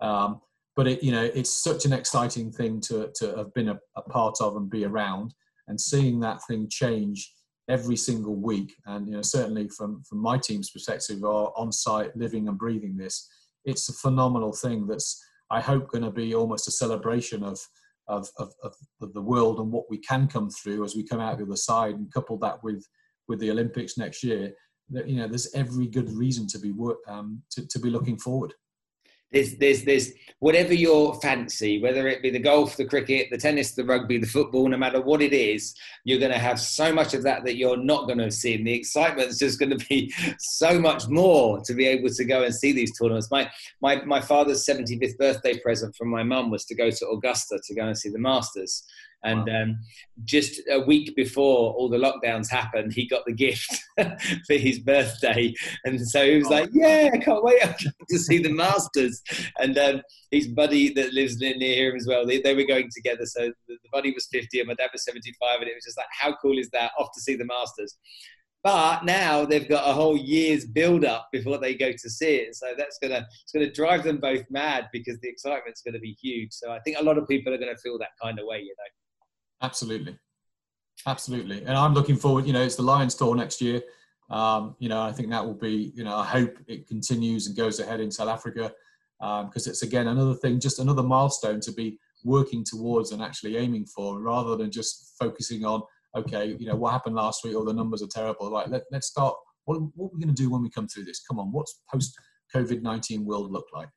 um, 0.00 0.40
but 0.74 0.88
it, 0.88 1.02
you 1.02 1.12
know, 1.12 1.22
it's 1.22 1.50
such 1.50 1.84
an 1.84 1.92
exciting 1.92 2.50
thing 2.50 2.80
to, 2.82 3.10
to 3.16 3.36
have 3.36 3.52
been 3.54 3.68
a, 3.68 3.78
a 3.96 4.02
part 4.02 4.36
of 4.40 4.56
and 4.56 4.70
be 4.70 4.84
around 4.84 5.34
and 5.68 5.80
seeing 5.80 6.20
that 6.20 6.40
thing 6.48 6.68
change 6.68 7.32
every 7.68 7.96
single 7.96 8.34
week. 8.34 8.74
And, 8.86 9.06
you 9.06 9.14
know, 9.14 9.22
certainly 9.22 9.68
from, 9.68 10.02
from 10.08 10.18
my 10.18 10.38
team's 10.38 10.70
perspective, 10.70 11.22
are 11.24 11.52
on 11.56 11.72
site 11.72 12.16
living 12.16 12.48
and 12.48 12.58
breathing 12.58 12.96
this. 12.96 13.28
It's 13.64 13.88
a 13.88 13.94
phenomenal 13.94 14.52
thing 14.52 14.86
that's, 14.86 15.22
I 15.50 15.60
hope, 15.60 15.90
going 15.90 16.04
to 16.04 16.10
be 16.10 16.34
almost 16.34 16.68
a 16.68 16.72
celebration 16.72 17.42
of, 17.42 17.58
of, 18.08 18.28
of, 18.38 18.52
of, 18.64 18.74
the 19.12 19.20
world 19.20 19.60
and 19.60 19.70
what 19.70 19.84
we 19.88 19.98
can 19.98 20.26
come 20.26 20.50
through 20.50 20.84
as 20.84 20.96
we 20.96 21.04
come 21.04 21.20
out 21.20 21.38
the 21.38 21.44
other 21.44 21.56
side 21.56 21.94
and 21.94 22.12
couple 22.12 22.36
that 22.38 22.62
with, 22.64 22.86
with 23.28 23.38
the 23.38 23.50
Olympics 23.50 23.96
next 23.96 24.24
year. 24.24 24.52
That, 24.90 25.08
you 25.08 25.16
know, 25.16 25.28
there's 25.28 25.54
every 25.54 25.86
good 25.86 26.10
reason 26.10 26.46
to 26.48 26.58
be, 26.58 26.72
um, 27.06 27.42
to, 27.52 27.66
to 27.66 27.78
be 27.78 27.90
looking 27.90 28.18
forward 28.18 28.52
there's 29.32 29.56
there's 29.56 29.84
there's 29.84 30.12
whatever 30.42 30.74
your 30.74 31.14
fancy, 31.20 31.80
whether 31.80 32.08
it 32.08 32.20
be 32.20 32.28
the 32.28 32.38
golf, 32.38 32.76
the 32.76 32.84
cricket, 32.84 33.28
the 33.30 33.38
tennis, 33.38 33.72
the 33.72 33.84
rugby, 33.84 34.18
the 34.18 34.26
football, 34.26 34.68
no 34.68 34.76
matter 34.76 35.00
what 35.00 35.22
it 35.22 35.32
is, 35.32 35.72
you're 36.02 36.18
going 36.18 36.32
to 36.32 36.38
have 36.38 36.58
so 36.58 36.92
much 36.92 37.14
of 37.14 37.22
that 37.22 37.44
that 37.44 37.56
you're 37.56 37.76
not 37.76 38.06
going 38.06 38.18
to 38.18 38.30
see, 38.30 38.54
and 38.54 38.66
the 38.66 38.72
excitement 38.72 39.28
is 39.28 39.38
just 39.38 39.60
going 39.60 39.70
to 39.76 39.86
be 39.86 40.12
so 40.38 40.80
much 40.80 41.08
more 41.08 41.60
to 41.60 41.74
be 41.74 41.86
able 41.86 42.08
to 42.08 42.24
go 42.24 42.42
and 42.42 42.54
see 42.54 42.72
these 42.72 42.96
tournaments. 42.98 43.30
My 43.30 43.50
my 43.80 44.04
my 44.04 44.20
father's 44.20 44.66
75th 44.66 45.16
birthday 45.16 45.58
present 45.58 45.94
from 45.96 46.08
my 46.08 46.22
mum 46.22 46.50
was 46.50 46.64
to 46.66 46.74
go 46.74 46.90
to 46.90 47.08
Augusta 47.08 47.60
to 47.64 47.74
go 47.74 47.86
and 47.86 47.96
see 47.96 48.08
the 48.08 48.18
Masters, 48.18 48.84
and 49.24 49.46
wow. 49.46 49.62
um, 49.62 49.78
just 50.24 50.60
a 50.70 50.80
week 50.80 51.14
before 51.14 51.72
all 51.74 51.88
the 51.88 51.96
lockdowns 51.96 52.50
happened, 52.50 52.92
he 52.92 53.06
got 53.06 53.24
the 53.24 53.32
gift 53.32 53.72
for 54.46 54.54
his 54.54 54.80
birthday. 54.80 55.54
And 55.84 56.00
so 56.08 56.24
he 56.24 56.38
was 56.38 56.48
oh. 56.48 56.50
like, 56.50 56.70
Yeah, 56.72 57.10
I 57.12 57.18
can't 57.18 57.44
wait 57.44 57.62
to 58.10 58.18
see 58.18 58.38
the 58.38 58.52
Masters. 58.52 59.22
And 59.58 59.78
um, 59.78 60.02
his 60.30 60.48
buddy 60.48 60.92
that 60.94 61.12
lives 61.12 61.38
near 61.38 61.54
him 61.90 61.96
as 61.96 62.06
well, 62.06 62.26
they, 62.26 62.40
they 62.40 62.54
were 62.54 62.64
going 62.64 62.90
together. 62.94 63.26
So 63.26 63.52
the, 63.68 63.74
the 63.82 63.88
buddy 63.92 64.12
was 64.12 64.26
50 64.32 64.58
and 64.60 64.68
my 64.68 64.74
dad 64.74 64.90
was 64.92 65.04
75. 65.04 65.60
And 65.60 65.68
it 65.68 65.74
was 65.74 65.84
just 65.84 65.98
like, 65.98 66.06
How 66.18 66.36
cool 66.42 66.58
is 66.58 66.70
that? 66.70 66.92
Off 66.98 67.08
to 67.14 67.20
see 67.20 67.36
the 67.36 67.44
Masters. 67.44 67.96
But 68.64 69.04
now 69.04 69.44
they've 69.44 69.68
got 69.68 69.88
a 69.88 69.92
whole 69.92 70.16
year's 70.16 70.64
build 70.64 71.04
up 71.04 71.28
before 71.32 71.58
they 71.58 71.74
go 71.74 71.90
to 71.90 72.10
see 72.10 72.36
it. 72.36 72.54
So 72.54 72.74
that's 72.78 72.98
gonna 73.02 73.26
it's 73.42 73.52
gonna 73.52 73.72
drive 73.72 74.04
them 74.04 74.18
both 74.18 74.44
mad 74.50 74.88
because 74.92 75.18
the 75.18 75.28
excitement's 75.28 75.82
gonna 75.82 75.98
be 75.98 76.16
huge. 76.22 76.52
So 76.52 76.70
I 76.70 76.78
think 76.80 76.96
a 76.98 77.02
lot 77.02 77.18
of 77.18 77.26
people 77.26 77.52
are 77.52 77.58
gonna 77.58 77.76
feel 77.76 77.98
that 77.98 78.10
kind 78.22 78.38
of 78.38 78.46
way, 78.46 78.60
you 78.60 78.74
know. 78.78 79.01
Absolutely, 79.62 80.18
absolutely, 81.06 81.60
and 81.64 81.76
I'm 81.76 81.94
looking 81.94 82.16
forward. 82.16 82.46
You 82.46 82.52
know, 82.52 82.62
it's 82.62 82.76
the 82.76 82.82
Lions 82.82 83.14
tour 83.14 83.34
next 83.36 83.60
year. 83.60 83.80
Um, 84.28 84.74
you 84.78 84.88
know, 84.88 85.00
I 85.00 85.12
think 85.12 85.30
that 85.30 85.44
will 85.44 85.54
be. 85.54 85.92
You 85.94 86.04
know, 86.04 86.16
I 86.16 86.24
hope 86.24 86.56
it 86.66 86.88
continues 86.88 87.46
and 87.46 87.56
goes 87.56 87.78
ahead 87.78 88.00
in 88.00 88.10
South 88.10 88.28
Africa 88.28 88.72
because 89.20 89.66
um, 89.66 89.70
it's 89.70 89.82
again 89.82 90.08
another 90.08 90.34
thing, 90.34 90.58
just 90.58 90.80
another 90.80 91.02
milestone 91.02 91.60
to 91.60 91.72
be 91.72 91.98
working 92.24 92.64
towards 92.64 93.12
and 93.12 93.22
actually 93.22 93.56
aiming 93.56 93.86
for, 93.86 94.20
rather 94.20 94.56
than 94.56 94.70
just 94.70 95.14
focusing 95.18 95.64
on 95.64 95.82
okay, 96.16 96.56
you 96.58 96.66
know, 96.66 96.76
what 96.76 96.92
happened 96.92 97.14
last 97.14 97.44
week 97.44 97.54
or 97.54 97.64
the 97.64 97.72
numbers 97.72 98.02
are 98.02 98.08
terrible. 98.08 98.50
Right, 98.50 98.68
let, 98.68 98.82
let's 98.90 99.06
start. 99.06 99.34
What, 99.64 99.80
what 99.94 100.06
are 100.06 100.10
we 100.14 100.24
going 100.24 100.34
to 100.34 100.42
do 100.42 100.50
when 100.50 100.62
we 100.62 100.70
come 100.70 100.88
through 100.88 101.04
this? 101.04 101.22
Come 101.26 101.38
on, 101.38 101.52
what's 101.52 101.80
post 101.90 102.18
COVID 102.54 102.82
19 102.82 103.24
world 103.24 103.52
look 103.52 103.66
like? 103.72 103.88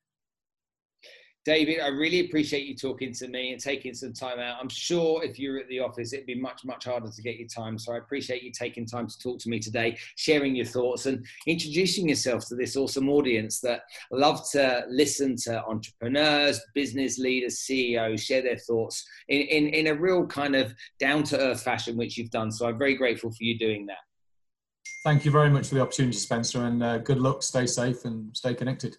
David, 1.46 1.78
I 1.78 1.86
really 1.86 2.26
appreciate 2.26 2.66
you 2.66 2.74
talking 2.74 3.12
to 3.12 3.28
me 3.28 3.52
and 3.52 3.62
taking 3.62 3.94
some 3.94 4.12
time 4.12 4.40
out. 4.40 4.58
I'm 4.60 4.68
sure 4.68 5.22
if 5.22 5.38
you're 5.38 5.60
at 5.60 5.68
the 5.68 5.78
office, 5.78 6.12
it'd 6.12 6.26
be 6.26 6.34
much, 6.34 6.64
much 6.64 6.86
harder 6.86 7.08
to 7.08 7.22
get 7.22 7.36
your 7.36 7.46
time. 7.46 7.78
So 7.78 7.92
I 7.92 7.98
appreciate 7.98 8.42
you 8.42 8.50
taking 8.50 8.84
time 8.84 9.06
to 9.06 9.16
talk 9.20 9.38
to 9.38 9.48
me 9.48 9.60
today, 9.60 9.96
sharing 10.16 10.56
your 10.56 10.66
thoughts, 10.66 11.06
and 11.06 11.24
introducing 11.46 12.08
yourself 12.08 12.48
to 12.48 12.56
this 12.56 12.76
awesome 12.76 13.08
audience 13.08 13.60
that 13.60 13.82
love 14.10 14.42
to 14.50 14.86
listen 14.88 15.36
to 15.44 15.64
entrepreneurs, 15.66 16.60
business 16.74 17.16
leaders, 17.16 17.60
CEOs 17.60 18.24
share 18.24 18.42
their 18.42 18.58
thoughts 18.58 19.06
in, 19.28 19.42
in, 19.42 19.68
in 19.68 19.86
a 19.86 19.94
real 19.94 20.26
kind 20.26 20.56
of 20.56 20.74
down 20.98 21.22
to 21.22 21.38
earth 21.38 21.62
fashion, 21.62 21.96
which 21.96 22.18
you've 22.18 22.30
done. 22.30 22.50
So 22.50 22.66
I'm 22.66 22.76
very 22.76 22.96
grateful 22.96 23.30
for 23.30 23.44
you 23.44 23.56
doing 23.56 23.86
that. 23.86 23.98
Thank 25.04 25.24
you 25.24 25.30
very 25.30 25.50
much 25.50 25.68
for 25.68 25.76
the 25.76 25.80
opportunity, 25.80 26.18
Spencer, 26.18 26.64
and 26.64 26.82
uh, 26.82 26.98
good 26.98 27.20
luck, 27.20 27.44
stay 27.44 27.66
safe, 27.66 28.04
and 28.04 28.36
stay 28.36 28.52
connected. 28.52 28.96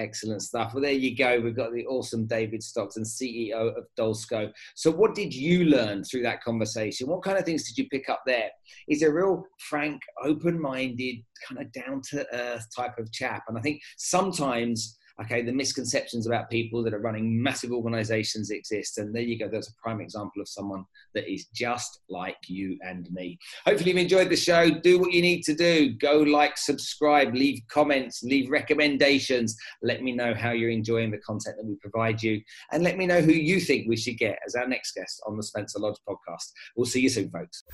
Excellent 0.00 0.40
stuff. 0.40 0.72
Well, 0.72 0.82
there 0.82 0.92
you 0.92 1.14
go. 1.14 1.38
We've 1.40 1.54
got 1.54 1.74
the 1.74 1.86
awesome 1.86 2.26
David 2.26 2.62
Stockton, 2.62 3.02
CEO 3.02 3.76
of 3.76 3.84
Dulsco. 3.98 4.50
So, 4.74 4.90
what 4.90 5.14
did 5.14 5.34
you 5.34 5.66
learn 5.66 6.04
through 6.04 6.22
that 6.22 6.42
conversation? 6.42 7.06
What 7.06 7.22
kind 7.22 7.36
of 7.36 7.44
things 7.44 7.68
did 7.68 7.76
you 7.76 7.86
pick 7.90 8.08
up 8.08 8.22
there? 8.24 8.48
He's 8.86 9.02
a 9.02 9.12
real 9.12 9.44
frank, 9.58 10.00
open 10.24 10.58
minded, 10.58 11.16
kind 11.46 11.60
of 11.60 11.70
down 11.72 12.00
to 12.10 12.26
earth 12.34 12.66
type 12.74 12.98
of 12.98 13.12
chap. 13.12 13.42
And 13.48 13.58
I 13.58 13.60
think 13.60 13.82
sometimes 13.98 14.98
okay, 15.22 15.42
the 15.42 15.52
misconceptions 15.52 16.26
about 16.26 16.50
people 16.50 16.82
that 16.82 16.94
are 16.94 17.00
running 17.00 17.42
massive 17.42 17.72
organizations 17.72 18.50
exist. 18.50 18.98
And 18.98 19.14
there 19.14 19.22
you 19.22 19.38
go. 19.38 19.48
There's 19.48 19.68
a 19.68 19.82
prime 19.82 20.00
example 20.00 20.40
of 20.40 20.48
someone 20.48 20.84
that 21.14 21.30
is 21.30 21.46
just 21.46 22.00
like 22.08 22.36
you 22.48 22.78
and 22.82 23.10
me. 23.10 23.38
Hopefully, 23.66 23.90
you've 23.90 23.98
enjoyed 23.98 24.30
the 24.30 24.36
show. 24.36 24.70
Do 24.70 24.98
what 24.98 25.12
you 25.12 25.22
need 25.22 25.42
to 25.42 25.54
do. 25.54 25.94
Go 25.94 26.18
like, 26.18 26.56
subscribe, 26.56 27.34
leave 27.34 27.60
comments, 27.68 28.22
leave 28.22 28.50
recommendations. 28.50 29.56
Let 29.82 30.02
me 30.02 30.12
know 30.12 30.34
how 30.34 30.50
you're 30.52 30.70
enjoying 30.70 31.10
the 31.10 31.18
content 31.18 31.56
that 31.56 31.66
we 31.66 31.76
provide 31.76 32.22
you. 32.22 32.40
And 32.72 32.82
let 32.82 32.96
me 32.96 33.06
know 33.06 33.20
who 33.20 33.32
you 33.32 33.60
think 33.60 33.88
we 33.88 33.96
should 33.96 34.18
get 34.18 34.38
as 34.46 34.54
our 34.54 34.66
next 34.66 34.92
guest 34.92 35.22
on 35.26 35.36
the 35.36 35.42
Spencer 35.42 35.78
Lodge 35.78 35.98
podcast. 36.08 36.50
We'll 36.76 36.86
see 36.86 37.00
you 37.00 37.08
soon, 37.08 37.30
folks. 37.30 37.64